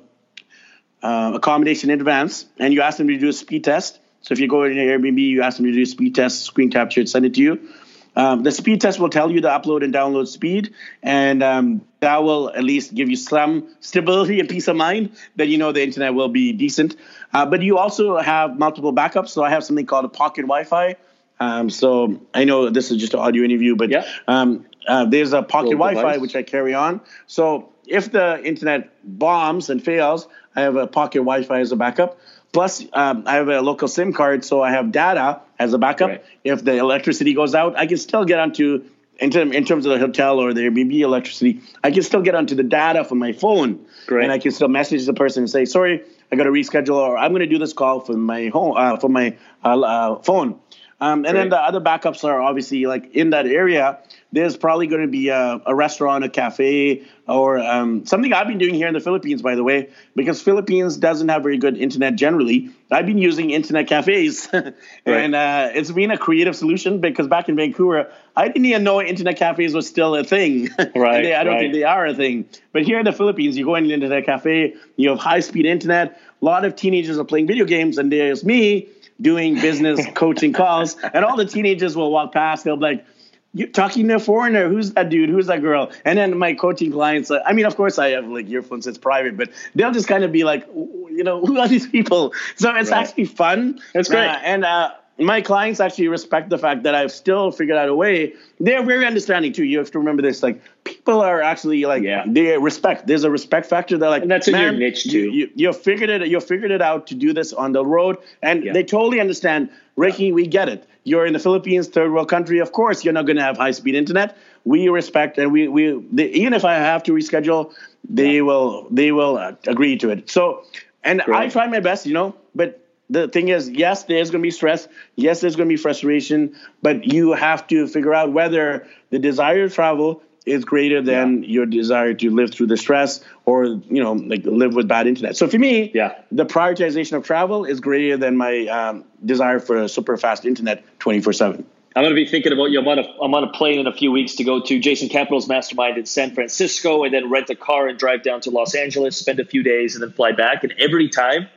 uh, 1.02 1.32
accommodation 1.34 1.90
in 1.90 2.00
advance, 2.00 2.46
and 2.58 2.72
you 2.72 2.80
ask 2.80 2.96
them 2.96 3.08
to 3.08 3.18
do 3.18 3.28
a 3.28 3.32
speed 3.32 3.62
test. 3.62 3.98
So 4.22 4.32
if 4.32 4.40
you 4.40 4.48
go 4.48 4.64
in 4.64 4.76
your 4.76 4.98
Airbnb, 4.98 5.18
you 5.18 5.42
ask 5.42 5.58
them 5.58 5.66
to 5.66 5.72
do 5.72 5.82
a 5.82 5.86
speed 5.86 6.14
test, 6.14 6.44
screen 6.44 6.70
capture 6.70 7.02
it, 7.02 7.08
send 7.10 7.26
it 7.26 7.34
to 7.34 7.40
you. 7.42 7.68
Um, 8.16 8.42
the 8.42 8.50
speed 8.50 8.80
test 8.80 8.98
will 8.98 9.08
tell 9.08 9.30
you 9.30 9.40
the 9.40 9.48
upload 9.48 9.84
and 9.84 9.94
download 9.94 10.26
speed, 10.26 10.74
and 11.02 11.42
um, 11.42 11.82
that 12.00 12.22
will 12.22 12.50
at 12.50 12.64
least 12.64 12.94
give 12.94 13.08
you 13.08 13.16
some 13.16 13.68
stability 13.80 14.40
and 14.40 14.48
peace 14.48 14.68
of 14.68 14.76
mind 14.76 15.12
that 15.36 15.48
you 15.48 15.58
know 15.58 15.72
the 15.72 15.82
internet 15.82 16.14
will 16.14 16.28
be 16.28 16.52
decent. 16.52 16.96
Uh, 17.32 17.46
but 17.46 17.62
you 17.62 17.78
also 17.78 18.18
have 18.18 18.58
multiple 18.58 18.92
backups. 18.92 19.28
So 19.28 19.44
I 19.44 19.50
have 19.50 19.64
something 19.64 19.86
called 19.86 20.04
a 20.04 20.08
pocket 20.08 20.42
Wi-Fi. 20.42 20.96
Um, 21.38 21.70
so 21.70 22.20
I 22.34 22.44
know 22.44 22.68
this 22.68 22.90
is 22.90 22.98
just 22.98 23.14
an 23.14 23.20
audio 23.20 23.44
interview, 23.44 23.74
but 23.76 23.90
Yeah. 23.90 24.04
um, 24.28 24.66
uh, 24.86 25.04
there's 25.06 25.32
a 25.32 25.42
pocket 25.42 25.70
Wi-Fi 25.72 26.00
device. 26.02 26.20
which 26.20 26.36
I 26.36 26.42
carry 26.42 26.74
on. 26.74 27.00
So 27.26 27.70
if 27.86 28.12
the 28.12 28.44
internet 28.44 28.90
bombs 29.04 29.70
and 29.70 29.82
fails, 29.82 30.28
I 30.54 30.62
have 30.62 30.76
a 30.76 30.86
pocket 30.86 31.18
Wi-Fi 31.20 31.60
as 31.60 31.72
a 31.72 31.76
backup. 31.76 32.18
Plus, 32.52 32.84
um, 32.92 33.24
I 33.26 33.34
have 33.34 33.48
a 33.48 33.60
local 33.60 33.86
SIM 33.88 34.12
card, 34.12 34.44
so 34.44 34.60
I 34.62 34.72
have 34.72 34.90
data 34.90 35.40
as 35.58 35.72
a 35.72 35.78
backup. 35.78 36.08
Right. 36.08 36.24
If 36.42 36.64
the 36.64 36.76
electricity 36.76 37.34
goes 37.34 37.54
out, 37.54 37.76
I 37.76 37.86
can 37.86 37.96
still 37.96 38.24
get 38.24 38.40
onto 38.40 38.84
in, 39.20 39.30
term, 39.30 39.52
in 39.52 39.64
terms 39.64 39.86
of 39.86 39.92
the 39.92 39.98
hotel 39.98 40.40
or 40.40 40.52
the 40.52 40.62
Airbnb 40.62 40.98
electricity. 40.98 41.60
I 41.84 41.90
can 41.90 42.02
still 42.02 42.22
get 42.22 42.34
onto 42.34 42.54
the 42.54 42.62
data 42.62 43.04
from 43.04 43.18
my 43.18 43.32
phone, 43.32 43.86
Great. 44.06 44.24
and 44.24 44.32
I 44.32 44.38
can 44.38 44.50
still 44.50 44.68
message 44.68 45.06
the 45.06 45.14
person 45.14 45.44
and 45.44 45.50
say, 45.50 45.64
"Sorry, 45.64 46.02
I 46.32 46.36
got 46.36 46.44
to 46.44 46.50
reschedule, 46.50 46.96
or 46.96 47.16
I'm 47.16 47.30
going 47.32 47.40
to 47.40 47.46
do 47.46 47.58
this 47.58 47.72
call 47.72 48.00
from 48.00 48.22
my 48.22 48.48
home 48.48 48.74
uh, 48.76 48.96
from 48.96 49.12
my 49.12 49.36
uh, 49.64 49.80
uh, 49.80 50.22
phone." 50.22 50.58
Um, 51.00 51.24
and 51.24 51.36
then 51.36 51.48
the 51.48 51.58
other 51.58 51.80
backups 51.80 52.24
are 52.24 52.42
obviously 52.42 52.84
like 52.86 53.14
in 53.14 53.30
that 53.30 53.46
area. 53.46 53.98
There's 54.32 54.56
probably 54.56 54.86
going 54.86 55.02
to 55.02 55.08
be 55.08 55.28
a, 55.28 55.60
a 55.66 55.74
restaurant, 55.74 56.22
a 56.24 56.28
cafe, 56.28 57.04
or 57.26 57.58
um, 57.58 58.06
something 58.06 58.32
I've 58.32 58.46
been 58.46 58.58
doing 58.58 58.74
here 58.74 58.86
in 58.86 58.94
the 58.94 59.00
Philippines, 59.00 59.42
by 59.42 59.56
the 59.56 59.64
way, 59.64 59.90
because 60.14 60.40
Philippines 60.40 60.96
doesn't 60.96 61.28
have 61.28 61.42
very 61.42 61.58
good 61.58 61.76
internet 61.76 62.14
generally. 62.14 62.70
I've 62.92 63.06
been 63.06 63.18
using 63.18 63.50
internet 63.50 63.88
cafes, 63.88 64.48
and 65.04 65.34
uh, 65.34 65.70
it's 65.74 65.90
been 65.90 66.12
a 66.12 66.18
creative 66.18 66.54
solution 66.54 67.00
because 67.00 67.26
back 67.26 67.48
in 67.48 67.56
Vancouver, 67.56 68.12
I 68.36 68.46
didn't 68.46 68.66
even 68.66 68.84
know 68.84 69.02
internet 69.02 69.36
cafes 69.36 69.74
was 69.74 69.88
still 69.88 70.14
a 70.14 70.22
thing. 70.24 70.68
Right, 70.94 71.22
they- 71.22 71.34
I 71.34 71.42
don't 71.44 71.54
right. 71.54 71.60
think 71.62 71.74
they 71.74 71.84
are 71.84 72.06
a 72.06 72.14
thing. 72.14 72.48
But 72.72 72.82
here 72.82 72.98
in 72.98 73.04
the 73.04 73.12
Philippines, 73.12 73.56
you 73.56 73.64
go 73.64 73.74
into 73.74 73.88
an 73.88 73.94
internet 74.02 74.26
cafe, 74.26 74.74
you 74.96 75.10
have 75.10 75.18
high 75.18 75.40
speed 75.40 75.66
internet. 75.66 76.20
A 76.40 76.44
lot 76.44 76.64
of 76.64 76.76
teenagers 76.76 77.18
are 77.18 77.24
playing 77.24 77.46
video 77.48 77.64
games, 77.64 77.98
and 77.98 78.12
there's 78.12 78.44
me 78.44 78.88
doing 79.20 79.54
business 79.54 80.00
coaching 80.14 80.52
calls, 80.52 80.96
and 81.02 81.24
all 81.24 81.36
the 81.36 81.44
teenagers 81.46 81.96
will 81.96 82.10
walk 82.12 82.32
past. 82.32 82.64
They'll 82.64 82.76
be 82.76 82.82
like, 82.82 83.06
"You 83.52 83.66
talking 83.66 84.06
to 84.08 84.14
a 84.16 84.18
foreigner? 84.18 84.68
Who's 84.68 84.92
that 84.92 85.08
dude? 85.08 85.28
Who's 85.30 85.46
that 85.46 85.60
girl?" 85.60 85.90
And 86.04 86.18
then 86.18 86.36
my 86.38 86.54
coaching 86.54 86.92
clients, 86.92 87.30
uh, 87.30 87.40
I 87.46 87.52
mean, 87.52 87.66
of 87.66 87.76
course, 87.76 87.98
I 87.98 88.10
have 88.10 88.26
like 88.26 88.48
earphones. 88.48 88.86
It's 88.86 88.98
private, 88.98 89.36
but 89.36 89.50
they'll 89.74 89.92
just 89.92 90.08
kind 90.08 90.24
of 90.24 90.32
be 90.32 90.44
like, 90.44 90.66
you 90.74 91.24
know, 91.24 91.44
who 91.44 91.58
are 91.58 91.68
these 91.68 91.86
people? 91.88 92.32
So 92.56 92.74
it's 92.76 92.90
Right. 92.90 93.02
actually 93.08 93.24
fun. 93.26 93.80
it's 93.94 94.08
great. 94.08 94.26
Uh, 94.28 94.38
and 94.42 94.64
uh, 94.64 94.90
my 95.18 95.40
clients 95.42 95.80
actually 95.80 96.08
respect 96.08 96.48
the 96.48 96.56
fact 96.56 96.84
that 96.84 96.94
I've 96.94 97.12
still 97.12 97.50
figured 97.50 97.76
out 97.76 97.88
a 97.90 97.94
way. 97.94 98.32
They're 98.58 98.82
very 98.82 99.04
understanding 99.04 99.52
too. 99.52 99.64
You 99.64 99.78
have 99.78 99.90
to 99.90 99.98
remember 99.98 100.22
this. 100.22 100.42
Like 100.42 100.62
people 100.84 101.20
are 101.20 101.42
actually 101.42 101.84
like 101.84 102.02
Yeah. 102.02 102.24
they 102.26 102.56
respect. 102.56 103.06
There's 103.06 103.24
a 103.24 103.30
respect 103.30 103.66
factor. 103.66 103.98
They're 103.98 104.08
like, 104.08 104.22
And 104.22 104.30
that's 104.30 104.48
in 104.48 104.54
your 104.58 104.72
niche, 104.72 105.04
too." 105.04 105.28
You, 105.30 105.50
you 105.54 105.72
figured 105.74 106.08
it. 106.08 106.26
You 106.28 106.40
figured 106.40 106.70
it 106.70 106.80
out 106.80 107.08
to 107.08 107.14
do 107.14 107.32
this 107.34 107.52
on 107.52 107.72
the 107.72 107.84
road, 107.84 108.16
and 108.42 108.64
Yeah. 108.64 108.72
they 108.72 108.82
totally 108.84 109.20
understand. 109.20 109.68
Ricky, 109.96 110.32
we 110.32 110.46
get 110.46 110.68
it. 110.70 110.86
You're 111.10 111.26
in 111.26 111.32
the 111.32 111.44
Philippines, 111.46 111.88
third 111.88 112.12
world 112.12 112.28
country. 112.28 112.58
Of 112.60 112.70
course, 112.72 113.04
you're 113.04 113.16
not 113.20 113.26
going 113.26 113.36
to 113.36 113.42
have 113.42 113.56
high 113.56 113.72
speed 113.72 113.94
internet. 113.96 114.36
We 114.64 114.88
respect, 114.88 115.38
and 115.38 115.52
we 115.52 115.66
we 115.76 115.82
they, 116.12 116.28
even 116.42 116.52
if 116.52 116.64
I 116.64 116.74
have 116.74 117.02
to 117.04 117.12
reschedule, 117.12 117.62
they 118.08 118.42
will 118.42 118.86
they 118.90 119.10
will 119.10 119.36
uh, 119.36 119.54
agree 119.66 119.96
to 120.02 120.10
it. 120.10 120.30
So, 120.30 120.64
and 121.02 121.22
I 121.22 121.48
try 121.48 121.66
my 121.66 121.80
best, 121.80 122.06
you 122.06 122.14
know, 122.14 122.34
but. 122.54 122.76
The 123.12 123.26
thing 123.26 123.48
is, 123.48 123.68
yes, 123.68 124.04
there's 124.04 124.30
going 124.30 124.40
to 124.40 124.46
be 124.46 124.52
stress. 124.52 124.86
Yes, 125.16 125.40
there's 125.40 125.56
going 125.56 125.68
to 125.68 125.72
be 125.72 125.82
frustration, 125.82 126.54
but 126.80 127.12
you 127.12 127.32
have 127.32 127.66
to 127.66 127.88
figure 127.88 128.14
out 128.14 128.32
whether 128.32 128.86
the 129.10 129.18
desire 129.18 129.68
to 129.68 129.74
travel 129.74 130.22
is 130.46 130.64
greater 130.64 131.02
than 131.02 131.42
your 131.44 131.66
desire 131.66 132.14
to 132.14 132.30
live 132.30 132.52
through 132.52 132.66
the 132.66 132.76
stress 132.76 133.20
or 133.44 133.64
you 133.64 134.02
know 134.02 134.12
like 134.14 134.44
live 134.44 134.74
with 134.74 134.88
bad 134.88 135.06
internet. 135.06 135.36
So 135.36 135.46
for 135.48 135.58
me, 135.58 135.90
Yeah. 135.94 136.14
the 136.32 136.46
prioritization 136.46 137.14
of 137.16 137.24
travel 137.24 137.64
is 137.64 137.80
greater 137.80 138.16
than 138.16 138.36
my 138.36 138.66
um, 138.66 139.04
desire 139.24 139.60
for 139.60 139.76
a 139.76 139.88
super 139.88 140.16
fast 140.16 140.44
internet 140.46 140.82
24 141.00 141.32
7. 141.34 141.64
I'm 141.96 142.04
going 142.04 142.14
to 142.14 142.24
be 142.24 142.24
thinking 142.26 142.52
about 142.52 142.66
you. 142.66 142.78
I'm 142.80 142.86
on, 142.86 143.00
a, 143.00 143.02
I'm 143.20 143.34
on 143.34 143.42
a 143.42 143.48
plane 143.50 143.80
in 143.80 143.88
a 143.88 143.92
few 143.92 144.12
weeks 144.12 144.36
to 144.36 144.44
go 144.44 144.60
to 144.62 144.78
Jason 144.78 145.08
Capital's 145.08 145.48
mastermind 145.48 145.98
in 145.98 146.06
San 146.06 146.32
Francisco 146.32 147.02
and 147.02 147.12
then 147.12 147.28
rent 147.28 147.50
a 147.50 147.56
car 147.56 147.88
and 147.88 147.98
drive 147.98 148.22
down 148.22 148.40
to 148.42 148.50
Los 148.50 148.76
Angeles, 148.76 149.16
spend 149.16 149.40
a 149.40 149.44
few 149.44 149.64
days, 149.64 149.96
and 149.96 150.02
then 150.04 150.12
fly 150.12 150.30
back. 150.30 150.62
And 150.62 150.72
every 150.78 151.08
time, 151.08 151.48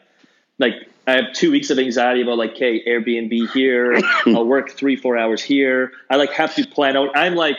like, 0.57 0.73
I 1.05 1.11
have 1.17 1.33
two 1.33 1.51
weeks 1.51 1.69
of 1.69 1.77
anxiety 1.77 2.23
about, 2.23 2.39
like, 2.39 2.53
okay, 2.53 2.83
Airbnb 2.83 3.51
here, 3.51 3.99
I'll 4.25 4.43
work 4.47 4.71
three, 4.71 4.95
four 4.95 5.17
hours 5.19 5.43
here. 5.43 5.91
I, 6.09 6.15
like, 6.15 6.31
have 6.31 6.55
to 6.55 6.65
plan 6.65 6.97
out. 6.97 7.11
I'm 7.15 7.35
like, 7.35 7.57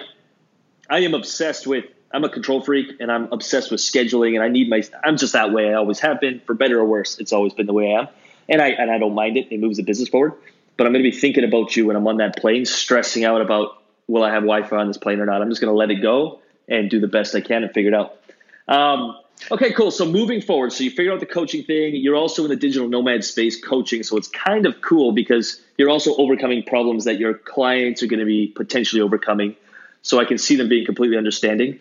I 0.88 1.00
am 1.00 1.14
obsessed 1.14 1.66
with, 1.66 1.84
I'm 2.12 2.24
a 2.24 2.28
control 2.28 2.60
freak 2.60 2.96
and 3.00 3.10
I'm 3.10 3.32
obsessed 3.32 3.70
with 3.70 3.80
scheduling 3.80 4.34
and 4.34 4.42
I 4.42 4.48
need 4.48 4.68
my, 4.68 4.82
I'm 5.02 5.16
just 5.16 5.32
that 5.32 5.52
way. 5.52 5.70
I 5.70 5.74
always 5.74 6.00
have 6.00 6.20
been, 6.20 6.40
for 6.40 6.54
better 6.54 6.78
or 6.78 6.84
worse. 6.84 7.18
It's 7.18 7.32
always 7.32 7.52
been 7.54 7.66
the 7.66 7.72
way 7.72 7.94
I 7.94 8.00
am. 8.00 8.08
And 8.48 8.60
I, 8.60 8.68
and 8.68 8.90
I 8.90 8.98
don't 8.98 9.14
mind 9.14 9.36
it. 9.36 9.50
It 9.50 9.60
moves 9.60 9.78
the 9.78 9.82
business 9.82 10.08
forward 10.08 10.34
but 10.76 10.86
I'm 10.86 10.92
going 10.92 11.04
to 11.04 11.10
be 11.10 11.16
thinking 11.16 11.44
about 11.44 11.76
you 11.76 11.86
when 11.86 11.96
I'm 11.96 12.06
on 12.06 12.18
that 12.18 12.36
plane, 12.36 12.64
stressing 12.64 13.24
out 13.24 13.40
about 13.40 13.82
will 14.06 14.22
I 14.22 14.30
have 14.30 14.42
Wi-Fi 14.42 14.76
on 14.76 14.88
this 14.88 14.98
plane 14.98 15.20
or 15.20 15.26
not. 15.26 15.40
I'm 15.40 15.48
just 15.48 15.60
going 15.60 15.72
to 15.72 15.76
let 15.76 15.90
it 15.90 16.02
go 16.02 16.40
and 16.68 16.90
do 16.90 17.00
the 17.00 17.08
best 17.08 17.34
I 17.34 17.40
can 17.40 17.62
and 17.62 17.72
figure 17.72 17.92
it 17.92 17.94
out. 17.94 18.18
Um, 18.66 19.18
okay, 19.50 19.72
cool. 19.72 19.90
So 19.90 20.04
moving 20.04 20.40
forward, 20.40 20.72
so 20.72 20.84
you 20.84 20.90
figured 20.90 21.14
out 21.14 21.20
the 21.20 21.26
coaching 21.26 21.64
thing. 21.64 21.94
You're 21.96 22.16
also 22.16 22.44
in 22.44 22.50
the 22.50 22.56
digital 22.56 22.88
nomad 22.88 23.24
space 23.24 23.62
coaching, 23.62 24.02
so 24.02 24.16
it's 24.16 24.28
kind 24.28 24.66
of 24.66 24.80
cool 24.80 25.12
because 25.12 25.60
you're 25.78 25.90
also 25.90 26.16
overcoming 26.16 26.64
problems 26.64 27.04
that 27.04 27.18
your 27.18 27.34
clients 27.34 28.02
are 28.02 28.06
going 28.06 28.20
to 28.20 28.26
be 28.26 28.48
potentially 28.48 29.00
overcoming. 29.00 29.56
So 30.04 30.20
I 30.20 30.24
can 30.24 30.38
see 30.38 30.54
them 30.54 30.68
being 30.68 30.86
completely 30.86 31.16
understanding. 31.16 31.80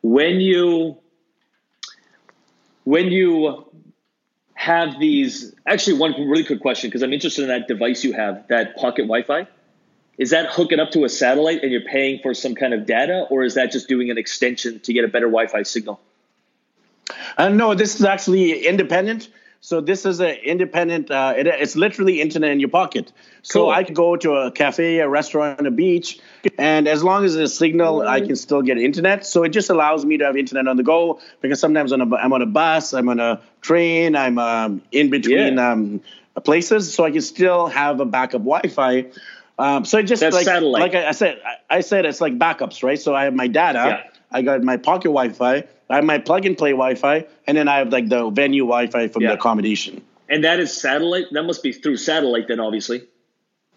When 0.00 0.40
you 0.40 0.96
when 2.84 3.08
you 3.08 3.66
have 4.54 4.98
these 4.98 5.54
actually 5.66 5.98
one 5.98 6.12
really 6.12 6.44
quick 6.44 6.60
question 6.60 6.88
because 6.88 7.02
i'm 7.02 7.12
interested 7.12 7.42
in 7.42 7.48
that 7.48 7.66
device 7.66 8.04
you 8.04 8.12
have 8.12 8.46
that 8.48 8.76
pocket 8.76 9.02
wi-fi 9.02 9.46
is 10.16 10.30
that 10.30 10.46
hooking 10.50 10.78
up 10.78 10.90
to 10.90 11.04
a 11.04 11.08
satellite 11.08 11.62
and 11.62 11.72
you're 11.72 11.82
paying 11.82 12.20
for 12.22 12.32
some 12.32 12.54
kind 12.54 12.72
of 12.72 12.86
data 12.86 13.26
or 13.30 13.42
is 13.42 13.54
that 13.54 13.72
just 13.72 13.88
doing 13.88 14.10
an 14.10 14.16
extension 14.16 14.78
to 14.80 14.92
get 14.92 15.04
a 15.04 15.08
better 15.08 15.26
wi-fi 15.26 15.62
signal 15.62 16.00
Uh, 17.36 17.48
no, 17.48 17.74
this 17.74 17.96
is 17.98 18.04
actually 18.04 18.66
independent. 18.66 19.28
So 19.64 19.80
this 19.80 20.04
is 20.04 20.20
an 20.20 20.36
independent. 20.44 21.10
Uh, 21.10 21.32
it, 21.38 21.46
it's 21.46 21.74
literally 21.74 22.20
internet 22.20 22.50
in 22.50 22.60
your 22.60 22.68
pocket. 22.68 23.10
So 23.40 23.60
Cool. 23.60 23.70
I 23.70 23.82
could 23.82 23.94
go 23.94 24.14
to 24.14 24.34
a 24.34 24.50
cafe, 24.50 24.98
a 24.98 25.08
restaurant, 25.08 25.66
a 25.66 25.70
beach, 25.70 26.18
and 26.58 26.86
as 26.86 27.02
long 27.02 27.24
as 27.24 27.34
there's 27.34 27.50
a 27.50 27.54
signal, 27.54 28.02
I 28.02 28.20
can 28.20 28.36
still 28.36 28.60
get 28.60 28.76
internet. 28.76 29.24
So 29.24 29.42
it 29.42 29.48
just 29.48 29.70
allows 29.70 30.04
me 30.04 30.18
to 30.18 30.26
have 30.26 30.36
internet 30.36 30.68
on 30.68 30.76
the 30.76 30.82
go 30.82 31.18
because 31.40 31.60
sometimes 31.60 31.92
on 31.92 32.02
a, 32.02 32.16
I'm 32.16 32.34
on 32.34 32.42
a 32.42 32.46
bus, 32.46 32.92
I'm 32.92 33.08
on 33.08 33.20
a 33.20 33.40
train, 33.62 34.16
I'm 34.16 34.36
um, 34.38 34.82
in 34.92 35.08
between 35.08 35.56
Yeah. 35.56 35.72
um, 35.72 36.02
places, 36.44 36.92
so 36.92 37.06
I 37.06 37.10
can 37.10 37.22
still 37.22 37.66
have 37.68 38.00
a 38.00 38.04
backup 38.04 38.42
Wi-Fi. 38.42 39.06
Um, 39.58 39.86
so 39.86 39.96
it 39.96 40.02
just 40.02 40.20
That's 40.20 40.34
like 40.34 40.44
satellite. 40.44 40.82
like 40.82 40.94
I 40.94 41.08
I 41.08 41.12
said, 41.12 41.40
I, 41.42 41.76
I 41.78 41.80
said 41.80 42.04
it's 42.04 42.20
like 42.20 42.38
backups, 42.38 42.82
right? 42.82 43.00
So 43.00 43.14
I 43.14 43.24
have 43.24 43.34
my 43.34 43.46
data. 43.46 44.02
Yeah. 44.04 44.10
I 44.34 44.42
got 44.42 44.62
my 44.62 44.76
pocket 44.76 45.08
Wi-Fi. 45.08 45.64
I 45.88 45.94
have 45.94 46.04
my 46.04 46.18
plug 46.18 46.44
and 46.44 46.58
play 46.58 46.72
Wi-Fi, 46.72 47.24
and 47.46 47.56
then 47.56 47.68
I 47.68 47.76
have 47.78 47.90
like 47.90 48.08
the 48.08 48.28
venue 48.30 48.64
Wi-Fi 48.64 49.08
from 49.08 49.22
Yeah. 49.22 49.28
the 49.28 49.34
accommodation. 49.34 50.02
And 50.28 50.42
that 50.44 50.58
is 50.58 50.72
satellite. 50.72 51.26
That 51.32 51.44
must 51.44 51.62
be 51.62 51.72
through 51.72 51.98
satellite, 51.98 52.48
then, 52.48 52.58
obviously. 52.58 53.04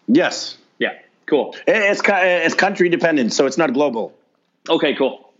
Yes. 0.08 0.58
Yeah. 0.78 0.94
Cool. 1.26 1.54
It's 1.66 2.02
it's 2.04 2.54
country 2.54 2.88
dependent, 2.88 3.32
so 3.32 3.46
it's 3.46 3.58
not 3.58 3.72
global. 3.72 4.14
Okay. 4.68 4.94
Cool. 4.94 5.30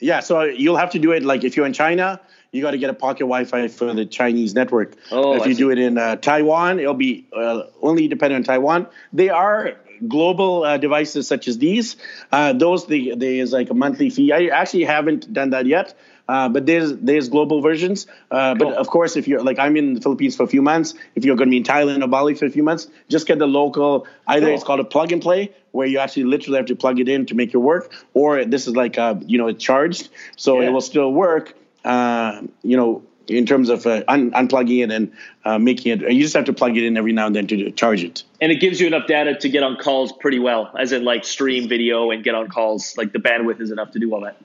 Yeah. 0.00 0.20
So 0.20 0.42
you'll 0.42 0.76
have 0.76 0.90
to 0.90 0.98
do 0.98 1.12
it 1.12 1.22
like 1.22 1.44
if 1.44 1.56
you're 1.56 1.66
in 1.66 1.72
China, 1.72 2.20
you 2.52 2.60
got 2.60 2.72
to 2.72 2.78
get 2.78 2.90
a 2.90 2.94
pocket 2.94 3.20
Wi-Fi 3.20 3.68
for 3.68 3.94
the 3.94 4.04
Chinese 4.04 4.54
network. 4.54 4.94
Oh, 5.10 5.34
if 5.36 5.42
I 5.42 5.46
you 5.46 5.54
see. 5.54 5.58
do 5.58 5.70
it 5.70 5.78
in 5.78 5.96
uh, 5.96 6.16
Taiwan, 6.16 6.80
it'll 6.80 6.94
be 6.94 7.26
uh, 7.32 7.62
only 7.80 8.08
dependent 8.08 8.40
on 8.40 8.54
Taiwan. 8.54 8.86
They 9.12 9.30
are 9.30 9.76
global 10.06 10.64
uh, 10.64 10.76
devices 10.78 11.26
such 11.28 11.48
as 11.48 11.58
these. 11.58 11.96
Uh, 12.32 12.52
those 12.52 12.86
the 12.86 13.14
there's 13.16 13.52
like 13.52 13.70
a 13.70 13.74
monthly 13.74 14.10
fee. 14.10 14.32
I 14.32 14.46
actually 14.46 14.84
haven't 14.84 15.32
done 15.32 15.50
that 15.50 15.66
yet. 15.66 15.94
Uh, 16.28 16.48
but 16.48 16.66
there's 16.66 16.92
there's 16.96 17.28
global 17.28 17.60
versions. 17.62 18.08
Uh, 18.32 18.54
but 18.56 18.72
of 18.74 18.88
course, 18.88 19.16
if 19.16 19.28
you're 19.28 19.42
like 19.44 19.60
I'm 19.60 19.76
in 19.76 19.94
the 19.94 20.00
Philippines 20.00 20.34
for 20.34 20.42
a 20.42 20.48
few 20.48 20.60
months, 20.60 20.94
if 21.14 21.24
you're 21.24 21.36
going 21.36 21.48
to 21.48 21.52
be 21.52 21.58
in 21.58 21.62
Thailand 21.62 22.02
or 22.02 22.08
Bali 22.08 22.34
for 22.34 22.46
a 22.46 22.50
few 22.50 22.64
months, 22.64 22.88
just 23.08 23.28
get 23.28 23.38
the 23.38 23.46
local. 23.46 24.08
Either 24.26 24.46
Cool. 24.46 24.54
it's 24.56 24.64
called 24.64 24.80
a 24.80 24.84
plug 24.84 25.12
and 25.12 25.22
play, 25.22 25.52
where 25.70 25.86
you 25.86 26.00
actually 26.00 26.24
literally 26.24 26.56
have 26.56 26.66
to 26.66 26.74
plug 26.74 26.98
it 26.98 27.08
in 27.08 27.26
to 27.26 27.36
make 27.36 27.54
it 27.54 27.58
work, 27.58 27.92
or 28.12 28.44
this 28.44 28.66
is 28.66 28.74
like 28.74 28.98
uh, 28.98 29.14
you 29.24 29.38
know 29.38 29.46
it's 29.46 29.62
charged, 29.62 30.08
so 30.36 30.60
Yeah. 30.60 30.66
it 30.68 30.72
will 30.72 30.80
still 30.80 31.12
work. 31.12 31.54
Uh, 31.84 32.42
you 32.64 32.76
know, 32.76 33.04
in 33.28 33.46
terms 33.46 33.68
of 33.68 33.86
uh, 33.86 34.02
un- 34.08 34.30
unplugging 34.32 34.84
it 34.84 34.90
and 34.90 35.12
uh, 35.44 35.58
making 35.58 35.92
it, 35.92 36.12
you 36.12 36.22
just 36.22 36.34
have 36.34 36.44
to 36.46 36.52
plug 36.52 36.76
it 36.76 36.84
in 36.84 36.96
every 36.96 37.12
now 37.12 37.26
and 37.26 37.36
then 37.36 37.46
to 37.48 37.70
charge 37.72 38.02
it. 38.04 38.22
And 38.40 38.52
it 38.52 38.60
gives 38.60 38.80
you 38.80 38.86
enough 38.86 39.06
data 39.06 39.34
to 39.34 39.48
get 39.48 39.62
on 39.62 39.76
calls 39.76 40.12
pretty 40.12 40.38
well, 40.38 40.70
as 40.78 40.92
in 40.92 41.04
like 41.04 41.24
stream 41.24 41.68
video 41.68 42.10
and 42.10 42.22
get 42.24 42.34
on 42.34 42.48
calls. 42.48 42.96
Like 42.96 43.12
the 43.12 43.18
bandwidth 43.18 43.60
is 43.60 43.70
enough 43.70 43.92
to 43.92 43.98
do 43.98 44.12
all 44.14 44.20
that. 44.22 44.36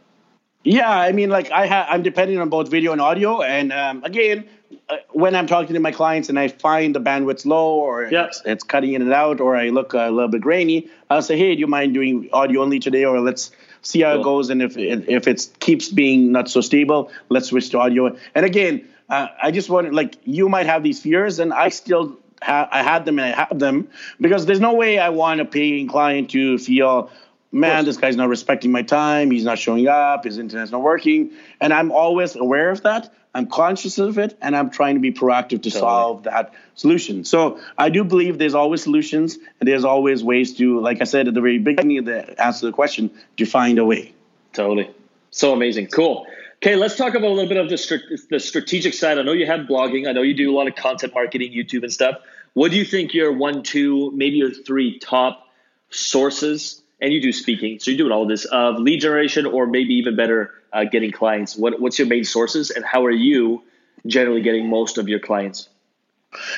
Yeah, 0.63 0.89
I 0.89 1.11
mean, 1.11 1.29
like 1.29 1.49
I 1.51 1.65
ha- 1.65 1.87
I'm 1.89 2.03
depending 2.03 2.37
on 2.39 2.49
both 2.49 2.69
video 2.69 2.91
and 2.91 3.01
audio, 3.01 3.41
and 3.41 3.73
um, 3.73 4.03
again, 4.03 4.47
uh, 4.89 4.97
when 5.09 5.35
I'm 5.35 5.47
talking 5.47 5.73
to 5.73 5.79
my 5.79 5.91
clients 5.91 6.29
and 6.29 6.37
I 6.37 6.49
find 6.49 6.93
the 6.93 6.99
bandwidth's 7.01 7.47
low 7.47 7.73
or 7.79 8.05
Yeah. 8.05 8.25
it's, 8.25 8.43
it's 8.45 8.63
cutting 8.63 8.93
in 8.93 9.01
and 9.01 9.11
out, 9.11 9.41
or 9.41 9.55
I 9.55 9.69
look 9.69 9.93
a 9.93 10.09
little 10.11 10.27
bit 10.27 10.41
grainy, 10.41 10.87
I'll 11.09 11.23
say, 11.23 11.35
hey, 11.35 11.55
do 11.55 11.59
you 11.61 11.67
mind 11.67 11.95
doing 11.95 12.29
audio 12.31 12.61
only 12.61 12.79
today, 12.79 13.05
or 13.05 13.19
let's 13.19 13.51
see 13.81 14.01
how 14.01 14.13
Cool. 14.13 14.21
it 14.21 14.23
goes, 14.23 14.49
and 14.49 14.61
if 14.61 14.77
it, 14.77 15.09
if 15.09 15.27
it 15.27 15.49
keeps 15.59 15.89
being 15.89 16.31
not 16.31 16.49
so 16.49 16.61
stable, 16.61 17.11
let's 17.29 17.47
switch 17.47 17.69
to 17.71 17.79
audio. 17.79 18.15
And 18.35 18.45
again, 18.45 18.87
uh, 19.09 19.27
I 19.41 19.51
just 19.51 19.69
want 19.69 19.93
like 19.93 20.15
you 20.23 20.49
might 20.49 20.65
have 20.65 20.83
these 20.83 21.01
fears, 21.01 21.39
and 21.39 21.53
I 21.53 21.69
still. 21.69 22.17
Ha- 22.43 22.69
I 22.71 22.81
had 22.81 23.05
them 23.05 23.19
and 23.19 23.31
I 23.35 23.37
have 23.37 23.59
them 23.59 23.87
because 24.19 24.47
there's 24.47 24.59
no 24.59 24.73
way 24.73 24.97
I 24.97 25.09
want 25.09 25.41
a 25.41 25.45
paying 25.45 25.87
client 25.87 26.31
to 26.31 26.57
feel 26.57 27.11
man, 27.51 27.85
this 27.85 27.97
guy's 27.97 28.15
not 28.15 28.29
respecting 28.29 28.71
my 28.71 28.81
time. 28.81 29.29
He's 29.29 29.43
not 29.43 29.59
showing 29.59 29.87
up. 29.87 30.23
His 30.23 30.37
internet's 30.37 30.71
not 30.71 30.81
working. 30.81 31.31
And 31.59 31.73
I'm 31.73 31.91
always 31.91 32.35
aware 32.35 32.71
of 32.71 32.81
that. 32.83 33.13
I'm 33.33 33.47
conscious 33.47 33.97
of 33.97 34.17
it, 34.17 34.37
and 34.41 34.55
I'm 34.55 34.69
trying 34.69 34.95
to 34.95 34.99
be 34.99 35.13
proactive 35.13 35.63
to 35.63 35.71
solve 35.71 36.23
that 36.23 36.53
solution. 36.75 37.23
So 37.23 37.61
I 37.77 37.89
do 37.89 38.03
believe 38.03 38.37
there's 38.37 38.55
always 38.55 38.83
solutions, 38.83 39.37
and 39.59 39.69
there's 39.69 39.85
always 39.85 40.23
ways 40.23 40.57
to, 40.57 40.79
like 40.81 41.01
I 41.01 41.05
said 41.05 41.27
at 41.29 41.33
the 41.33 41.41
very 41.41 41.57
beginning 41.57 41.99
of 41.99 42.05
the 42.05 42.43
answer 42.43 42.61
to 42.61 42.65
the 42.67 42.71
question, 42.73 43.09
to 43.37 43.45
find 43.45 43.79
a 43.79 43.85
way. 43.85 44.13
Totally. 44.51 44.91
So 45.29 45.53
amazing. 45.53 45.87
Cool. 45.87 46.27
Okay, 46.57 46.75
let's 46.75 46.97
talk 46.97 47.15
about 47.15 47.27
a 47.27 47.33
little 47.33 47.47
bit 47.47 47.57
of 47.57 47.69
the, 47.69 47.77
str- 47.77 47.95
the 48.29 48.39
strategic 48.39 48.93
side. 48.93 49.17
I 49.17 49.23
know 49.23 49.31
you 49.31 49.45
have 49.45 49.61
blogging. 49.61 50.07
I 50.07 50.11
know 50.11 50.21
you 50.21 50.33
do 50.33 50.51
a 50.51 50.55
lot 50.55 50.67
of 50.67 50.75
content 50.75 51.13
marketing, 51.15 51.53
YouTube 51.53 51.83
and 51.83 51.91
stuff. 51.91 52.17
What 52.53 52.71
do 52.71 52.77
you 52.77 52.85
think 52.85 53.13
your 53.13 53.31
one, 53.31 53.63
two, 53.63 54.11
maybe 54.11 54.35
your 54.35 54.51
three 54.51 54.99
top 54.99 55.47
sources, 55.89 56.80
and 57.01 57.11
you 57.11 57.21
do 57.21 57.31
speaking, 57.31 57.79
so 57.79 57.91
you're 57.91 57.97
doing 57.97 58.11
all 58.11 58.27
this, 58.27 58.45
of 58.45 58.77
lead 58.77 59.01
generation 59.01 59.45
or 59.45 59.65
maybe 59.65 59.95
even 59.95 60.15
better, 60.15 60.51
uh, 60.71 60.83
getting 60.83 61.11
clients? 61.11 61.57
What, 61.57 61.81
what's 61.81 61.97
your 61.99 62.07
main 62.07 62.23
sources, 62.23 62.69
and 62.69 62.85
how 62.85 63.05
are 63.05 63.11
you 63.11 63.63
generally 64.05 64.41
getting 64.41 64.69
most 64.69 64.97
of 64.97 65.09
your 65.09 65.19
clients? 65.19 65.69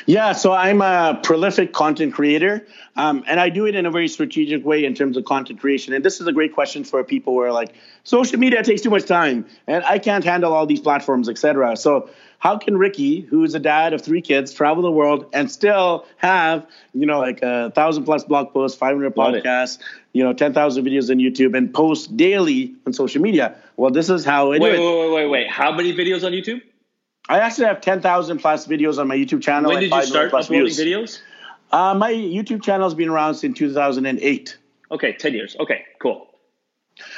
Yeah, 0.06 0.34
so 0.34 0.52
I'm 0.52 0.82
a 0.82 1.20
prolific 1.24 1.74
content 1.74 2.14
creator, 2.14 2.68
um, 2.96 3.24
and 3.28 3.40
I 3.40 3.50
do 3.50 3.66
it 3.66 3.74
in 3.74 3.88
a 3.88 3.92
very 3.92 4.08
strategic 4.08 4.64
way 4.64 4.86
in 4.86 4.94
terms 4.94 5.18
of 5.18 5.26
content 5.26 5.60
creation. 5.60 5.96
And 5.96 6.06
this 6.06 6.22
is 6.22 6.28
a 6.28 6.32
great 6.32 6.54
question 6.54 6.84
for 6.84 7.04
people 7.04 7.34
who 7.34 7.40
are 7.40 7.52
like, 7.52 7.74
social 8.04 8.38
media 8.38 8.62
takes 8.62 8.82
too 8.82 8.92
much 8.92 9.06
time, 9.06 9.48
and 9.66 9.84
I 9.84 9.98
can't 9.98 10.24
handle 10.24 10.54
all 10.54 10.68
these 10.68 10.82
platforms, 10.82 11.28
etc. 11.28 11.76
So 11.76 12.10
how 12.44 12.58
can 12.58 12.76
Ricky, 12.76 13.22
who's 13.22 13.56
a 13.56 13.60
dad 13.60 13.94
of 13.94 14.02
three 14.02 14.22
kids, 14.22 14.52
travel 14.52 14.84
the 14.84 14.92
world 14.92 15.28
and 15.32 15.50
still 15.50 16.06
have, 16.18 16.68
you 16.94 17.06
know, 17.06 17.20
like 17.20 17.42
a 17.42 17.72
thousand 17.72 18.04
plus 18.04 18.26
blog 18.26 18.52
posts, 18.52 18.78
500 18.78 19.16
Love 19.16 19.36
it. 19.36 19.46
podcasts, 19.46 19.80
you 20.12 20.26
know, 20.26 20.34
10,000 20.34 20.84
videos 20.84 21.10
on 21.10 21.20
YouTube, 21.20 21.58
and 21.58 21.74
post 21.74 22.18
daily 22.18 22.76
on 22.86 22.92
social 22.92 23.22
media? 23.22 23.56
Well, 23.78 23.92
this 23.92 24.10
is 24.10 24.26
how 24.26 24.52
I 24.52 24.58
do 24.58 24.64
Wait, 24.66 24.76
it. 24.76 24.80
wait, 24.80 25.00
wait, 25.00 25.14
wait, 25.14 25.28
wait. 25.28 25.50
How 25.50 25.72
many 25.74 25.94
videos 25.94 26.26
on 26.26 26.34
YouTube? 26.34 26.62
I 27.30 27.40
actually 27.40 27.68
have 27.68 27.80
10,000 27.80 28.40
plus 28.40 28.68
videos 28.68 29.00
on 29.00 29.08
my 29.08 29.16
YouTube 29.16 29.42
channel. 29.42 29.72
When 29.72 29.80
did 29.80 29.90
you 29.90 30.04
start 30.04 30.30
plus 30.30 30.48
uploading 30.48 30.66
views. 30.66 30.78
videos? 30.78 31.22
Uh, 31.72 31.94
my 31.94 32.12
YouTube 32.12 32.62
channel 32.62 32.86
has 32.86 32.94
been 32.94 33.08
around 33.08 33.36
since 33.36 33.58
2008. 33.58 34.58
Okay, 34.92 35.14
10 35.14 35.34
years. 35.34 35.56
Okay, 35.62 35.86
cool. 36.02 36.28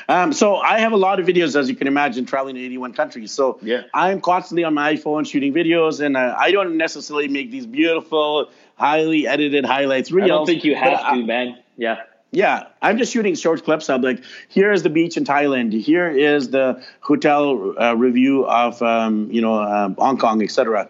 Um, 0.07 0.33
so 0.33 0.57
I 0.57 0.79
have 0.79 0.91
a 0.91 0.97
lot 0.97 1.19
of 1.19 1.25
videos, 1.25 1.55
as 1.59 1.69
you 1.69 1.75
can 1.75 1.87
imagine, 1.87 2.25
traveling 2.25 2.55
to 2.55 2.61
81 2.61 2.93
countries. 2.93 3.31
So 3.31 3.59
Yeah. 3.61 3.81
I'm 3.93 4.21
constantly 4.21 4.63
on 4.63 4.73
my 4.73 4.93
iPhone 4.95 5.27
shooting 5.29 5.53
videos, 5.53 5.99
and 5.99 6.15
uh, 6.15 6.35
I 6.37 6.51
don't 6.51 6.77
necessarily 6.77 7.27
make 7.27 7.51
these 7.51 7.65
beautiful, 7.65 8.49
highly 8.75 9.27
edited 9.27 9.65
highlights 9.65 10.11
reels. 10.11 10.25
I 10.25 10.27
don't 10.27 10.45
think 10.45 10.63
you 10.63 10.75
have 10.75 10.99
I- 11.01 11.15
to, 11.17 11.25
man. 11.25 11.57
Yeah. 11.77 12.03
Yeah, 12.31 12.63
I'm 12.81 12.97
just 12.97 13.13
shooting 13.13 13.33
short 13.35 13.63
clips. 13.63 13.89
I'm 13.89 14.01
like, 14.01 14.21
here 14.49 14.73
is 14.73 14.83
the 14.83 14.89
beach 14.89 15.15
in 15.15 15.23
Thailand. 15.23 15.71
Here 15.71 16.09
is 16.09 16.49
the 16.49 16.83
hotel 16.99 17.73
uh, 17.79 17.95
review 17.95 18.45
of, 18.45 18.81
um, 18.81 19.29
you 19.31 19.39
know, 19.41 19.57
um, 19.61 19.95
Hong 19.97 20.17
Kong, 20.17 20.43
etc. 20.43 20.89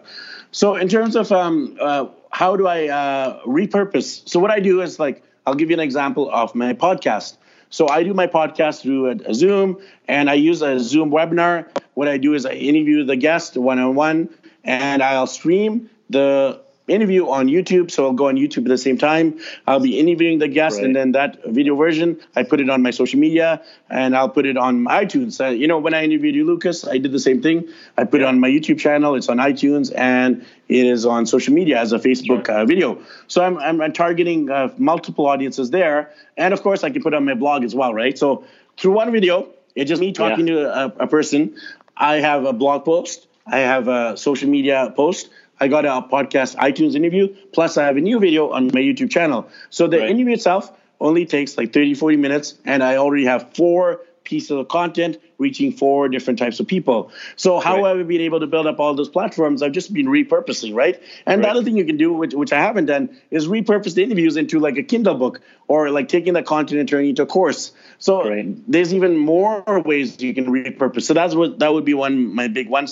So 0.50 0.74
in 0.74 0.88
terms 0.88 1.14
of 1.14 1.30
um, 1.30 1.76
uh, 1.80 2.06
how 2.30 2.56
do 2.56 2.66
I 2.66 2.88
uh, 2.88 3.42
repurpose? 3.44 4.28
So 4.28 4.40
what 4.40 4.50
I 4.50 4.58
do 4.58 4.80
is 4.82 4.98
like, 4.98 5.22
I'll 5.46 5.54
give 5.54 5.70
you 5.70 5.74
an 5.76 5.80
example 5.80 6.28
of 6.32 6.52
my 6.56 6.72
podcast. 6.72 7.36
So 7.70 7.88
I 7.88 8.02
do 8.02 8.14
my 8.14 8.26
podcast 8.26 8.82
through 8.82 9.10
a, 9.10 9.30
a 9.30 9.34
Zoom, 9.34 9.78
and 10.08 10.30
I 10.30 10.34
use 10.34 10.62
a 10.62 10.78
Zoom 10.78 11.10
webinar. 11.10 11.66
What 11.94 12.08
I 12.08 12.16
do 12.16 12.34
is 12.34 12.46
I 12.46 12.52
interview 12.52 13.04
the 13.04 13.16
guest 13.16 13.56
one 13.56 13.78
on 13.78 13.94
one, 13.94 14.28
and 14.64 15.02
I'll 15.02 15.26
stream 15.26 15.90
the 16.10 16.60
interview 16.88 17.28
on 17.28 17.48
YouTube. 17.48 17.90
So 17.90 18.06
I'll 18.06 18.12
go 18.12 18.28
on 18.28 18.36
YouTube 18.36 18.58
at 18.58 18.68
the 18.68 18.78
same 18.78 18.96
time. 18.98 19.38
I'll 19.66 19.80
be 19.80 19.98
interviewing 19.98 20.38
the 20.38 20.48
guest, 20.48 20.76
Right. 20.76 20.86
and 20.86 20.96
then 20.96 21.12
that 21.12 21.44
video 21.44 21.74
version, 21.76 22.20
I 22.34 22.42
put 22.44 22.60
it 22.60 22.70
on 22.70 22.82
my 22.82 22.90
social 22.90 23.18
media, 23.18 23.62
and 23.90 24.16
I'll 24.16 24.28
put 24.28 24.46
it 24.46 24.56
on 24.56 24.82
my 24.82 25.04
iTunes. 25.04 25.44
Uh, 25.44 25.48
you 25.48 25.66
know, 25.66 25.78
when 25.78 25.94
I 25.94 26.04
interviewed 26.04 26.34
you, 26.34 26.44
Lucas, 26.44 26.86
I 26.86 26.98
did 26.98 27.12
the 27.12 27.18
same 27.18 27.42
thing. 27.42 27.68
I 27.96 28.04
put 28.04 28.20
it 28.20 28.24
on 28.24 28.38
my 28.40 28.48
YouTube 28.48 28.78
channel. 28.78 29.14
It's 29.14 29.28
on 29.28 29.38
iTunes, 29.38 29.92
and 29.96 30.44
it 30.68 30.86
is 30.86 31.06
on 31.06 31.26
social 31.26 31.54
media 31.54 31.80
as 31.80 31.92
a 31.92 31.98
Facebook 31.98 32.48
uh, 32.48 32.64
video. 32.64 32.98
So 33.26 33.42
I'm, 33.42 33.58
I'm, 33.58 33.80
I'm 33.80 33.92
targeting 33.92 34.50
uh, 34.50 34.72
multiple 34.78 35.26
audiences 35.26 35.70
there, 35.70 36.12
and 36.36 36.54
of 36.54 36.62
course, 36.62 36.84
I 36.84 36.90
can 36.90 37.02
put 37.02 37.14
it 37.14 37.16
on 37.16 37.24
my 37.24 37.34
blog 37.34 37.64
as 37.64 37.74
well, 37.74 37.92
right? 37.94 38.16
So 38.16 38.44
through 38.76 38.92
one 38.92 39.10
video, 39.12 39.48
it's 39.74 39.88
just 39.88 40.00
me 40.00 40.12
talking 40.12 40.46
to 40.46 40.66
a, 40.66 40.86
a 41.00 41.06
person. 41.06 41.56
I 41.96 42.16
have 42.16 42.44
a 42.44 42.52
blog 42.52 42.84
post. 42.84 43.26
I 43.46 43.58
have 43.60 43.88
a 43.88 44.16
social 44.16 44.48
media 44.48 44.92
post. 44.96 45.30
I 45.60 45.68
got 45.68 45.84
a 45.84 46.02
podcast 46.02 46.56
iTunes 46.56 46.94
interview. 46.94 47.34
Plus, 47.52 47.76
I 47.76 47.84
have 47.86 47.96
a 47.96 48.00
new 48.00 48.18
video 48.18 48.50
on 48.50 48.66
my 48.66 48.80
YouTube 48.80 49.10
channel. 49.10 49.48
So 49.70 49.86
the 49.86 49.98
Right. 49.98 50.10
interview 50.10 50.34
itself 50.34 50.70
only 51.00 51.24
takes 51.26 51.56
like 51.58 51.72
30, 51.72 51.94
40 51.94 52.16
minutes. 52.16 52.54
And 52.64 52.82
I 52.82 52.96
already 52.96 53.24
have 53.24 53.50
four 53.54 54.00
pieces 54.26 54.50
of 54.50 54.68
content 54.68 55.18
reaching 55.38 55.72
four 55.72 56.08
different 56.08 56.38
types 56.38 56.60
of 56.60 56.66
people. 56.66 57.10
So 57.36 57.60
how 57.60 57.82
Right. 57.82 57.88
have 57.96 57.98
I 57.98 58.02
been 58.02 58.20
able 58.22 58.40
to 58.40 58.46
build 58.46 58.66
up 58.66 58.80
all 58.80 58.94
those 58.94 59.08
platforms? 59.08 59.62
I've 59.62 59.72
just 59.72 59.92
been 59.92 60.06
repurposing, 60.06 60.74
right? 60.74 61.00
And 61.26 61.42
the 61.42 61.48
other 61.48 61.62
thing 61.62 61.76
you 61.76 61.84
can 61.84 61.96
do, 61.96 62.12
which, 62.12 62.34
which 62.34 62.52
I 62.52 62.60
haven't 62.60 62.86
done, 62.86 63.16
is 63.30 63.46
repurpose 63.46 63.94
the 63.94 64.02
interviews 64.02 64.36
into 64.36 64.58
like 64.60 64.76
a 64.76 64.82
Kindle 64.82 65.14
book 65.14 65.40
or 65.68 65.90
like 65.90 66.08
taking 66.08 66.34
that 66.34 66.46
content 66.46 66.80
and 66.80 66.88
turning 66.88 67.06
it 67.06 67.10
into 67.10 67.22
a 67.22 67.26
course. 67.26 67.72
So 67.98 68.22
Great. 68.22 68.70
there's 68.70 68.92
even 68.94 69.16
more 69.16 69.62
ways 69.84 70.20
you 70.20 70.34
can 70.34 70.46
repurpose. 70.46 71.02
So 71.02 71.14
that's 71.14 71.34
what 71.34 71.58
that 71.60 71.72
would 71.72 71.84
be 71.84 71.94
one 71.94 72.34
my 72.34 72.48
big 72.48 72.68
one. 72.68 72.86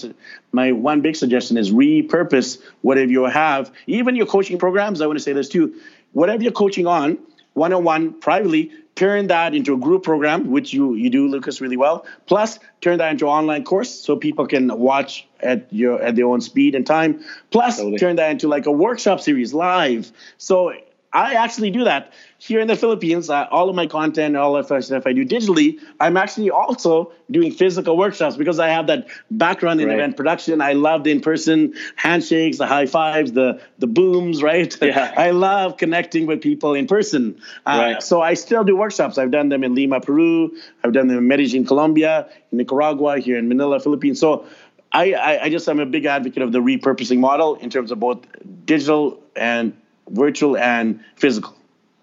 My 0.53 0.73
one 0.73 1.01
big 1.03 1.17
suggestion 1.17 1.57
is 1.57 1.71
repurpose 1.71 2.61
whatever 2.83 3.11
you 3.11 3.25
have. 3.25 3.71
Even 3.87 4.17
your 4.17 4.27
coaching 4.27 4.59
programs. 4.59 5.01
I 5.01 5.07
want 5.07 5.19
to 5.19 5.23
say 5.23 5.33
this 5.33 5.49
too. 5.49 5.75
Whatever 6.13 6.43
you're 6.43 6.53
coaching 6.53 6.87
on, 6.87 7.19
one 7.55 7.73
on 7.73 7.85
one, 7.85 8.13
privately, 8.21 8.71
turn 8.95 9.29
that 9.29 9.55
into 9.55 9.75
a 9.75 9.77
group 9.77 10.03
program, 10.03 10.51
which 10.51 10.73
you 10.73 10.95
you 10.95 11.11
do, 11.11 11.29
Lucas, 11.29 11.61
really 11.61 11.77
well. 11.77 12.05
Plus, 12.27 12.59
turn 12.81 12.99
that 12.99 13.11
into 13.11 13.27
an 13.27 13.33
online 13.33 13.65
course 13.65 13.91
so 13.91 14.17
people 14.17 14.47
can 14.47 14.69
watch 14.79 15.27
at 15.41 15.73
your 15.73 16.01
at 16.03 16.15
their 16.17 16.27
own 16.27 16.41
speed 16.41 16.75
and 16.75 16.87
time. 16.87 17.25
Plus, 17.51 17.79
Totally. 17.79 17.99
turn 17.99 18.17
that 18.17 18.31
into 18.31 18.49
like 18.49 18.67
a 18.67 18.73
workshop 18.73 19.21
series 19.21 19.55
live. 19.55 20.13
So 20.39 20.73
I 21.15 21.35
actually 21.35 21.71
do 21.71 21.85
that 21.85 22.13
here 22.39 22.59
in 22.61 22.67
the 22.67 22.75
Philippines. 22.77 23.31
Uh, 23.31 23.47
all 23.51 23.71
of 23.71 23.77
my 23.77 23.87
content, 23.87 24.37
all 24.37 24.57
of 24.57 24.67
the 24.67 24.81
stuff 24.83 25.07
I 25.07 25.13
do 25.13 25.25
digitally, 25.25 25.79
I'm 26.01 26.17
actually 26.17 26.51
also 26.51 27.13
doing 27.31 27.53
physical 27.53 27.97
workshops 27.97 28.37
because 28.37 28.59
I 28.59 28.69
have 28.69 28.89
that 28.89 29.07
background 29.31 29.81
in 29.81 29.87
Right. 29.89 29.95
event 29.95 30.17
production. 30.17 30.61
I 30.61 30.73
love 30.73 31.05
the 31.05 31.13
in-person 31.13 31.75
handshakes, 31.95 32.59
the 32.59 32.67
high 32.67 32.87
fives, 32.87 33.33
the 33.33 33.61
the 33.79 33.87
booms, 33.87 34.43
right? 34.51 34.77
Yeah. 34.83 35.15
I 35.17 35.31
love 35.31 35.77
connecting 35.77 36.27
with 36.27 36.43
people 36.43 36.75
in 36.75 36.87
person. 36.87 37.41
Uh, 37.65 37.79
Right. 37.79 38.03
So 38.03 38.21
I 38.21 38.35
still 38.35 38.65
do 38.65 38.77
workshops. 38.77 39.17
I've 39.17 39.31
done 39.31 39.49
them 39.49 39.63
in 39.63 39.75
Lima, 39.75 40.01
Peru. 40.01 40.51
I've 40.83 40.93
done 40.93 41.07
them 41.07 41.19
in 41.19 41.29
Medellin, 41.29 41.65
Colombia, 41.65 42.29
in 42.51 42.59
Nicaragua, 42.59 43.19
here 43.21 43.39
in 43.39 43.47
Manila, 43.49 43.79
Philippines. 43.79 44.19
So 44.19 44.47
I, 44.93 45.13
I, 45.15 45.43
I 45.45 45.49
just 45.51 45.69
am 45.69 45.79
a 45.81 45.87
big 45.87 46.05
advocate 46.07 46.43
of 46.43 46.51
the 46.53 46.61
repurposing 46.61 47.19
model 47.19 47.55
in 47.57 47.71
terms 47.71 47.91
of 47.93 48.01
both 48.01 48.19
digital 48.65 49.21
and 49.37 49.73
virtual 50.09 50.57
and 50.57 51.05
physical. 51.17 51.57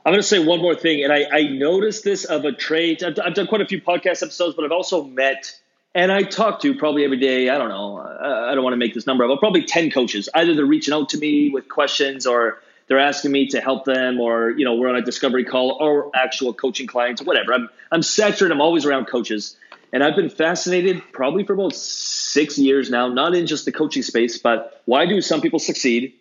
I'm 0.06 0.14
going 0.14 0.22
to 0.22 0.28
say 0.28 0.40
one 0.40 0.62
more 0.62 0.76
thing, 0.76 1.04
and 1.04 1.14
I, 1.14 1.26
I 1.32 1.44
noticed 1.44 2.04
this 2.04 2.26
of 2.26 2.44
a 2.44 2.52
trait. 2.52 3.04
I've, 3.04 3.20
I've, 3.24 3.36
done 3.36 3.46
quite 3.46 3.62
a 3.62 3.68
few 3.68 3.80
podcast 3.80 4.24
episodes, 4.24 4.56
but 4.56 4.66
I've 4.66 4.72
also 4.72 5.04
met 5.04 5.54
and 5.94 6.12
I 6.12 6.24
talk 6.24 6.62
to 6.62 6.76
probably 6.76 7.04
every 7.04 7.20
day. 7.20 7.50
I 7.50 7.58
don't 7.58 7.70
know. 7.70 7.98
I 8.00 8.56
don't 8.56 8.64
want 8.64 8.74
to 8.74 8.78
make 8.78 8.94
this 8.94 9.06
number 9.06 9.26
up, 9.26 9.30
but 9.30 9.40
probably 9.40 9.64
ten 9.64 9.92
coaches. 9.92 10.30
Either 10.34 10.56
they're 10.56 10.66
reaching 10.66 10.94
out 10.94 11.10
to 11.10 11.18
me 11.18 11.50
with 11.50 11.68
questions, 11.68 12.26
or 12.26 12.62
they're 12.88 13.00
asking 13.00 13.32
me 13.32 13.48
to 13.48 13.62
help 13.62 13.86
them, 13.86 14.20
or 14.20 14.52
you 14.52 14.64
know 14.64 14.76
we're 14.76 14.90
on 14.90 14.96
a 14.96 15.02
discovery 15.02 15.44
call, 15.44 15.78
or 15.80 16.10
actual 16.16 16.54
coaching 16.54 16.88
clients, 16.88 17.22
or 17.22 17.26
whatever. 17.26 17.54
I'm 17.54 17.70
I'm 17.92 18.04
saturated. 18.04 18.54
I'm 18.54 18.62
always 18.62 18.86
around 18.86 19.06
coaches, 19.08 19.58
and 19.92 20.04
I've 20.04 20.16
been 20.16 20.30
fascinated 20.30 21.02
probably 21.12 21.44
for 21.44 21.54
about 21.54 21.76
six 21.76 22.58
years 22.58 22.90
now. 22.90 23.10
Not 23.10 23.36
in 23.36 23.46
just 23.46 23.66
the 23.66 23.74
coaching 23.74 24.04
space, 24.04 24.38
but 24.38 24.82
why 24.86 25.06
do 25.06 25.20
some 25.22 25.42
people 25.42 25.60
succeed 25.60 26.14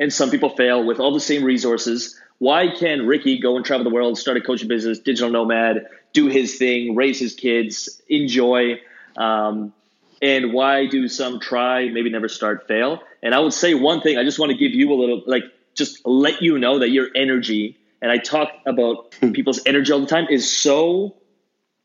and 0.00 0.12
some 0.12 0.30
people 0.30 0.48
fail 0.56 0.84
with 0.84 0.98
all 0.98 1.12
the 1.14 1.20
same 1.20 1.44
resources? 1.44 2.18
why 2.40 2.68
can 2.68 3.06
Ricky 3.06 3.38
go 3.38 3.56
and 3.56 3.64
travel 3.64 3.84
the 3.84 3.90
world, 3.90 4.16
start 4.18 4.38
a 4.38 4.40
coaching 4.40 4.66
business, 4.66 4.98
digital 4.98 5.30
nomad, 5.30 5.86
do 6.14 6.26
his 6.26 6.56
thing, 6.56 6.96
raise 6.96 7.20
his 7.20 7.34
kids, 7.34 8.00
enjoy? 8.08 8.80
Um, 9.14 9.74
and 10.22 10.54
why 10.54 10.86
do 10.86 11.06
some 11.06 11.38
try, 11.38 11.90
maybe 11.90 12.08
never 12.08 12.28
start, 12.28 12.66
fail? 12.66 13.02
And 13.22 13.34
I 13.34 13.40
would 13.40 13.52
say 13.52 13.74
one 13.74 14.00
thing, 14.00 14.16
I 14.16 14.24
just 14.24 14.38
want 14.38 14.52
to 14.52 14.56
give 14.56 14.72
you 14.72 14.90
a 14.90 14.96
little, 14.96 15.22
like, 15.26 15.44
just 15.74 16.06
let 16.06 16.40
you 16.40 16.58
know 16.58 16.78
that 16.78 16.88
your 16.88 17.08
energy, 17.14 17.78
and 18.00 18.10
I 18.10 18.16
talk 18.16 18.50
about 18.64 19.14
hmm. 19.20 19.32
people's 19.32 19.60
energy 19.66 19.92
all 19.92 20.00
the 20.00 20.06
time, 20.06 20.26
is 20.30 20.50
so 20.50 21.16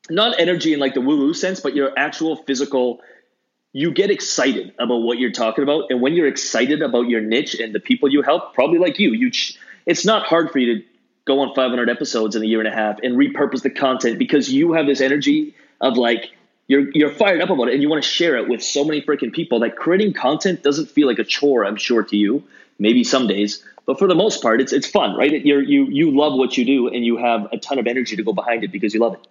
not 0.10 0.40
energy 0.40 0.72
in 0.72 0.80
like 0.80 0.94
the 0.94 1.02
woo 1.02 1.18
woo 1.18 1.34
sense, 1.34 1.60
but 1.60 1.76
your 1.76 1.92
actual 1.98 2.38
physical. 2.38 3.02
You 3.76 3.92
get 3.92 4.10
excited 4.10 4.74
about 4.80 5.00
what 5.00 5.20
you're 5.20 5.34
talking 5.34 5.62
about, 5.62 5.88
and 5.90 6.00
when 6.00 6.14
you're 6.14 6.28
excited 6.28 6.82
about 6.82 7.10
your 7.10 7.20
niche 7.20 7.56
and 7.56 7.76
the 7.76 7.82
people 7.82 8.08
you 8.08 8.22
help, 8.22 8.54
probably 8.54 8.80
like 8.80 9.00
you, 9.00 9.12
you 9.12 9.32
it's 9.86 10.06
not 10.06 10.26
hard 10.26 10.52
for 10.52 10.60
you 10.60 10.76
to 10.76 10.86
go 11.26 11.42
on 11.42 11.54
500 11.54 11.90
episodes 11.90 12.38
in 12.38 12.42
a 12.42 12.46
year 12.46 12.60
and 12.60 12.70
a 12.70 12.72
half 12.72 13.00
and 13.04 13.18
repurpose 13.18 13.64
the 13.64 13.70
content 13.70 14.18
because 14.18 14.50
you 14.50 14.72
have 14.72 14.86
this 14.86 15.02
energy 15.02 15.56
of 15.82 15.98
like 15.98 16.32
you're 16.68 16.90
you're 16.94 17.10
fired 17.10 17.42
up 17.42 17.50
about 17.50 17.68
it 17.68 17.74
and 17.74 17.82
you 17.82 17.90
want 17.90 18.02
to 18.02 18.10
share 18.10 18.38
it 18.38 18.48
with 18.48 18.64
so 18.64 18.86
many 18.86 19.02
freaking 19.02 19.34
people 19.34 19.60
that 19.60 19.76
creating 19.76 20.14
content 20.14 20.64
doesn't 20.64 20.90
feel 20.90 21.06
like 21.06 21.20
a 21.20 21.26
chore 21.26 21.66
i'm 21.66 21.76
sure 21.76 22.02
to 22.02 22.16
you 22.16 22.44
maybe 22.80 23.04
some 23.04 23.28
days. 23.28 23.62
But 23.86 24.00
for 24.00 24.08
the 24.08 24.16
most 24.16 24.42
part 24.42 24.62
it's 24.62 24.72
it's 24.72 24.88
fun 24.88 25.18
right? 25.18 25.46
You're 25.46 25.62
you 25.62 25.88
you 25.88 26.18
love 26.18 26.40
what 26.40 26.58
you 26.58 26.64
do 26.64 26.88
and 26.88 27.06
you 27.06 27.18
have 27.18 27.50
a 27.52 27.58
ton 27.58 27.78
of 27.78 27.88
energy 27.88 28.16
to 28.16 28.24
go 28.24 28.32
behind 28.32 28.64
it 28.64 28.72
because 28.72 28.94
you 28.94 29.02
love 29.02 29.16
it 29.16 29.28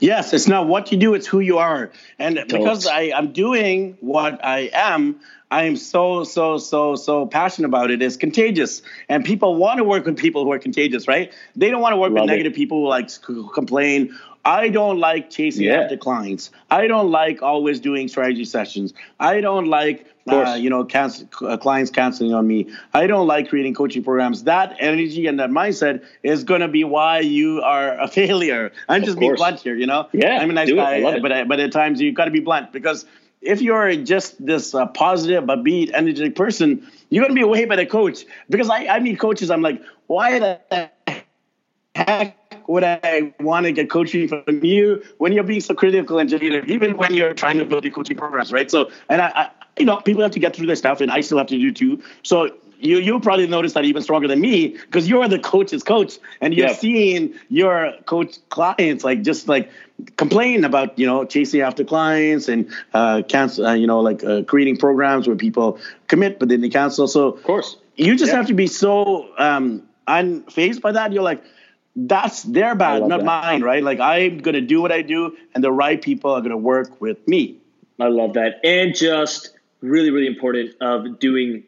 Yes, 0.00 0.32
it's 0.32 0.48
not 0.48 0.66
what 0.66 0.90
you 0.92 0.98
do, 0.98 1.14
it's 1.14 1.26
who 1.26 1.40
you 1.40 1.58
are. 1.58 1.90
And 2.18 2.44
because 2.48 2.86
I, 2.86 3.12
I'm 3.14 3.32
doing 3.32 3.96
what 4.00 4.44
I 4.44 4.70
am, 4.72 5.20
I 5.50 5.64
am 5.64 5.76
so, 5.76 6.24
so, 6.24 6.58
so, 6.58 6.94
so 6.94 7.26
passionate 7.26 7.68
about 7.68 7.90
it. 7.90 8.02
It's 8.02 8.16
contagious. 8.16 8.82
And 9.08 9.24
people 9.24 9.56
want 9.56 9.78
to 9.78 9.84
work 9.84 10.04
with 10.04 10.18
people 10.18 10.44
who 10.44 10.52
are 10.52 10.58
contagious, 10.58 11.08
right? 11.08 11.32
They 11.56 11.70
don't 11.70 11.80
want 11.80 11.94
to 11.94 11.96
work 11.96 12.12
Love 12.12 12.22
with 12.22 12.30
it. 12.30 12.32
negative 12.32 12.52
people 12.52 12.82
who 12.82 12.88
like 12.88 13.10
complain. 13.54 14.14
I 14.48 14.70
don't 14.70 14.98
like 14.98 15.28
chasing 15.28 15.64
yeah. 15.64 15.82
after 15.82 15.98
clients. 15.98 16.50
I 16.70 16.86
don't 16.86 17.10
like 17.10 17.42
always 17.42 17.80
doing 17.80 18.08
strategy 18.08 18.46
sessions. 18.46 18.94
I 19.20 19.42
don't 19.42 19.66
like 19.66 20.06
uh, 20.26 20.56
you 20.58 20.70
know 20.70 20.86
cancel, 20.86 21.28
uh, 21.42 21.58
clients 21.58 21.90
canceling 21.90 22.32
on 22.32 22.48
me. 22.48 22.70
I 22.94 23.06
don't 23.06 23.26
like 23.26 23.50
creating 23.50 23.74
coaching 23.74 24.02
programs. 24.02 24.44
That 24.44 24.74
energy 24.80 25.26
and 25.26 25.38
that 25.38 25.50
mindset 25.50 26.02
is 26.22 26.44
going 26.44 26.62
to 26.62 26.68
be 26.68 26.82
why 26.82 27.20
you 27.20 27.60
are 27.60 28.00
a 28.00 28.08
failure. 28.18 28.72
I'm 28.88 29.04
just 29.04 29.18
being 29.18 29.34
blunt 29.34 29.60
here, 29.60 29.76
you 29.76 29.86
know. 29.86 30.08
Yeah, 30.14 30.38
I'm 30.38 30.48
a 30.48 30.54
nice 30.54 30.72
guy, 30.72 31.20
but 31.20 31.46
but 31.46 31.60
at 31.60 31.70
times 31.70 32.00
you've 32.00 32.14
got 32.14 32.24
to 32.24 32.30
be 32.30 32.40
blunt 32.40 32.72
because 32.72 33.04
if 33.42 33.60
you're 33.60 33.96
just 33.96 34.44
this 34.44 34.74
uh, 34.74 34.86
positive, 34.86 35.44
upbeat, 35.44 35.92
energetic 35.92 36.36
person, 36.36 36.90
you're 37.10 37.22
going 37.22 37.36
to 37.36 37.38
be 37.38 37.44
way 37.44 37.66
better 37.66 37.84
coach. 37.84 38.24
Because 38.48 38.70
I, 38.70 38.86
I 38.86 38.98
meet 39.00 39.20
coaches, 39.20 39.50
I'm 39.50 39.62
like, 39.62 39.82
why 40.06 40.38
the 40.38 40.90
heck 41.94 42.47
would 42.68 42.84
I 42.84 43.34
want 43.40 43.66
to 43.66 43.72
get 43.72 43.90
coaching 43.90 44.28
from 44.28 44.64
you 44.64 45.02
when 45.16 45.32
you're 45.32 45.42
being 45.42 45.60
so 45.60 45.74
critical 45.74 46.18
and 46.18 46.32
even 46.32 46.96
when 46.96 47.14
you're 47.14 47.34
trying 47.34 47.58
to 47.58 47.64
build 47.64 47.82
your 47.82 47.92
coaching 47.92 48.16
programs, 48.16 48.52
right? 48.52 48.70
So, 48.70 48.90
and 49.08 49.20
I, 49.20 49.28
I 49.34 49.50
you 49.78 49.86
know, 49.86 49.96
people 49.96 50.22
have 50.22 50.32
to 50.32 50.40
get 50.40 50.54
through 50.54 50.66
their 50.66 50.76
stuff, 50.76 51.00
and 51.00 51.10
I 51.10 51.20
still 51.22 51.38
have 51.38 51.46
to 51.48 51.58
do 51.58 51.72
too. 51.72 52.02
So 52.22 52.50
you 52.78 52.98
you 52.98 53.18
probably 53.20 53.46
notice 53.46 53.72
that 53.72 53.84
even 53.84 54.02
stronger 54.02 54.28
than 54.28 54.40
me 54.40 54.68
because 54.68 55.08
you're 55.08 55.26
the 55.28 55.38
coach's 55.38 55.82
coach 55.82 56.18
and 56.40 56.54
you're 56.54 56.68
seeing 56.74 57.34
your 57.48 57.92
coach 58.06 58.38
clients 58.50 59.02
like 59.02 59.22
just 59.22 59.48
like 59.48 59.70
complain 60.16 60.64
about 60.64 60.96
you 60.98 61.06
know 61.06 61.24
chasing 61.24 61.60
after 61.60 61.84
clients 61.84 62.48
and 62.48 62.70
uh, 62.94 63.22
cancel 63.28 63.66
uh, 63.66 63.74
you 63.74 63.86
know 63.86 64.00
like 64.00 64.22
uh, 64.22 64.42
creating 64.42 64.76
programs 64.76 65.26
where 65.26 65.36
people 65.36 65.78
commit 66.06 66.38
but 66.38 66.48
then 66.48 66.60
they 66.60 66.68
cancel. 66.68 67.08
So 67.08 67.28
of 67.32 67.42
course 67.42 67.76
you 67.96 68.16
just 68.16 68.32
have 68.32 68.46
to 68.46 68.54
be 68.54 68.68
so 68.68 69.28
um, 69.38 69.82
unfazed 70.06 70.80
by 70.80 70.92
that. 70.92 71.12
You're 71.12 71.22
like. 71.22 71.42
That's 72.06 72.42
their 72.44 72.74
bad, 72.74 73.06
not 73.06 73.20
that. 73.20 73.24
mine, 73.24 73.62
right? 73.62 73.82
Like 73.82 73.98
I'm 73.98 74.38
gonna 74.38 74.60
do 74.60 74.80
what 74.80 74.92
I 74.92 75.02
do, 75.02 75.36
and 75.54 75.64
the 75.64 75.72
right 75.72 76.00
people 76.00 76.30
are 76.30 76.40
gonna 76.40 76.56
work 76.56 77.00
with 77.00 77.26
me. 77.26 77.58
I 78.00 78.08
love 78.08 78.34
that, 78.34 78.60
and 78.64 78.94
just 78.94 79.50
really, 79.80 80.10
really 80.10 80.28
important 80.28 80.74
of 80.80 81.18
doing 81.18 81.64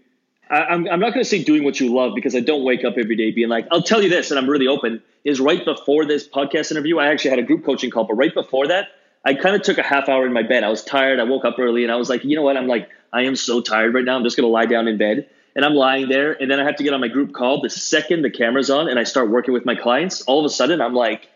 I, 0.50 0.74
am 0.74 0.88
I'm 0.88 0.98
not 0.98 1.14
going 1.14 1.22
to 1.22 1.28
say 1.28 1.44
doing 1.44 1.62
what 1.62 1.78
you 1.78 1.94
love 1.94 2.12
because 2.14 2.34
I 2.34 2.40
don't 2.40 2.64
wake 2.64 2.84
up 2.84 2.94
every 2.98 3.14
day 3.14 3.30
being 3.30 3.48
like, 3.48 3.68
I'll 3.70 3.82
tell 3.82 4.02
you 4.02 4.08
this, 4.08 4.30
and 4.30 4.38
I'm 4.38 4.50
really 4.50 4.66
open. 4.66 5.02
Is 5.22 5.38
right 5.38 5.64
before 5.64 6.04
this 6.06 6.26
podcast 6.26 6.72
interview, 6.72 6.98
I 6.98 7.08
actually 7.08 7.30
had 7.30 7.38
a 7.38 7.44
group 7.44 7.64
coaching 7.64 7.90
call, 7.90 8.04
but 8.04 8.14
right 8.14 8.34
before 8.34 8.66
that, 8.68 8.88
I 9.24 9.34
kind 9.34 9.54
of 9.54 9.62
took 9.62 9.78
a 9.78 9.82
half 9.82 10.08
hour 10.08 10.26
in 10.26 10.32
my 10.32 10.42
bed. 10.42 10.64
I 10.64 10.68
was 10.68 10.82
tired. 10.82 11.20
I 11.20 11.24
woke 11.24 11.44
up 11.44 11.58
early, 11.58 11.84
and 11.84 11.92
I 11.92 11.96
was 11.96 12.08
like, 12.08 12.24
you 12.24 12.34
know 12.34 12.42
what? 12.42 12.56
I'm 12.56 12.66
like, 12.66 12.88
I 13.12 13.22
am 13.22 13.36
so 13.36 13.60
tired 13.60 13.94
right 13.94 14.04
now. 14.04 14.16
I'm 14.16 14.24
just 14.24 14.36
going 14.36 14.46
to 14.46 14.52
lie 14.52 14.66
down 14.66 14.88
in 14.88 14.98
bed. 14.98 15.28
And 15.54 15.64
I'm 15.64 15.74
lying 15.74 16.08
there, 16.08 16.32
and 16.32 16.50
then 16.50 16.60
I 16.60 16.64
have 16.64 16.76
to 16.76 16.84
get 16.84 16.92
on 16.92 17.00
my 17.00 17.08
group 17.08 17.32
call. 17.32 17.60
The 17.60 17.70
second 17.70 18.22
the 18.22 18.30
camera's 18.30 18.70
on 18.70 18.88
and 18.88 18.98
I 18.98 19.04
start 19.04 19.30
working 19.30 19.52
with 19.52 19.66
my 19.66 19.74
clients, 19.74 20.22
all 20.22 20.38
of 20.38 20.44
a 20.44 20.48
sudden 20.48 20.80
I'm 20.80 20.94
like, 20.94 21.28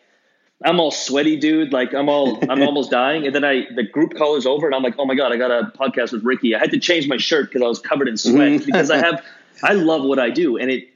I'm 0.64 0.80
all 0.80 0.90
sweaty, 0.90 1.36
dude. 1.36 1.72
Like 1.72 1.94
I'm 1.94 2.08
all, 2.08 2.38
I'm 2.50 2.62
almost 2.66 2.90
dying. 2.90 3.26
And 3.26 3.34
then 3.34 3.44
I, 3.44 3.66
the 3.74 3.82
group 3.82 4.14
call 4.14 4.36
is 4.36 4.46
over, 4.46 4.66
and 4.66 4.74
I'm 4.74 4.82
like, 4.82 4.94
oh 4.98 5.04
my 5.04 5.14
god, 5.14 5.32
I 5.32 5.36
got 5.36 5.50
a 5.50 5.72
podcast 5.76 6.12
with 6.12 6.24
Ricky. 6.24 6.54
I 6.54 6.58
had 6.58 6.70
to 6.70 6.78
change 6.78 7.08
my 7.08 7.16
shirt 7.16 7.50
because 7.50 7.62
I 7.62 7.66
was 7.66 7.78
covered 7.78 8.08
in 8.08 8.16
sweat 8.16 8.52
mm-hmm. 8.52 8.64
because 8.64 8.90
I 8.90 8.98
have, 8.98 9.24
I 9.62 9.72
love 9.72 10.04
what 10.04 10.18
I 10.18 10.30
do, 10.30 10.56
and 10.56 10.70
it, 10.70 10.88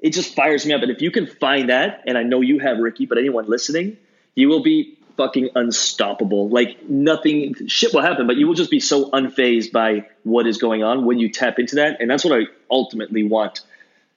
it 0.00 0.10
just 0.10 0.34
fires 0.34 0.66
me 0.66 0.72
up. 0.72 0.82
And 0.82 0.90
if 0.90 1.00
you 1.00 1.10
can 1.10 1.26
find 1.26 1.68
that, 1.68 2.02
and 2.06 2.18
I 2.18 2.22
know 2.22 2.40
you 2.40 2.58
have 2.58 2.78
Ricky, 2.78 3.06
but 3.06 3.18
anyone 3.18 3.48
listening, 3.48 3.96
you 4.34 4.48
will 4.48 4.62
be 4.62 4.98
fucking 5.16 5.50
unstoppable. 5.54 6.48
Like 6.48 6.88
nothing, 6.88 7.68
shit 7.68 7.92
will 7.92 8.02
happen, 8.02 8.26
but 8.26 8.36
you 8.36 8.46
will 8.46 8.54
just 8.54 8.70
be 8.70 8.80
so 8.80 9.10
unfazed 9.10 9.72
by 9.72 10.08
what 10.24 10.46
is 10.46 10.58
going 10.58 10.82
on 10.82 11.04
when 11.04 11.18
you 11.18 11.30
tap 11.30 11.58
into 11.58 11.76
that. 11.76 12.00
And 12.00 12.10
that's 12.10 12.24
what 12.24 12.38
I 12.38 12.46
ultimately 12.70 13.22
want 13.22 13.60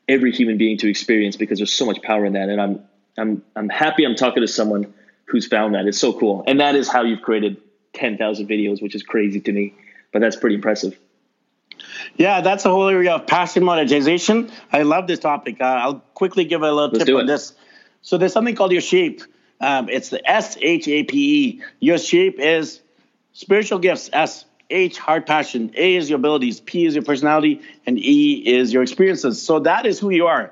every 0.08 0.32
human 0.32 0.58
being 0.58 0.78
to 0.80 0.90
experience 0.90 1.36
because 1.36 1.60
there's 1.60 1.74
so 1.74 1.86
much 1.86 2.02
power 2.02 2.26
in 2.26 2.34
that. 2.34 2.50
And 2.50 2.62
I'm 2.62 2.84
I'm 3.18 3.44
I'm 3.56 3.70
happy 3.70 4.06
I'm 4.06 4.16
talking 4.16 4.42
to 4.42 4.48
someone 4.48 4.94
who's 5.26 5.48
found 5.48 5.76
that. 5.76 5.86
It's 5.86 5.98
so 6.00 6.14
cool. 6.14 6.44
And 6.48 6.60
that 6.60 6.76
is 6.76 6.88
how 6.88 7.04
you've 7.04 7.22
created 7.22 7.58
10,000 7.94 8.48
videos, 8.48 8.82
which 8.82 8.96
is 8.96 9.04
crazy 9.04 9.40
to 9.42 9.52
me, 9.52 9.74
but 10.12 10.20
that's 10.20 10.36
pretty 10.36 10.56
impressive. 10.56 10.98
Yeah, 12.16 12.42
that's 12.42 12.64
the 12.64 12.70
whole 12.70 12.88
area 12.88 13.14
of 13.14 13.28
passive 13.28 13.64
monetization. 13.64 14.52
I 14.72 14.84
love 14.84 15.08
this 15.08 15.20
topic. 15.20 15.60
Uh, 15.60 15.66
I'll 15.66 16.00
quickly 16.14 16.46
give 16.46 16.62
a 16.62 16.72
little 16.72 16.90
Let's 16.90 17.06
tip 17.06 17.16
on 17.16 17.26
this. 17.26 17.54
So 18.02 18.18
there's 18.18 18.34
something 18.34 18.56
called 18.56 18.72
your 18.72 18.82
shape. 18.82 19.22
Um, 19.62 19.90
it's 19.90 20.10
the 20.10 20.30
S 20.30 20.58
H 20.62 20.88
A 20.88 21.04
P 21.04 21.46
E. 21.46 21.62
Your 21.80 21.98
shape 21.98 22.40
is 22.40 22.82
spiritual 23.34 23.80
gifts. 23.80 24.10
S 24.12 24.46
H 24.70 24.98
heart 24.98 25.26
passion. 25.26 25.72
A 25.76 25.96
is 25.96 26.10
your 26.10 26.18
abilities. 26.18 26.60
P 26.60 26.86
is 26.86 26.96
your 26.96 27.04
personality, 27.04 27.62
and 27.86 27.98
E 27.98 28.44
is 28.46 28.74
your 28.74 28.84
experiences. 28.84 29.42
So 29.42 29.60
that 29.60 29.86
is 29.86 30.00
who 30.00 30.10
you 30.10 30.28
are 30.28 30.52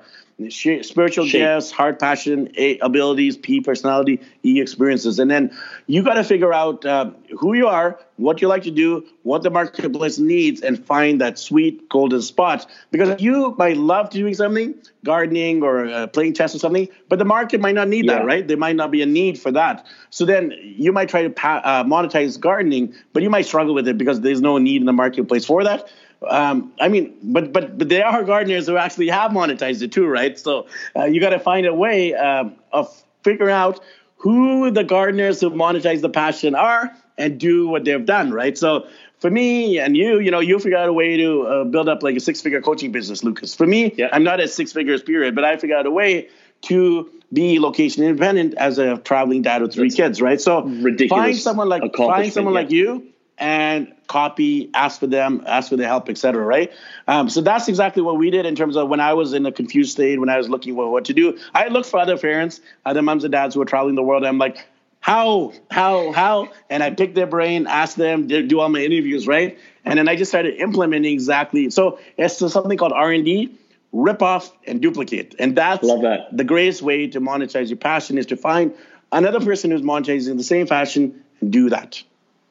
spiritual 0.50 1.26
Shape. 1.26 1.42
gifts, 1.42 1.72
heart 1.72 2.00
passion, 2.00 2.52
A, 2.58 2.78
abilities, 2.80 3.38
P, 3.38 3.62
personality, 3.62 4.20
E, 4.44 4.60
experiences. 4.60 5.20
And 5.20 5.30
then 5.30 5.56
you 5.88 6.04
got 6.04 6.16
to 6.16 6.24
figure 6.24 6.54
out 6.54 6.86
uh, 6.86 7.12
who 7.38 7.54
you 7.54 7.68
are, 7.68 8.00
what 8.18 8.42
you 8.42 8.48
like 8.48 8.64
to 8.64 8.72
do, 8.72 9.06
what 9.24 9.44
the 9.44 9.50
marketplace 9.50 10.18
needs, 10.18 10.62
and 10.62 10.84
find 10.84 11.22
that 11.22 11.38
sweet 11.38 11.88
golden 11.90 12.22
spot. 12.22 12.70
Because 12.92 13.22
you 13.22 13.56
might 13.58 13.78
love 13.78 14.10
doing 14.10 14.34
something, 14.34 14.76
gardening 15.04 15.64
or 15.64 15.86
uh, 15.86 16.08
playing 16.08 16.34
chess 16.34 16.56
or 16.56 16.60
something, 16.60 16.88
but 17.10 17.20
the 17.20 17.26
market 17.26 17.62
might 17.62 17.76
not 17.76 17.88
need 17.88 18.06
yeah. 18.06 18.20
that, 18.20 18.26
right? 18.26 18.48
There 18.48 18.58
might 18.58 18.76
not 18.76 18.92
be 18.92 19.02
a 19.02 19.06
need 19.06 19.40
for 19.40 19.52
that. 19.52 19.86
So 20.10 20.26
then 20.26 20.54
you 20.62 20.92
might 20.92 21.10
try 21.10 21.24
to 21.24 21.30
pa- 21.30 21.62
uh, 21.64 21.84
monetize 21.84 22.40
gardening, 22.40 22.96
but 23.14 23.24
you 23.24 23.30
might 23.30 23.46
struggle 23.46 23.74
with 23.74 23.88
it 23.88 23.98
because 23.98 24.22
there's 24.22 24.42
no 24.42 24.58
need 24.58 24.82
in 24.82 24.86
the 24.86 24.94
marketplace 24.94 25.46
for 25.46 25.64
that. 25.64 25.90
Um, 26.28 26.74
I 26.80 26.88
mean, 26.90 27.16
but 27.24 27.52
but 27.54 27.78
but 27.78 27.90
there 27.90 28.06
are 28.06 28.24
gardeners 28.24 28.68
who 28.68 28.78
actually 28.78 29.10
have 29.10 29.32
monetized 29.32 29.82
it 29.82 29.92
too, 29.92 30.08
right? 30.08 30.38
So 30.38 30.68
uh, 30.96 31.06
you 31.06 31.20
got 31.20 31.32
to 31.32 31.40
find 31.40 31.66
a 31.66 31.74
way 31.74 32.14
um, 32.14 32.56
of 32.72 33.04
figuring 33.24 33.54
out 33.54 33.80
who 34.18 34.72
the 34.72 34.84
gardeners 34.84 35.42
who 35.42 35.52
monetize 35.52 36.02
the 36.02 36.10
passion 36.10 36.56
are 36.56 36.96
and 37.18 37.40
do 37.40 37.68
what 37.68 37.84
they've 37.84 38.06
done, 38.06 38.32
right? 38.32 38.58
So 38.58 38.88
for 39.20 39.30
me 39.30 39.80
and 39.80 39.96
you, 39.96 40.20
you 40.20 40.32
know, 40.32 40.40
you 40.40 40.60
figure 40.60 40.78
out 40.78 40.90
a 40.90 40.94
way 40.94 41.18
to 41.18 41.42
uh, 41.44 41.64
build 41.66 41.90
up 41.90 42.04
like 42.04 42.16
a 42.16 42.20
six-figure 42.20 42.62
coaching 42.62 42.92
business, 42.92 43.24
Lucas. 43.24 43.54
For 43.54 43.68
me, 43.68 43.94
yeah. 43.96 44.10
I'm 44.12 44.24
not 44.24 44.40
at 44.40 44.50
six 44.50 44.72
figures 44.72 45.04
period, 45.04 45.36
but 45.36 45.44
I 45.44 45.58
figured 45.58 45.80
out 45.80 45.86
a 45.86 45.92
way 45.92 46.30
to 46.64 47.10
be 47.32 47.60
location 47.60 48.04
independent 48.04 48.54
as 48.56 48.78
a 48.78 48.98
traveling 48.98 49.42
dad 49.42 49.62
with 49.62 49.74
three 49.74 49.90
That's 49.90 49.96
kids, 49.96 50.22
right? 50.22 50.40
So 50.40 50.64
ridiculous 50.64 51.26
find 51.26 51.38
someone 51.38 51.70
like 51.70 51.96
find 51.96 52.32
someone 52.32 52.54
yeah. 52.54 52.60
like 52.60 52.72
you 52.72 53.08
and 53.38 53.93
copy, 54.08 54.70
ask 54.74 55.00
for 55.00 55.08
them, 55.08 55.44
ask 55.46 55.70
for 55.70 55.78
their 55.78 55.88
help, 55.88 56.10
etc. 56.10 56.44
Right? 56.44 56.72
Um, 57.08 57.30
so 57.30 57.42
that's 57.42 57.68
exactly 57.68 58.02
what 58.02 58.18
we 58.18 58.30
did 58.30 58.46
in 58.46 58.56
terms 58.56 58.76
of 58.76 58.90
when 58.90 59.00
I 59.00 59.14
was 59.14 59.34
in 59.34 59.46
a 59.46 59.52
confused 59.52 59.92
state, 59.92 60.20
when 60.20 60.30
I 60.30 60.38
was 60.38 60.50
looking 60.50 60.76
for 60.76 60.92
what 60.92 61.06
to 61.06 61.14
do. 61.14 61.38
I 61.54 61.68
looked 61.68 61.90
for 61.90 62.00
other 62.00 62.18
parents, 62.18 62.62
other 62.86 63.02
moms 63.02 63.24
and 63.24 63.32
dads 63.32 63.56
who 63.56 63.60
were 63.60 63.66
traveling 63.66 63.96
the 63.96 64.04
world. 64.04 64.24
I'm 64.26 64.38
like, 64.38 64.66
how, 65.04 65.52
how, 65.70 66.14
how? 66.14 66.50
And 66.70 66.82
I 66.82 66.92
picked 66.92 67.16
their 67.16 67.28
brain, 67.28 67.68
asked 67.68 67.98
them, 67.98 68.28
do 68.28 68.60
all 68.62 68.70
my 68.70 68.80
interviews, 68.80 69.28
right? 69.28 69.60
And 69.84 70.00
then 70.00 70.08
I 70.08 70.16
just 70.16 70.32
started 70.32 70.56
implementing 70.62 71.12
exactly. 71.12 71.70
So 71.72 72.00
it's 72.16 72.38
something 72.38 72.78
called 72.78 72.94
R 72.94 73.12
and 73.12 73.26
D, 73.26 73.54
rip 73.92 74.22
off 74.22 74.52
and 74.66 74.82
duplicate, 74.82 75.36
and 75.40 75.58
that's 75.58 75.86
that. 75.86 76.30
the 76.32 76.46
greatest 76.46 76.82
way 76.82 77.08
to 77.08 77.20
monetize 77.20 77.68
your 77.68 77.78
passion 77.78 78.18
is 78.18 78.28
to 78.28 78.38
find 78.38 78.74
another 79.12 79.42
person 79.42 79.72
who's 79.72 79.82
monetizing 79.82 80.32
in 80.32 80.38
the 80.38 80.44
same 80.44 80.68
fashion 80.68 81.24
and 81.42 81.52
do 81.52 81.70
that. 81.70 82.02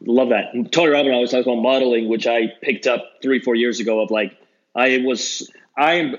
Love 0.04 0.30
that. 0.30 0.72
Tony 0.72 0.90
Robbins 0.90 1.14
always 1.14 1.30
talks 1.30 1.46
about 1.46 1.56
modeling, 1.56 2.08
which 2.08 2.26
I 2.26 2.48
picked 2.60 2.86
up 2.86 3.04
three, 3.22 3.40
four 3.40 3.54
years 3.54 3.80
ago. 3.80 4.00
Of 4.00 4.10
like, 4.10 4.36
I 4.74 4.98
was, 5.04 5.50
I 5.76 5.94
am 5.94 6.16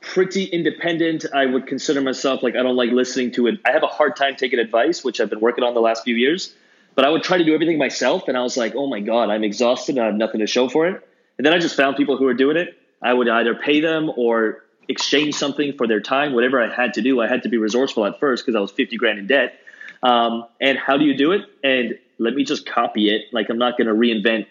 pretty 0.00 0.44
independent. 0.44 1.26
I 1.32 1.46
would 1.46 1.66
consider 1.66 2.00
myself 2.00 2.42
like 2.42 2.54
I 2.54 2.62
don't 2.62 2.76
like 2.76 2.90
listening 2.90 3.32
to 3.32 3.46
it. 3.48 3.60
I 3.64 3.72
have 3.72 3.82
a 3.82 3.88
hard 3.88 4.16
time 4.16 4.36
taking 4.36 4.58
advice, 4.58 5.04
which 5.04 5.20
I've 5.20 5.30
been 5.30 5.40
working 5.40 5.64
on 5.64 5.74
the 5.74 5.80
last 5.80 6.04
few 6.04 6.14
years. 6.14 6.54
But 6.94 7.04
I 7.04 7.10
would 7.10 7.22
try 7.22 7.38
to 7.38 7.44
do 7.44 7.54
everything 7.54 7.78
myself, 7.78 8.28
and 8.28 8.36
I 8.36 8.42
was 8.42 8.56
like, 8.56 8.74
oh 8.74 8.86
my 8.86 9.00
god, 9.00 9.30
I'm 9.30 9.44
exhausted. 9.44 9.96
and 9.96 10.02
I 10.02 10.06
have 10.06 10.16
nothing 10.16 10.40
to 10.40 10.46
show 10.46 10.68
for 10.68 10.86
it. 10.86 11.06
And 11.38 11.46
then 11.46 11.52
I 11.52 11.58
just 11.58 11.76
found 11.76 11.96
people 11.96 12.16
who 12.16 12.26
are 12.26 12.34
doing 12.34 12.56
it. 12.56 12.76
I 13.02 13.14
would 13.14 13.28
either 13.28 13.54
pay 13.54 13.80
them 13.80 14.10
or 14.16 14.64
exchange 14.88 15.34
something 15.34 15.74
for 15.74 15.86
their 15.86 16.00
time, 16.00 16.34
whatever 16.34 16.60
I 16.62 16.74
had 16.74 16.94
to 16.94 17.02
do. 17.02 17.20
I 17.20 17.28
had 17.28 17.44
to 17.44 17.48
be 17.48 17.56
resourceful 17.56 18.04
at 18.04 18.20
first 18.20 18.44
because 18.44 18.56
I 18.56 18.60
was 18.60 18.72
50 18.72 18.96
grand 18.96 19.18
in 19.18 19.26
debt. 19.26 19.54
Um, 20.02 20.46
and 20.60 20.76
how 20.76 20.98
do 20.98 21.04
you 21.04 21.16
do 21.16 21.32
it? 21.32 21.42
And 21.62 21.98
let 22.20 22.34
me 22.34 22.44
just 22.44 22.66
copy 22.66 23.08
it. 23.10 23.32
Like 23.32 23.48
I'm 23.48 23.58
not 23.58 23.76
going 23.76 23.88
to 23.88 23.94
reinvent. 23.94 24.46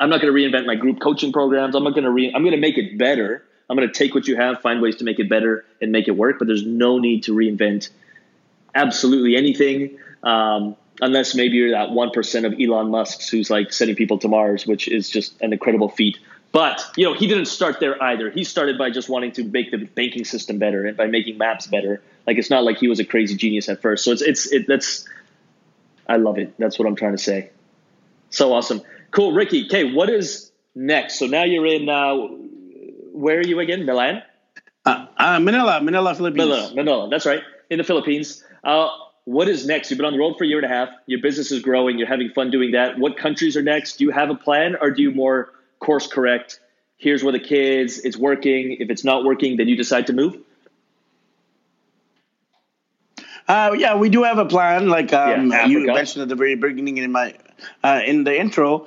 I'm 0.00 0.10
not 0.10 0.20
going 0.20 0.32
to 0.32 0.40
reinvent 0.40 0.66
my 0.66 0.74
group 0.74 1.00
coaching 1.00 1.32
programs. 1.32 1.74
I'm 1.74 1.84
not 1.84 1.92
going 1.92 2.04
to 2.04 2.10
re. 2.10 2.32
I'm 2.34 2.42
going 2.42 2.54
to 2.54 2.60
make 2.60 2.78
it 2.78 2.98
better. 2.98 3.44
I'm 3.70 3.76
going 3.76 3.86
to 3.86 3.94
take 3.94 4.14
what 4.14 4.26
you 4.26 4.36
have, 4.36 4.62
find 4.62 4.80
ways 4.80 4.96
to 4.96 5.04
make 5.04 5.18
it 5.18 5.28
better, 5.28 5.66
and 5.82 5.92
make 5.92 6.08
it 6.08 6.12
work. 6.12 6.38
But 6.38 6.48
there's 6.48 6.64
no 6.64 6.98
need 6.98 7.24
to 7.24 7.34
reinvent 7.34 7.90
absolutely 8.74 9.36
anything, 9.36 9.98
um, 10.22 10.76
unless 11.02 11.34
maybe 11.34 11.58
you're 11.58 11.72
that 11.72 11.90
one 11.90 12.10
percent 12.10 12.46
of 12.46 12.54
Elon 12.58 12.90
Musk's 12.90 13.28
who's 13.28 13.50
like 13.50 13.72
sending 13.72 13.94
people 13.94 14.18
to 14.18 14.28
Mars, 14.28 14.66
which 14.66 14.88
is 14.88 15.10
just 15.10 15.40
an 15.42 15.52
incredible 15.52 15.90
feat. 15.90 16.18
But 16.52 16.82
you 16.96 17.04
know, 17.04 17.12
he 17.12 17.26
didn't 17.26 17.46
start 17.46 17.78
there 17.80 18.02
either. 18.02 18.30
He 18.30 18.44
started 18.44 18.78
by 18.78 18.90
just 18.90 19.10
wanting 19.10 19.32
to 19.32 19.44
make 19.44 19.70
the 19.70 19.76
banking 19.78 20.24
system 20.24 20.58
better 20.58 20.86
and 20.86 20.96
by 20.96 21.06
making 21.06 21.36
maps 21.36 21.66
better. 21.66 22.00
Like 22.26 22.38
it's 22.38 22.48
not 22.48 22.64
like 22.64 22.78
he 22.78 22.88
was 22.88 22.98
a 22.98 23.04
crazy 23.04 23.36
genius 23.36 23.68
at 23.68 23.82
first. 23.82 24.04
So 24.04 24.12
it's 24.12 24.22
it's 24.22 24.50
it, 24.50 24.66
that's 24.66 25.06
I 26.08 26.16
love 26.16 26.38
it. 26.38 26.54
That's 26.58 26.78
what 26.78 26.88
I'm 26.88 26.96
trying 26.96 27.12
to 27.12 27.22
say. 27.22 27.50
So 28.30 28.52
awesome, 28.52 28.82
cool, 29.10 29.32
Ricky. 29.32 29.66
Okay, 29.66 29.92
what 29.92 30.10
is 30.10 30.50
next? 30.74 31.18
So 31.18 31.26
now 31.26 31.44
you're 31.44 31.66
in. 31.66 31.88
Uh, 31.88 32.16
where 33.12 33.38
are 33.38 33.46
you 33.46 33.60
again? 33.60 33.84
Milan. 33.84 34.22
Uh, 34.84 35.06
uh, 35.16 35.40
Manila, 35.40 35.80
Manila, 35.82 36.14
Philippines. 36.14 36.48
Manila, 36.48 36.74
Manila. 36.74 37.08
That's 37.10 37.26
right, 37.26 37.42
in 37.70 37.78
the 37.78 37.84
Philippines. 37.84 38.44
Uh, 38.64 38.88
what 39.24 39.48
is 39.48 39.66
next? 39.66 39.90
You've 39.90 39.98
been 39.98 40.06
on 40.06 40.14
the 40.14 40.18
road 40.18 40.36
for 40.38 40.44
a 40.44 40.46
year 40.46 40.58
and 40.58 40.64
a 40.64 40.74
half. 40.74 40.88
Your 41.06 41.20
business 41.20 41.52
is 41.52 41.60
growing. 41.60 41.98
You're 41.98 42.08
having 42.08 42.30
fun 42.30 42.50
doing 42.50 42.72
that. 42.72 42.98
What 42.98 43.18
countries 43.18 43.56
are 43.56 43.62
next? 43.62 43.98
Do 43.98 44.04
you 44.04 44.10
have 44.10 44.30
a 44.30 44.34
plan, 44.34 44.76
or 44.80 44.90
do 44.90 45.02
you 45.02 45.10
more 45.10 45.50
course 45.80 46.06
correct? 46.06 46.60
Here's 46.96 47.22
where 47.22 47.32
the 47.32 47.40
kids. 47.40 47.98
It's 47.98 48.16
working. 48.16 48.78
If 48.80 48.90
it's 48.90 49.04
not 49.04 49.24
working, 49.24 49.56
then 49.58 49.68
you 49.68 49.76
decide 49.76 50.06
to 50.06 50.12
move. 50.12 50.38
Uh, 53.48 53.74
yeah, 53.78 53.96
we 53.96 54.10
do 54.10 54.22
have 54.22 54.38
a 54.38 54.44
plan. 54.44 54.88
Like 54.88 55.12
um, 55.12 55.50
Yeah, 55.50 55.66
you 55.66 55.86
mentioned 55.86 56.22
at 56.22 56.28
the 56.28 56.36
very 56.36 56.54
beginning 56.54 56.98
in 56.98 57.10
my 57.10 57.34
uh, 57.82 58.02
in 58.04 58.24
the 58.24 58.38
intro, 58.38 58.86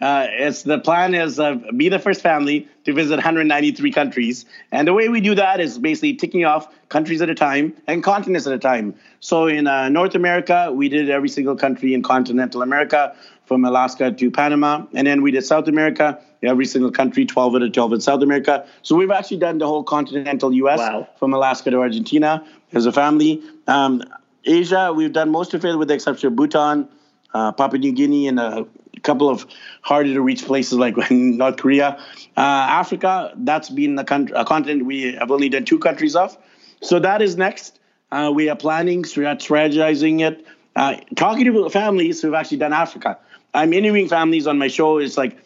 uh, 0.00 0.26
it's 0.30 0.62
the 0.62 0.78
plan 0.78 1.14
is 1.14 1.40
uh, 1.40 1.54
be 1.76 1.88
the 1.88 1.98
first 1.98 2.20
family 2.20 2.68
to 2.84 2.92
visit 2.92 3.16
193 3.16 3.90
countries, 3.90 4.44
and 4.70 4.86
the 4.86 4.92
way 4.92 5.08
we 5.08 5.20
do 5.20 5.34
that 5.34 5.58
is 5.58 5.78
basically 5.78 6.14
ticking 6.14 6.44
off 6.44 6.68
countries 6.88 7.20
at 7.20 7.28
a 7.28 7.34
time 7.34 7.74
and 7.88 8.04
continents 8.04 8.46
at 8.46 8.52
a 8.52 8.58
time. 8.58 8.94
So 9.18 9.46
in 9.46 9.66
uh, 9.66 9.88
North 9.88 10.14
America, 10.14 10.70
we 10.72 10.88
did 10.88 11.10
every 11.10 11.28
single 11.28 11.56
country 11.56 11.94
in 11.94 12.02
continental 12.02 12.62
America, 12.62 13.16
from 13.46 13.64
Alaska 13.64 14.12
to 14.12 14.30
Panama, 14.30 14.84
and 14.92 15.06
then 15.06 15.22
we 15.22 15.30
did 15.30 15.44
South 15.44 15.68
America, 15.68 16.20
every 16.42 16.66
single 16.66 16.90
country, 16.90 17.24
12 17.24 17.54
out 17.54 17.62
of 17.62 17.72
12 17.72 17.92
in 17.94 18.00
South 18.00 18.22
America. 18.22 18.66
So 18.82 18.96
we've 18.96 19.10
actually 19.10 19.38
done 19.38 19.58
the 19.58 19.66
whole 19.66 19.84
continental 19.84 20.52
U.S. 20.52 20.80
Wow. 20.80 21.08
from 21.18 21.32
Alaska 21.32 21.70
to 21.70 21.78
Argentina 21.78 22.44
as 22.72 22.86
a 22.86 22.92
family. 22.92 23.42
Um, 23.66 24.02
Asia, 24.44 24.92
we've 24.94 25.12
done 25.12 25.30
most 25.30 25.54
of 25.54 25.64
it 25.64 25.76
with 25.76 25.88
the 25.88 25.94
exception 25.94 26.28
of 26.28 26.36
Bhutan, 26.36 26.88
uh, 27.34 27.52
Papua 27.52 27.78
New 27.78 27.92
Guinea, 27.92 28.28
and 28.28 28.38
a 28.40 28.66
couple 29.02 29.28
of 29.28 29.46
harder 29.82 30.12
to 30.12 30.20
reach 30.20 30.44
places 30.44 30.74
like 30.74 30.96
North 31.10 31.56
Korea. 31.56 31.98
Uh, 32.36 32.40
Africa, 32.40 33.32
that's 33.36 33.70
been 33.70 33.98
a, 33.98 34.04
con- 34.04 34.30
a 34.34 34.44
continent 34.44 34.86
we 34.86 35.14
have 35.14 35.30
only 35.30 35.48
done 35.48 35.64
two 35.64 35.78
countries 35.78 36.16
of. 36.16 36.36
So 36.82 36.98
that 36.98 37.22
is 37.22 37.36
next. 37.36 37.78
Uh, 38.10 38.30
we 38.34 38.48
are 38.48 38.56
planning, 38.56 39.02
strat- 39.02 39.38
strategizing 39.38 40.20
it, 40.20 40.46
uh, 40.76 40.96
talking 41.16 41.44
to 41.44 41.70
families 41.70 42.22
who've 42.22 42.34
actually 42.34 42.58
done 42.58 42.72
Africa. 42.72 43.18
I'm 43.56 43.72
interviewing 43.72 44.08
families 44.08 44.46
on 44.46 44.58
my 44.58 44.68
show. 44.68 44.98
It's 44.98 45.16
like 45.16 45.38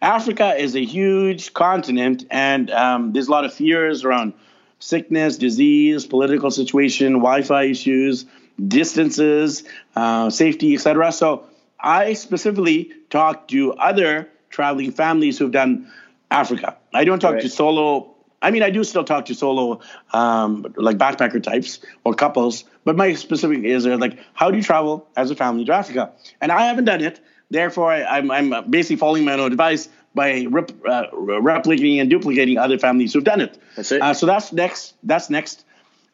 Africa 0.00 0.54
is 0.56 0.76
a 0.76 0.84
huge 0.84 1.52
continent, 1.52 2.24
and 2.30 2.70
um, 2.70 3.12
there's 3.12 3.26
a 3.26 3.30
lot 3.32 3.44
of 3.44 3.52
fears 3.52 4.04
around 4.04 4.34
sickness, 4.78 5.36
disease, 5.36 6.06
political 6.06 6.52
situation, 6.52 7.14
Wi-Fi 7.14 7.64
issues, 7.64 8.24
distances, 8.68 9.64
uh, 9.96 10.30
safety, 10.30 10.74
etc. 10.74 11.10
So 11.10 11.46
I 11.80 12.12
specifically 12.12 12.92
talk 13.10 13.48
to 13.48 13.72
other 13.72 14.28
traveling 14.48 14.92
families 14.92 15.36
who've 15.36 15.50
done 15.50 15.90
Africa. 16.30 16.76
I 16.94 17.02
don't 17.04 17.18
talk 17.18 17.34
Right. 17.34 17.42
to 17.42 17.48
solo. 17.48 18.14
I 18.40 18.52
mean, 18.52 18.62
I 18.62 18.70
do 18.70 18.84
still 18.84 19.02
talk 19.02 19.24
to 19.26 19.34
solo, 19.34 19.80
um, 20.12 20.72
like 20.76 20.98
backpacker 20.98 21.42
types 21.42 21.80
or 22.04 22.14
couples, 22.14 22.62
but 22.84 22.96
my 22.96 23.14
specific 23.14 23.64
is 23.64 23.86
like, 23.86 24.18
how 24.34 24.52
do 24.52 24.56
you 24.56 24.62
travel 24.62 25.08
as 25.16 25.32
a 25.32 25.34
family 25.34 25.64
to 25.64 25.72
Africa? 25.72 26.12
And 26.40 26.52
I 26.52 26.66
haven't 26.66 26.84
done 26.84 27.00
it. 27.00 27.18
Therefore, 27.50 27.92
I, 27.92 28.18
I'm, 28.18 28.30
I'm 28.30 28.70
basically 28.70 28.96
following 28.96 29.24
my 29.24 29.34
own 29.34 29.52
advice 29.52 29.88
by 30.14 30.46
rep, 30.48 30.72
uh, 30.86 31.06
replicating 31.12 32.00
and 32.00 32.10
duplicating 32.10 32.58
other 32.58 32.78
families 32.78 33.12
who've 33.12 33.24
done 33.24 33.40
it. 33.40 33.58
That's 33.76 33.92
it. 33.92 34.02
Uh, 34.02 34.14
so 34.14 34.26
that's 34.26 34.52
next. 34.52 34.94
That's 35.02 35.30
next. 35.30 35.64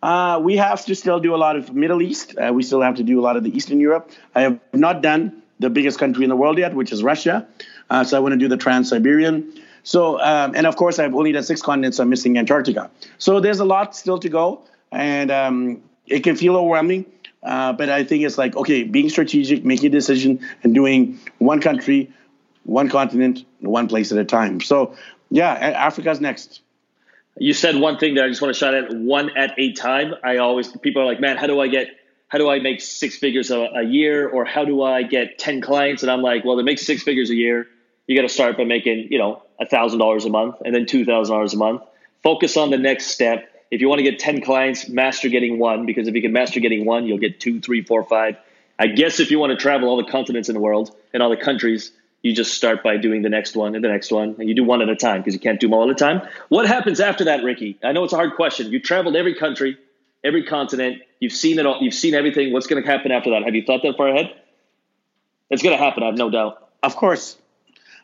Uh, 0.02 0.40
we 0.42 0.56
have 0.56 0.84
to 0.84 0.94
still 0.94 1.20
do 1.20 1.34
a 1.34 1.36
lot 1.36 1.56
of 1.56 1.72
Middle 1.72 2.02
East. 2.02 2.34
Uh, 2.36 2.52
we 2.52 2.62
still 2.64 2.80
have 2.82 2.96
to 2.96 3.04
do 3.04 3.20
a 3.20 3.22
lot 3.22 3.36
of 3.36 3.44
the 3.44 3.56
Eastern 3.56 3.78
Europe. 3.78 4.10
I 4.34 4.42
have 4.42 4.58
not 4.72 5.00
done 5.00 5.42
the 5.60 5.70
biggest 5.70 5.98
country 5.98 6.24
in 6.24 6.28
the 6.28 6.36
world 6.36 6.58
yet, 6.58 6.74
which 6.74 6.90
is 6.90 7.02
Russia. 7.04 7.46
Uh, 7.88 8.02
so 8.02 8.16
I 8.16 8.20
want 8.20 8.32
to 8.32 8.38
do 8.38 8.48
the 8.48 8.56
Trans-Siberian. 8.56 9.52
So, 9.84 10.20
um, 10.20 10.54
and 10.56 10.66
of 10.66 10.76
course, 10.76 10.98
I've 10.98 11.14
only 11.14 11.30
done 11.32 11.44
six 11.44 11.62
continents. 11.62 12.00
I'm 12.00 12.08
missing 12.08 12.36
Antarctica. 12.36 12.90
So 13.18 13.38
there's 13.38 13.60
a 13.60 13.64
lot 13.64 13.94
still 13.94 14.18
to 14.18 14.28
go, 14.28 14.62
and 14.90 15.30
um, 15.30 15.82
it 16.06 16.20
can 16.24 16.36
feel 16.36 16.56
overwhelming. 16.56 17.06
Uh, 17.42 17.72
but 17.72 17.88
I 17.88 18.04
think 18.04 18.24
it's 18.24 18.38
like 18.38 18.56
okay, 18.56 18.84
being 18.84 19.08
strategic, 19.08 19.64
making 19.64 19.86
a 19.86 19.90
decision, 19.90 20.40
and 20.62 20.74
doing 20.74 21.18
one 21.38 21.60
country, 21.60 22.12
one 22.64 22.88
continent, 22.88 23.44
one 23.60 23.88
place 23.88 24.12
at 24.12 24.18
a 24.18 24.24
time. 24.24 24.60
So 24.60 24.94
yeah, 25.30 25.52
Africa's 25.52 26.20
next. 26.20 26.60
You 27.38 27.54
said 27.54 27.76
one 27.76 27.98
thing 27.98 28.14
that 28.16 28.24
I 28.24 28.28
just 28.28 28.42
want 28.42 28.54
to 28.54 28.58
shout 28.58 28.74
at 28.74 28.94
one 28.94 29.36
at 29.36 29.54
a 29.58 29.72
time. 29.72 30.14
I 30.22 30.36
always 30.36 30.68
people 30.68 31.02
are 31.02 31.06
like, 31.06 31.20
man, 31.20 31.36
how 31.36 31.46
do 31.46 31.60
I 31.60 31.68
get 31.68 31.88
how 32.28 32.38
do 32.38 32.48
I 32.48 32.60
make 32.60 32.80
six 32.80 33.18
figures 33.18 33.50
a, 33.50 33.58
a 33.58 33.82
year 33.82 34.28
or 34.28 34.46
how 34.46 34.64
do 34.64 34.82
I 34.82 35.02
get 35.02 35.38
10 35.38 35.60
clients? 35.60 36.02
And 36.02 36.10
I'm 36.10 36.22
like, 36.22 36.46
well, 36.46 36.56
to 36.56 36.62
make 36.62 36.78
six 36.78 37.02
figures 37.02 37.28
a 37.28 37.34
year, 37.34 37.66
you 38.06 38.16
got 38.16 38.22
to 38.22 38.28
start 38.30 38.56
by 38.56 38.64
making, 38.64 39.08
you 39.10 39.18
know, 39.18 39.42
a 39.60 39.66
thousand 39.66 39.98
dollars 39.98 40.24
a 40.24 40.30
month 40.30 40.56
and 40.64 40.74
then 40.74 40.86
two 40.86 41.04
thousand 41.04 41.34
dollars 41.34 41.54
a 41.54 41.58
month. 41.58 41.82
Focus 42.22 42.56
on 42.56 42.70
the 42.70 42.78
next 42.78 43.08
step. 43.08 43.51
If 43.72 43.80
you 43.80 43.88
want 43.88 44.00
to 44.00 44.02
get 44.02 44.18
10 44.18 44.42
clients, 44.42 44.86
master 44.86 45.30
getting 45.30 45.58
one, 45.58 45.86
because 45.86 46.06
if 46.06 46.14
you 46.14 46.20
can 46.20 46.30
master 46.30 46.60
getting 46.60 46.84
one, 46.84 47.06
you'll 47.06 47.16
get 47.16 47.40
two, 47.40 47.58
three, 47.58 47.82
four, 47.82 48.04
five. 48.04 48.36
I 48.78 48.86
guess 48.88 49.18
if 49.18 49.30
you 49.30 49.38
want 49.38 49.50
to 49.52 49.56
travel 49.56 49.88
all 49.88 49.96
the 49.96 50.10
continents 50.12 50.50
in 50.50 50.54
the 50.54 50.60
world 50.60 50.94
and 51.14 51.22
all 51.22 51.30
the 51.30 51.38
countries, 51.38 51.90
you 52.20 52.34
just 52.34 52.52
start 52.52 52.82
by 52.82 52.98
doing 52.98 53.22
the 53.22 53.30
next 53.30 53.56
one 53.56 53.74
and 53.74 53.82
the 53.82 53.88
next 53.88 54.12
one, 54.12 54.36
and 54.38 54.46
you 54.46 54.54
do 54.54 54.62
one 54.62 54.82
at 54.82 54.90
a 54.90 54.94
time 54.94 55.22
because 55.22 55.32
you 55.32 55.40
can't 55.40 55.58
do 55.58 55.68
them 55.68 55.72
all 55.72 55.84
at 55.84 55.90
a 55.90 55.94
time. 55.94 56.20
What 56.50 56.66
happens 56.66 57.00
after 57.00 57.24
that, 57.24 57.44
Ricky? 57.44 57.78
I 57.82 57.92
know 57.92 58.04
it's 58.04 58.12
a 58.12 58.16
hard 58.16 58.36
question. 58.36 58.70
You 58.70 58.78
traveled 58.78 59.16
every 59.16 59.36
country, 59.36 59.78
every 60.22 60.44
continent. 60.44 61.00
You've 61.18 61.32
seen 61.32 61.58
it 61.58 61.64
all. 61.64 61.78
You've 61.80 61.94
seen 61.94 62.12
everything. 62.12 62.52
What's 62.52 62.66
going 62.66 62.82
to 62.82 62.86
happen 62.86 63.10
after 63.10 63.30
that? 63.30 63.42
Have 63.44 63.54
you 63.54 63.64
thought 63.64 63.80
that 63.84 63.96
far 63.96 64.08
ahead? 64.08 64.34
It's 65.48 65.62
going 65.62 65.74
to 65.74 65.82
happen. 65.82 66.02
I 66.02 66.06
have 66.06 66.18
no 66.18 66.28
doubt. 66.28 66.68
Of 66.82 66.94
course, 66.94 67.38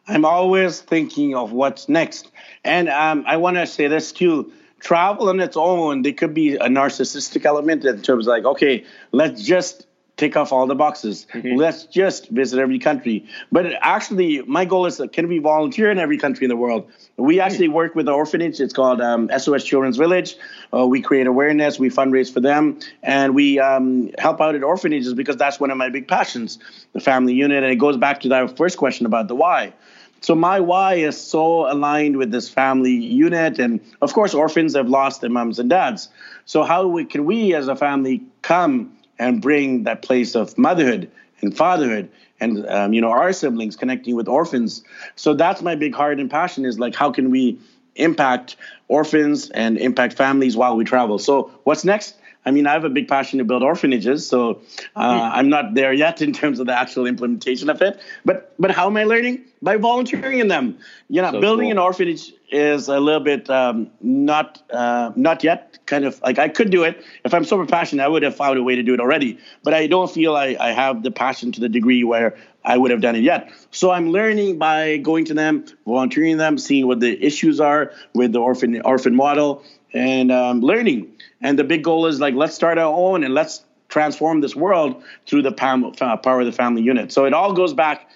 I'm 0.06 0.24
always 0.24 0.80
thinking 0.80 1.34
of 1.34 1.52
what's 1.52 1.90
next. 1.90 2.30
And 2.64 2.88
um, 2.88 3.24
I 3.26 3.36
want 3.36 3.58
to 3.58 3.66
say 3.66 3.88
this 3.88 4.12
too. 4.12 4.50
Travel 4.80 5.28
on 5.28 5.40
its 5.40 5.56
own, 5.56 6.02
there 6.02 6.12
could 6.12 6.34
be 6.34 6.54
a 6.54 6.68
narcissistic 6.68 7.44
element 7.44 7.84
in 7.84 8.00
terms 8.02 8.26
of 8.26 8.30
like, 8.30 8.44
okay, 8.44 8.84
let's 9.12 9.42
just 9.42 9.88
tick 10.18 10.36
off 10.36 10.52
all 10.52 10.66
the 10.66 10.74
boxes. 10.74 11.26
Mm-hmm. 11.32 11.56
Let's 11.56 11.84
just 11.84 12.28
visit 12.28 12.58
every 12.58 12.78
country. 12.78 13.24
But 13.50 13.66
actually, 13.80 14.42
my 14.42 14.64
goal 14.64 14.84
is 14.84 15.00
can 15.12 15.28
we 15.28 15.38
volunteer 15.38 15.90
in 15.90 15.98
every 15.98 16.18
country 16.18 16.44
in 16.44 16.50
the 16.50 16.56
world? 16.56 16.90
We 17.16 17.36
hmm. 17.36 17.40
actually 17.40 17.68
work 17.68 17.94
with 17.94 18.08
an 18.08 18.14
orphanage. 18.14 18.60
It's 18.60 18.74
called 18.74 19.00
um, 19.00 19.30
SOS 19.36 19.64
Children's 19.64 19.96
Village. 19.96 20.36
Uh, 20.74 20.86
we 20.86 21.00
create 21.00 21.26
awareness, 21.26 21.78
we 21.78 21.88
fundraise 21.88 22.30
for 22.30 22.40
them, 22.40 22.78
and 23.02 23.34
we 23.34 23.58
um, 23.58 24.10
help 24.18 24.40
out 24.40 24.54
at 24.54 24.62
orphanages 24.62 25.14
because 25.14 25.36
that's 25.36 25.58
one 25.58 25.70
of 25.70 25.78
my 25.78 25.88
big 25.88 26.06
passions, 26.08 26.58
the 26.92 27.00
family 27.00 27.32
unit. 27.32 27.62
And 27.62 27.72
it 27.72 27.76
goes 27.76 27.96
back 27.96 28.20
to 28.20 28.28
that 28.28 28.56
first 28.56 28.76
question 28.76 29.06
about 29.06 29.28
the 29.28 29.36
why. 29.36 29.72
So 30.20 30.34
my 30.34 30.60
why 30.60 30.94
is 30.94 31.20
so 31.20 31.70
aligned 31.70 32.16
with 32.16 32.30
this 32.30 32.48
family 32.48 32.92
unit, 32.92 33.58
and 33.58 33.80
of 34.02 34.12
course, 34.12 34.34
orphans 34.34 34.74
have 34.74 34.88
lost 34.88 35.20
their 35.20 35.30
moms 35.30 35.58
and 35.58 35.70
dads. 35.70 36.08
So 36.44 36.64
how 36.64 36.86
we, 36.86 37.04
can 37.04 37.24
we, 37.24 37.54
as 37.54 37.68
a 37.68 37.76
family, 37.76 38.22
come 38.42 38.96
and 39.18 39.40
bring 39.40 39.84
that 39.84 40.02
place 40.02 40.34
of 40.34 40.56
motherhood 40.58 41.10
and 41.40 41.56
fatherhood 41.56 42.10
and 42.40 42.66
um, 42.68 42.92
you 42.92 43.00
know 43.00 43.10
our 43.10 43.32
siblings 43.32 43.76
connecting 43.76 44.16
with 44.16 44.28
orphans? 44.28 44.82
So 45.16 45.34
that's 45.34 45.62
my 45.62 45.74
big 45.74 45.94
heart 45.94 46.18
and 46.18 46.30
passion 46.30 46.64
is 46.64 46.78
like 46.78 46.94
how 46.94 47.10
can 47.10 47.30
we 47.30 47.58
impact 47.94 48.56
orphans 48.88 49.50
and 49.50 49.76
impact 49.78 50.14
families 50.14 50.56
while 50.56 50.76
we 50.76 50.84
travel? 50.84 51.18
So 51.18 51.50
what's 51.64 51.84
next 51.84 52.16
I 52.48 52.50
mean, 52.50 52.66
I 52.66 52.72
have 52.72 52.84
a 52.84 52.88
big 52.88 53.08
passion 53.08 53.38
to 53.38 53.44
build 53.44 53.62
orphanages, 53.62 54.26
so 54.26 54.62
uh. 54.96 55.30
I'm 55.34 55.50
not 55.50 55.74
there 55.74 55.92
yet 55.92 56.22
in 56.22 56.32
terms 56.32 56.60
of 56.60 56.66
the 56.66 56.72
actual 56.72 57.06
implementation 57.06 57.68
of 57.68 57.82
it. 57.82 58.00
But 58.24 58.54
but 58.58 58.70
how 58.70 58.86
am 58.86 58.96
I 58.96 59.04
learning? 59.04 59.44
By 59.60 59.76
volunteering 59.76 60.38
in 60.38 60.48
them. 60.48 60.78
You 61.08 61.20
know, 61.20 61.32
so 61.32 61.40
building 61.40 61.66
cool. 61.66 61.72
an 61.72 61.78
orphanage 61.78 62.32
is 62.50 62.88
a 62.88 62.98
little 62.98 63.20
bit 63.20 63.50
um, 63.50 63.90
not 64.00 64.62
uh, 64.72 65.12
not 65.14 65.44
yet 65.44 65.78
kind 65.84 66.06
of 66.06 66.20
like 66.22 66.38
I 66.38 66.48
could 66.48 66.70
do 66.70 66.84
it 66.84 67.04
if 67.24 67.34
I'm 67.34 67.44
super 67.44 67.66
passionate. 67.66 68.02
I 68.02 68.08
would 68.08 68.22
have 68.22 68.34
found 68.34 68.58
a 68.58 68.62
way 68.62 68.76
to 68.76 68.82
do 68.82 68.94
it 68.94 69.00
already, 69.00 69.38
but 69.62 69.74
I 69.74 69.86
don't 69.86 70.10
feel 70.10 70.34
I, 70.34 70.56
I 70.58 70.70
have 70.70 71.02
the 71.02 71.10
passion 71.10 71.52
to 71.52 71.60
the 71.60 71.68
degree 71.68 72.02
where 72.02 72.36
I 72.64 72.76
would 72.76 72.90
have 72.90 73.00
done 73.00 73.16
it 73.16 73.22
yet. 73.22 73.50
So 73.70 73.90
I'm 73.90 74.10
learning 74.10 74.58
by 74.58 74.98
going 74.98 75.24
to 75.26 75.34
them, 75.34 75.64
volunteering 75.86 76.36
them, 76.36 76.58
seeing 76.58 76.86
what 76.86 77.00
the 77.00 77.12
issues 77.24 77.60
are 77.60 77.92
with 78.14 78.32
the 78.32 78.40
orphan 78.40 78.80
orphan 78.82 79.14
model, 79.14 79.64
and 79.92 80.30
um, 80.32 80.60
learning. 80.60 81.12
And 81.40 81.58
the 81.58 81.64
big 81.64 81.84
goal 81.84 82.06
is 82.06 82.20
like 82.20 82.34
let's 82.34 82.54
start 82.54 82.78
our 82.78 82.92
own 82.92 83.24
and 83.24 83.34
let's 83.34 83.62
transform 83.88 84.40
this 84.40 84.54
world 84.54 85.02
through 85.26 85.42
the 85.42 85.52
power 85.52 86.40
of 86.40 86.46
the 86.46 86.52
family 86.52 86.82
unit. 86.82 87.10
So 87.12 87.24
it 87.24 87.32
all 87.32 87.52
goes 87.52 87.72
back 87.72 88.10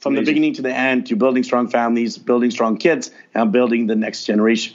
from 0.00 0.14
Amazing. 0.14 0.24
the 0.24 0.30
beginning 0.30 0.54
to 0.54 0.62
the 0.62 0.74
end 0.74 1.06
to 1.08 1.16
building 1.16 1.42
strong 1.42 1.68
families, 1.68 2.18
building 2.18 2.50
strong 2.50 2.76
kids, 2.76 3.10
and 3.34 3.52
building 3.52 3.86
the 3.86 3.96
next 3.96 4.24
generation. 4.24 4.74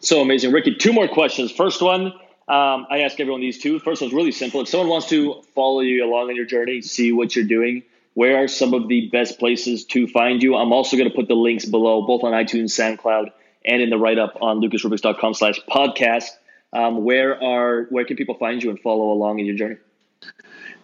So 0.00 0.20
amazing. 0.20 0.52
Ricky, 0.52 0.74
two 0.74 0.92
more 0.92 1.08
questions. 1.08 1.50
First 1.50 1.82
one, 1.82 2.06
um, 2.48 2.86
I 2.90 3.00
ask 3.04 3.18
everyone 3.20 3.40
these 3.40 3.58
two. 3.58 3.78
First 3.78 4.00
one's 4.00 4.14
really 4.14 4.32
simple. 4.32 4.60
If 4.60 4.68
someone 4.68 4.88
wants 4.88 5.08
to 5.10 5.42
follow 5.54 5.80
you 5.80 6.04
along 6.04 6.30
on 6.30 6.36
your 6.36 6.46
journey, 6.46 6.82
see 6.82 7.12
what 7.12 7.36
you're 7.36 7.44
doing, 7.44 7.82
where 8.14 8.42
are 8.42 8.48
some 8.48 8.74
of 8.74 8.88
the 8.88 9.08
best 9.08 9.38
places 9.38 9.84
to 9.86 10.06
find 10.06 10.42
you? 10.42 10.56
I'm 10.56 10.72
also 10.72 10.96
going 10.96 11.08
to 11.08 11.14
put 11.14 11.28
the 11.28 11.34
links 11.34 11.64
below, 11.64 12.02
both 12.02 12.24
on 12.24 12.32
iTunes, 12.32 12.70
SoundCloud, 12.70 13.30
and 13.64 13.82
in 13.82 13.90
the 13.90 13.98
write-up 13.98 14.36
on 14.40 14.60
lucasrubix.com 14.60 15.34
slash 15.34 15.60
podcast. 15.68 16.28
Um, 16.72 17.04
where 17.04 17.42
are 17.42 17.84
where 17.90 18.04
can 18.04 18.16
people 18.16 18.36
find 18.36 18.62
you 18.62 18.70
and 18.70 18.78
follow 18.78 19.12
along 19.12 19.40
in 19.40 19.46
your 19.46 19.56
journey? 19.56 19.76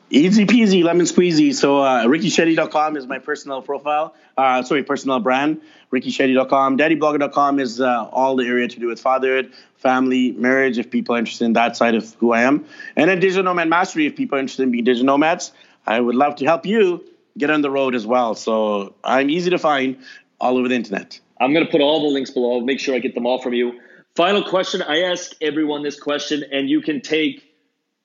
Easy 0.09 0.47
peasy, 0.47 0.85
lemon 0.85 1.07
squeezy. 1.07 1.53
So 1.53 1.81
uh, 1.81 2.05
rickyshetty.com 2.05 2.97
is 2.97 3.09
my 3.09 3.19
personal 3.19 3.61
profile. 3.61 4.15
Uh, 4.37 4.63
sorry, 4.63 4.85
personal 4.85 5.19
brand. 5.19 5.61
rickyshetty.com. 5.93 6.79
Daddyblogger.com 6.79 7.59
is 7.59 7.81
uh, 7.81 8.09
all 8.13 8.37
the 8.37 8.47
area 8.47 8.69
to 8.69 8.79
do 8.79 8.87
with 8.87 9.01
fatherhood, 9.01 9.53
family, 9.79 10.31
marriage, 10.31 10.79
if 10.79 10.91
people 10.91 11.17
are 11.17 11.19
interested 11.19 11.45
in 11.45 11.55
that 11.55 11.77
side 11.77 11.97
of 11.97 12.15
who 12.15 12.33
I 12.33 12.43
am. 12.43 12.67
And 12.95 13.11
then 13.11 13.19
Digital 13.19 13.43
Nomad 13.43 13.69
Mastery, 13.69 14.07
if 14.07 14.15
people 14.15 14.39
are 14.39 14.41
interested 14.41 14.63
in 14.63 14.71
being 14.71 14.85
digital 14.85 15.07
nomads. 15.07 15.53
I 15.85 16.01
would 16.01 16.15
love 16.15 16.37
to 16.37 16.45
help 16.45 16.67
you 16.67 17.05
get 17.37 17.51
on 17.51 17.63
the 17.63 17.71
road 17.71 17.95
as 17.97 18.07
well. 18.07 18.35
So 18.35 18.95
I'm 19.03 19.29
easy 19.29 19.51
to 19.51 19.59
find 19.59 19.99
all 20.41 20.57
over 20.57 20.69
the 20.69 20.75
internet. 20.75 21.19
I'm 21.41 21.53
going 21.53 21.65
to 21.65 21.71
put 21.71 21.81
all 21.81 22.01
the 22.01 22.15
links 22.15 22.31
below. 22.31 22.61
Make 22.61 22.81
sure 22.81 22.95
I 22.95 22.99
get 22.99 23.15
them 23.15 23.27
all 23.27 23.41
from 23.41 23.55
you. 23.55 23.81
Final 24.15 24.43
question. 24.43 24.83
I 24.83 25.03
ask 25.03 25.33
everyone 25.41 25.83
this 25.83 26.01
question, 26.01 26.45
and 26.51 26.71
you 26.71 26.81
can 26.81 27.03
take 27.03 27.43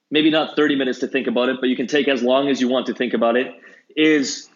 maybe 0.09 0.29
not 0.29 0.55
30 0.55 0.75
minutes 0.75 0.99
to 0.99 1.07
think 1.07 1.27
about 1.27 1.49
it, 1.49 1.57
but 1.61 1.69
you 1.69 1.75
can 1.75 1.87
take 1.87 2.07
as 2.07 2.21
long 2.21 2.49
as 2.49 2.59
you 2.59 2.67
want 2.67 2.87
to 2.87 2.93
think 2.93 3.13
about 3.13 3.37
it, 3.37 3.47
is 3.95 4.49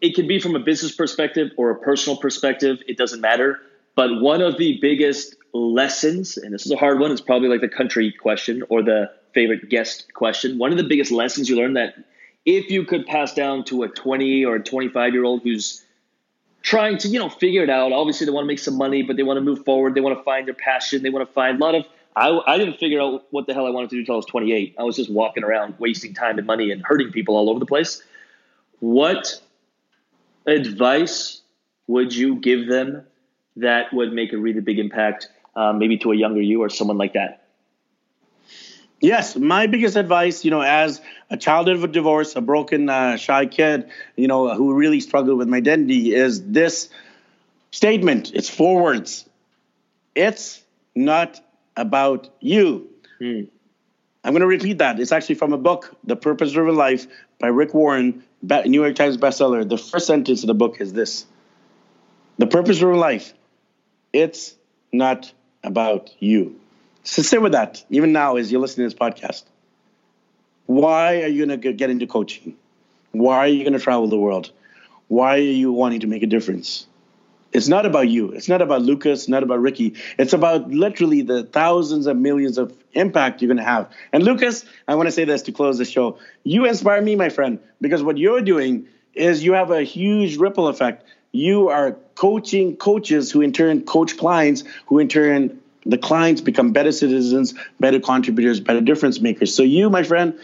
it 0.00 0.14
can 0.14 0.26
be 0.26 0.40
from 0.40 0.56
a 0.56 0.60
business 0.60 0.94
perspective 0.94 1.50
or 1.58 1.70
a 1.70 1.78
personal 1.78 2.16
perspective. 2.18 2.78
It 2.88 2.96
doesn't 2.96 3.20
matter. 3.20 3.60
But 3.94 4.20
one 4.20 4.40
of 4.40 4.56
the 4.56 4.78
biggest 4.80 5.36
lessons, 5.52 6.38
and 6.38 6.54
this 6.54 6.64
is 6.64 6.72
a 6.72 6.76
hard 6.76 7.00
one, 7.00 7.10
it's 7.10 7.20
probably 7.20 7.48
like 7.48 7.60
the 7.60 7.68
country 7.68 8.12
question 8.12 8.62
or 8.68 8.82
the 8.82 9.10
favorite 9.34 9.68
guest 9.68 10.14
question. 10.14 10.58
One 10.58 10.72
of 10.72 10.78
the 10.78 10.84
biggest 10.84 11.10
lessons 11.10 11.48
you 11.48 11.56
learn 11.56 11.74
that 11.74 11.94
if 12.46 12.70
you 12.70 12.84
could 12.84 13.06
pass 13.06 13.34
down 13.34 13.64
to 13.64 13.82
a 13.82 13.88
20 13.88 14.44
or 14.44 14.58
25 14.58 15.12
year 15.12 15.24
old 15.24 15.42
who's 15.42 15.84
trying 16.68 16.98
to, 16.98 17.08
you 17.08 17.18
know, 17.18 17.30
figure 17.30 17.62
it 17.62 17.70
out. 17.70 17.92
Obviously, 17.92 18.26
they 18.26 18.30
want 18.30 18.44
to 18.44 18.46
make 18.46 18.58
some 18.58 18.76
money, 18.76 19.02
but 19.02 19.16
they 19.16 19.22
want 19.22 19.38
to 19.38 19.40
move 19.40 19.64
forward. 19.64 19.94
They 19.94 20.02
want 20.02 20.18
to 20.18 20.22
find 20.22 20.46
their 20.46 20.54
passion. 20.54 21.02
They 21.02 21.08
want 21.08 21.26
to 21.26 21.32
find 21.32 21.58
a 21.58 21.64
lot 21.64 21.74
of 21.74 21.86
I, 22.14 22.40
I 22.46 22.58
didn't 22.58 22.78
figure 22.78 23.00
out 23.00 23.24
what 23.30 23.46
the 23.46 23.54
hell 23.54 23.66
I 23.66 23.70
wanted 23.70 23.90
to 23.90 23.96
do 23.96 24.00
until 24.00 24.14
I 24.14 24.16
was 24.16 24.26
28. 24.26 24.74
I 24.78 24.82
was 24.82 24.96
just 24.96 25.10
walking 25.10 25.44
around 25.44 25.74
wasting 25.78 26.14
time 26.14 26.36
and 26.36 26.46
money 26.46 26.70
and 26.70 26.84
hurting 26.84 27.12
people 27.12 27.36
all 27.36 27.48
over 27.48 27.60
the 27.60 27.66
place. 27.66 28.02
What 28.80 29.40
advice 30.46 31.40
would 31.86 32.14
you 32.14 32.36
give 32.36 32.66
them 32.68 33.06
that 33.56 33.92
would 33.92 34.12
make 34.12 34.32
a 34.32 34.38
really 34.38 34.60
big 34.60 34.78
impact, 34.78 35.28
um, 35.54 35.78
maybe 35.78 35.96
to 35.98 36.12
a 36.12 36.16
younger 36.16 36.42
you 36.42 36.60
or 36.60 36.68
someone 36.68 36.98
like 36.98 37.14
that? 37.14 37.47
Yes, 39.00 39.36
my 39.36 39.68
biggest 39.68 39.96
advice, 39.96 40.44
you 40.44 40.50
know, 40.50 40.60
as 40.60 41.00
a 41.30 41.36
child 41.36 41.68
of 41.68 41.84
a 41.84 41.88
divorce, 41.88 42.34
a 42.34 42.40
broken, 42.40 42.88
uh, 42.88 43.16
shy 43.16 43.46
kid, 43.46 43.90
you 44.16 44.26
know, 44.26 44.54
who 44.54 44.74
really 44.74 45.00
struggled 45.00 45.38
with 45.38 45.48
my 45.48 45.58
identity, 45.58 46.14
is 46.14 46.42
this 46.42 46.88
statement. 47.70 48.32
It's 48.34 48.48
four 48.48 48.82
words. 48.82 49.28
It's 50.16 50.60
not 50.96 51.40
about 51.76 52.28
you. 52.40 52.88
Hmm. 53.20 53.42
I'm 54.24 54.32
going 54.32 54.40
to 54.40 54.48
repeat 54.48 54.78
that. 54.78 54.98
It's 54.98 55.12
actually 55.12 55.36
from 55.36 55.52
a 55.52 55.58
book, 55.58 55.96
The 56.02 56.16
Purpose 56.16 56.52
Driven 56.52 56.74
Life 56.74 57.06
by 57.38 57.46
Rick 57.48 57.72
Warren, 57.74 58.24
New 58.42 58.82
York 58.82 58.96
Times 58.96 59.16
bestseller. 59.16 59.66
The 59.68 59.78
first 59.78 60.06
sentence 60.06 60.42
of 60.42 60.48
the 60.48 60.54
book 60.54 60.80
is 60.80 60.92
this 60.92 61.24
The 62.36 62.48
purpose 62.48 62.78
driven 62.78 62.98
life, 62.98 63.32
it's 64.12 64.56
not 64.92 65.32
about 65.62 66.10
you. 66.18 66.58
So 67.08 67.22
sit 67.22 67.40
with 67.40 67.52
that, 67.52 67.82
even 67.88 68.12
now 68.12 68.36
as 68.36 68.52
you're 68.52 68.60
listening 68.60 68.86
to 68.86 68.94
this 68.94 69.00
podcast. 69.00 69.44
Why 70.66 71.22
are 71.22 71.26
you 71.26 71.46
going 71.46 71.58
to 71.58 71.72
get 71.72 71.88
into 71.88 72.06
coaching? 72.06 72.54
Why 73.12 73.38
are 73.38 73.48
you 73.48 73.64
going 73.64 73.72
to 73.72 73.78
travel 73.78 74.08
the 74.08 74.18
world? 74.18 74.52
Why 75.06 75.36
are 75.36 75.38
you 75.38 75.72
wanting 75.72 76.00
to 76.00 76.06
make 76.06 76.22
a 76.22 76.26
difference? 76.26 76.86
It's 77.50 77.66
not 77.66 77.86
about 77.86 78.10
you. 78.10 78.32
It's 78.32 78.50
not 78.50 78.60
about 78.60 78.82
Lucas, 78.82 79.26
not 79.26 79.42
about 79.42 79.62
Ricky. 79.62 79.94
It's 80.18 80.34
about 80.34 80.68
literally 80.68 81.22
the 81.22 81.44
thousands 81.44 82.06
of 82.06 82.18
millions 82.18 82.58
of 82.58 82.76
impact 82.92 83.40
you're 83.40 83.48
going 83.48 83.56
to 83.56 83.64
have. 83.64 83.90
And 84.12 84.22
Lucas, 84.22 84.66
I 84.86 84.94
want 84.96 85.06
to 85.06 85.12
say 85.12 85.24
this 85.24 85.40
to 85.42 85.52
close 85.52 85.78
the 85.78 85.86
show. 85.86 86.18
You 86.44 86.66
inspire 86.66 87.00
me, 87.00 87.16
my 87.16 87.30
friend, 87.30 87.58
because 87.80 88.02
what 88.02 88.18
you're 88.18 88.42
doing 88.42 88.86
is 89.14 89.42
you 89.42 89.54
have 89.54 89.70
a 89.70 89.82
huge 89.82 90.36
ripple 90.36 90.68
effect. 90.68 91.06
You 91.32 91.70
are 91.70 91.92
coaching 92.14 92.76
coaches 92.76 93.32
who 93.32 93.40
in 93.40 93.54
turn 93.54 93.86
coach 93.86 94.18
clients, 94.18 94.62
who 94.88 94.98
in 94.98 95.08
turn 95.08 95.60
the 95.88 95.98
clients 95.98 96.40
become 96.40 96.72
better 96.72 96.92
citizens, 96.92 97.54
better 97.80 97.98
contributors, 97.98 98.60
better 98.60 98.80
difference 98.80 99.20
makers. 99.20 99.54
So 99.54 99.62
you, 99.62 99.88
my 99.90 100.02
friend, 100.02 100.38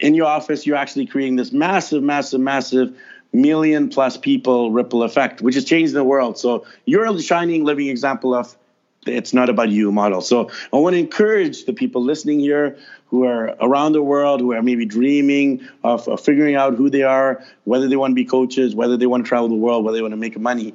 in 0.00 0.14
your 0.14 0.26
office, 0.26 0.66
you're 0.66 0.76
actually 0.76 1.06
creating 1.06 1.36
this 1.36 1.50
massive, 1.50 2.02
massive, 2.02 2.40
massive 2.40 2.96
million 3.32 3.88
plus 3.88 4.16
people 4.16 4.70
ripple 4.70 5.02
effect, 5.02 5.40
which 5.40 5.56
is 5.56 5.64
changing 5.64 5.94
the 5.94 6.04
world. 6.04 6.38
So 6.38 6.66
you're 6.84 7.06
a 7.06 7.20
shining 7.20 7.64
living 7.64 7.88
example 7.88 8.34
of 8.34 8.54
it's 9.06 9.32
not 9.32 9.48
about 9.48 9.70
you 9.70 9.92
model. 9.92 10.20
So 10.20 10.50
I 10.72 10.76
want 10.76 10.94
to 10.94 11.00
encourage 11.00 11.64
the 11.64 11.72
people 11.72 12.02
listening 12.02 12.40
here 12.40 12.76
who 13.06 13.24
are 13.24 13.56
around 13.60 13.92
the 13.92 14.02
world, 14.02 14.40
who 14.40 14.52
are 14.52 14.62
maybe 14.62 14.84
dreaming 14.84 15.66
of, 15.84 16.08
of 16.08 16.20
figuring 16.20 16.56
out 16.56 16.74
who 16.74 16.90
they 16.90 17.02
are, 17.02 17.44
whether 17.64 17.88
they 17.88 17.96
want 17.96 18.10
to 18.12 18.14
be 18.16 18.24
coaches, 18.24 18.74
whether 18.74 18.96
they 18.96 19.06
want 19.06 19.24
to 19.24 19.28
travel 19.28 19.48
the 19.48 19.54
world, 19.54 19.84
whether 19.84 19.96
they 19.96 20.02
want 20.02 20.12
to 20.12 20.18
make 20.18 20.38
money. 20.38 20.74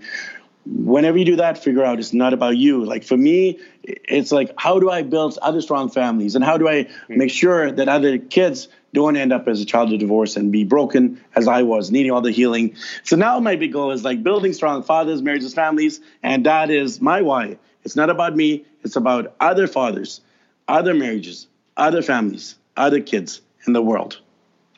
Whenever 0.66 1.18
you 1.18 1.26
do 1.26 1.36
that, 1.38 1.58
figure 1.58 1.84
out 1.84 2.00
it's 2.00 2.14
not 2.14 2.34
about 2.34 2.58
you. 2.58 2.84
Like 2.86 3.04
for 3.04 3.18
me, 3.18 3.60
it's 3.84 4.32
like, 4.32 4.54
how 4.58 4.80
do 4.80 4.90
I 4.90 5.02
build 5.02 5.38
other 5.42 5.62
strong 5.62 5.90
families? 5.90 6.36
And 6.36 6.44
how 6.44 6.58
do 6.58 6.68
I 6.68 6.84
hmm. 6.84 7.18
make 7.18 7.32
sure 7.32 7.72
that 7.72 7.90
other 7.90 8.18
kids 8.18 8.68
don't 8.94 9.16
end 9.16 9.32
up 9.32 9.48
as 9.48 9.62
a 9.62 9.66
child 9.66 9.94
of 9.94 10.00
divorce 10.00 10.36
and 10.36 10.52
be 10.52 10.64
broken 10.64 11.24
as 11.36 11.48
I 11.48 11.64
was, 11.64 11.92
needing 11.92 12.12
all 12.12 12.22
the 12.22 12.32
healing. 12.32 12.76
So 13.04 13.16
now 13.16 13.40
my 13.40 13.56
big 13.56 13.74
goal 13.74 13.92
is 13.92 14.04
like 14.04 14.24
building 14.24 14.54
strong 14.54 14.84
fathers, 14.84 15.22
marriages, 15.22 15.54
families, 15.54 16.02
and 16.24 16.46
that 16.46 16.70
is 16.70 17.02
my 17.02 17.22
why. 17.22 17.58
It's 17.84 17.96
not 17.96 18.10
about 18.10 18.36
me, 18.36 18.66
it's 18.84 18.96
about 18.96 19.34
other 19.40 19.68
fathers, 19.68 20.22
other 20.68 20.94
marriages, 20.94 21.48
other 21.78 22.02
families, 22.02 22.56
other 22.78 23.02
kids 23.02 23.42
in 23.66 23.74
the 23.74 23.82
world. 23.82 24.20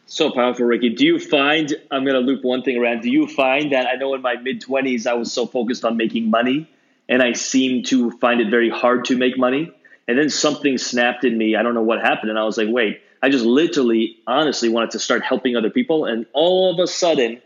So 0.05 0.31
powerful, 0.31 0.65
Ricky. 0.65 0.89
Do 0.89 1.05
you 1.05 1.19
find, 1.19 1.73
I'm 1.89 2.03
going 2.03 2.15
to 2.15 2.19
loop 2.19 2.43
one 2.43 2.61
thing 2.61 2.77
around, 2.77 3.01
do 3.01 3.09
you 3.09 3.27
find 3.27 3.71
that 3.71 3.87
I 3.87 3.95
know 3.95 4.13
in 4.13 4.21
my 4.21 4.35
mid 4.35 4.61
20s 4.61 5.07
I 5.07 5.13
was 5.13 5.31
so 5.31 5.45
focused 5.45 5.85
on 5.85 5.97
making 5.97 6.29
money 6.29 6.69
and 7.07 7.21
I 7.21 7.33
seemed 7.33 7.87
to 7.87 8.11
find 8.11 8.41
it 8.41 8.49
very 8.49 8.69
hard 8.69 9.05
to 9.05 9.17
make 9.17 9.37
money? 9.37 9.71
And 10.07 10.17
then 10.17 10.29
something 10.29 10.77
snapped 10.77 11.23
in 11.23 11.37
me. 11.37 11.55
I 11.55 11.63
don't 11.63 11.73
know 11.73 11.81
what 11.81 12.01
happened. 12.01 12.29
And 12.29 12.37
I 12.37 12.43
was 12.43 12.57
like, 12.57 12.67
wait, 12.69 13.01
I 13.21 13.29
just 13.29 13.45
literally, 13.45 14.17
honestly 14.27 14.67
wanted 14.67 14.91
to 14.91 14.99
start 14.99 15.23
helping 15.23 15.55
other 15.55 15.69
people. 15.69 16.05
And 16.05 16.25
all 16.33 16.73
of 16.73 16.79
a 16.79 16.87
sudden, 16.87 17.41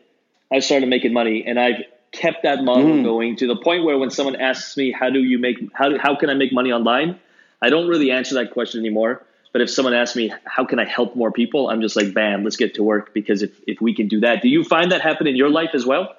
I 0.51 0.59
started 0.59 0.89
making 0.89 1.13
money 1.13 1.43
and 1.45 1.59
I've 1.59 1.83
kept 2.11 2.43
that 2.43 2.63
model 2.63 2.85
mm. 2.85 3.03
going 3.03 3.35
to 3.37 3.47
the 3.47 3.57
point 3.57 3.83
where 3.83 3.97
when 3.97 4.09
someone 4.09 4.35
asks 4.35 4.75
me, 4.75 4.91
how 4.91 5.11
do 5.11 5.19
you 5.19 5.37
make, 5.37 5.57
how, 5.73 5.89
do, 5.89 5.97
how 5.99 6.15
can 6.15 6.31
I 6.31 6.33
make 6.33 6.51
money 6.51 6.71
online? 6.71 7.19
I 7.61 7.69
don't 7.69 7.87
really 7.87 8.11
answer 8.11 8.35
that 8.35 8.51
question 8.51 8.79
anymore. 8.79 9.23
But 9.57 9.63
if 9.63 9.71
someone 9.71 9.95
asks 9.95 10.15
me, 10.15 10.31
how 10.45 10.65
can 10.65 10.77
I 10.77 10.85
help 10.85 11.15
more 11.15 11.31
people? 11.31 11.71
I'm 11.71 11.81
just 11.81 11.95
like, 11.95 12.13
bam, 12.13 12.43
let's 12.43 12.57
get 12.57 12.75
to 12.75 12.83
work. 12.83 13.11
Because 13.11 13.41
if, 13.41 13.59
if 13.65 13.81
we 13.81 13.91
can 13.91 14.07
do 14.07 14.19
that, 14.19 14.43
do 14.43 14.49
you 14.49 14.63
find 14.63 14.91
that 14.91 15.01
happen 15.01 15.25
in 15.25 15.35
your 15.35 15.49
life 15.49 15.71
as 15.73 15.83
well? 15.83 16.15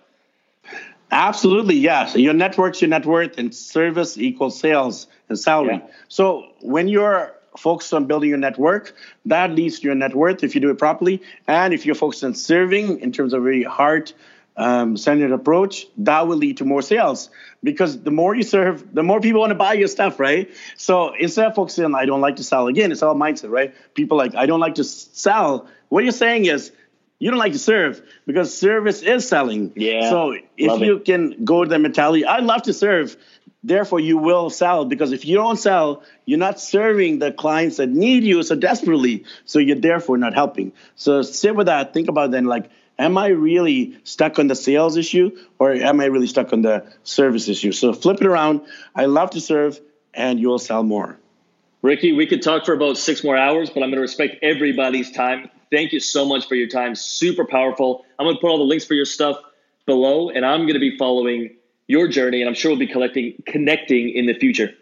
Absolutely, 1.12 1.76
yes. 1.76 2.16
Your 2.16 2.34
network's 2.34 2.82
your 2.82 2.88
net 2.88 3.06
worth, 3.06 3.38
and 3.38 3.54
service 3.54 4.18
equals 4.18 4.58
sales 4.58 5.06
and 5.28 5.38
salary. 5.38 5.76
Yeah. 5.76 5.90
So 6.08 6.48
when 6.62 6.88
you're 6.88 7.32
focused 7.56 7.94
on 7.94 8.06
building 8.06 8.28
your 8.28 8.38
network, 8.38 8.92
that 9.26 9.52
leads 9.52 9.78
to 9.78 9.86
your 9.86 9.94
net 9.94 10.16
worth 10.16 10.42
if 10.42 10.56
you 10.56 10.60
do 10.60 10.70
it 10.70 10.78
properly. 10.78 11.22
And 11.46 11.72
if 11.72 11.86
you're 11.86 11.94
focused 11.94 12.24
on 12.24 12.34
serving 12.34 12.98
in 12.98 13.12
terms 13.12 13.32
of 13.32 13.44
very 13.44 13.62
heart 13.62 14.14
um, 14.58 14.96
centered 14.96 15.32
approach, 15.32 15.86
that 15.98 16.26
will 16.26 16.36
lead 16.36 16.58
to 16.58 16.64
more 16.64 16.82
sales 16.82 17.30
because 17.62 18.02
the 18.02 18.10
more 18.10 18.34
you 18.34 18.42
serve, 18.42 18.92
the 18.92 19.02
more 19.02 19.20
people 19.20 19.40
want 19.40 19.50
to 19.50 19.54
buy 19.54 19.74
your 19.74 19.88
stuff, 19.88 20.20
right? 20.20 20.50
So 20.76 21.14
instead 21.14 21.46
of 21.46 21.54
focusing 21.54 21.84
on 21.84 21.94
I 21.94 22.04
don't 22.04 22.20
like 22.20 22.36
to 22.36 22.44
sell, 22.44 22.66
again, 22.66 22.92
it's 22.92 23.02
all 23.02 23.14
mindset, 23.14 23.50
right? 23.50 23.74
People 23.94 24.18
like 24.18 24.34
I 24.34 24.46
don't 24.46 24.60
like 24.60 24.74
to 24.74 24.84
sell. 24.84 25.68
What 25.88 26.02
you're 26.02 26.12
saying 26.12 26.46
is 26.46 26.72
you 27.18 27.30
don't 27.30 27.38
like 27.38 27.52
to 27.52 27.58
serve 27.58 28.02
because 28.26 28.56
service 28.56 29.02
is 29.02 29.28
selling. 29.28 29.72
Yeah. 29.74 30.10
So 30.10 30.32
if 30.56 30.80
you 30.80 30.96
it. 30.96 31.04
can 31.04 31.44
go 31.44 31.64
to 31.64 31.70
the 31.70 31.78
mentality, 31.78 32.24
I 32.24 32.38
love 32.38 32.62
to 32.62 32.72
serve, 32.72 33.16
therefore 33.64 34.00
you 34.00 34.18
will 34.18 34.50
sell 34.50 34.84
because 34.84 35.12
if 35.12 35.24
you 35.24 35.36
don't 35.36 35.56
sell, 35.56 36.02
you're 36.24 36.38
not 36.38 36.60
serving 36.60 37.18
the 37.18 37.32
clients 37.32 37.78
that 37.78 37.88
need 37.88 38.24
you 38.24 38.42
so 38.42 38.54
desperately. 38.54 39.24
So 39.44 39.58
you're 39.58 39.76
therefore 39.80 40.18
not 40.18 40.34
helping. 40.34 40.72
So 40.94 41.22
sit 41.22 41.56
with 41.56 41.66
that, 41.66 41.92
think 41.92 42.08
about 42.08 42.30
then 42.30 42.44
like, 42.44 42.70
am 42.98 43.16
I 43.16 43.28
really 43.28 43.98
stuck 44.04 44.38
on 44.38 44.48
the 44.48 44.54
sales 44.54 44.96
issue 44.96 45.36
or 45.58 45.72
am 45.72 46.00
I 46.00 46.06
really 46.06 46.26
stuck 46.26 46.52
on 46.52 46.62
the 46.62 46.84
service 47.04 47.48
issue? 47.48 47.72
So 47.72 47.92
flip 47.92 48.20
it 48.20 48.26
around. 48.26 48.62
I 48.94 49.06
love 49.06 49.30
to 49.30 49.40
serve 49.40 49.80
and 50.14 50.40
you'll 50.40 50.58
sell 50.58 50.82
more. 50.82 51.18
Ricky, 51.82 52.12
we 52.12 52.26
could 52.26 52.42
talk 52.42 52.66
for 52.66 52.72
about 52.72 52.98
six 52.98 53.22
more 53.22 53.36
hours, 53.36 53.70
but 53.70 53.82
I'm 53.82 53.90
going 53.90 53.96
to 53.96 54.00
respect 54.00 54.42
everybody's 54.42 55.12
time. 55.12 55.48
Thank 55.70 55.92
you 55.92 56.00
so 56.00 56.24
much 56.26 56.48
for 56.48 56.56
your 56.56 56.66
time. 56.66 56.94
Super 56.96 57.44
powerful. 57.44 58.04
I'm 58.18 58.26
going 58.26 58.34
to 58.34 58.40
put 58.40 58.50
all 58.50 58.58
the 58.58 58.64
links 58.64 58.84
for 58.84 58.94
your 58.94 59.04
stuff 59.04 59.36
below, 59.86 60.28
and 60.28 60.44
I'm 60.44 60.62
going 60.62 60.74
to 60.74 60.80
be 60.80 60.96
following 60.98 61.56
your 61.86 62.08
journey, 62.08 62.40
and 62.40 62.48
I'm 62.48 62.54
sure 62.54 62.72
we'll 62.72 62.80
be 62.80 62.88
collecting, 62.88 63.42
connecting 63.46 64.10
in 64.10 64.26
the 64.26 64.34
future. 64.34 64.74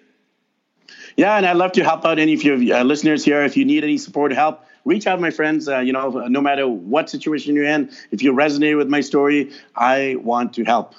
Yeah, 1.17 1.37
and 1.37 1.47
I'd 1.47 1.57
love 1.57 1.73
to 1.73 1.85
help 1.85 2.05
out 2.05 2.19
any 2.19 2.35
of 2.35 2.43
your 2.43 2.57
uh, 2.75 2.83
listeners 2.83 3.25
here. 3.25 3.43
If 3.43 3.57
you 3.57 3.64
need 3.64 3.85
any 3.85 3.99
support 3.99 4.33
or 4.33 4.35
help, 4.35 4.66
reach 4.87 5.07
out, 5.07 5.20
my 5.20 5.30
friends. 5.30 5.68
Uh, 5.68 5.80
you 5.80 5.93
know, 5.93 6.09
no 6.28 6.41
matter 6.41 6.66
what 6.66 7.11
situation 7.11 7.55
you're 7.55 7.66
in, 7.66 7.91
if 8.11 8.22
you 8.22 8.32
resonate 8.32 8.78
with 8.78 8.89
my 8.89 9.03
story, 9.03 9.53
I 9.74 10.16
want 10.16 10.55
to 10.55 10.64
help. 10.64 10.95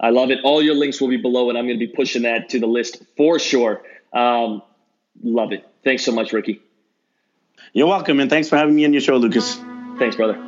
I 0.00 0.10
love 0.10 0.30
it. 0.30 0.40
All 0.42 0.62
your 0.62 0.74
links 0.74 1.00
will 1.00 1.08
be 1.08 1.16
below, 1.16 1.48
and 1.48 1.58
I'm 1.58 1.66
going 1.66 1.78
to 1.78 1.86
be 1.86 1.92
pushing 1.92 2.22
that 2.22 2.48
to 2.50 2.58
the 2.58 2.66
list 2.66 3.02
for 3.16 3.38
sure. 3.38 3.82
Um, 4.12 4.62
love 5.22 5.52
it. 5.52 5.68
Thanks 5.84 6.04
so 6.04 6.12
much, 6.12 6.32
Ricky. 6.32 6.62
You're 7.72 7.88
welcome, 7.88 8.18
and 8.18 8.30
thanks 8.30 8.48
for 8.48 8.56
having 8.56 8.74
me 8.74 8.84
on 8.84 8.92
your 8.92 9.02
show, 9.02 9.16
Lucas. 9.16 9.56
Thanks, 9.98 10.16
brother. 10.16 10.47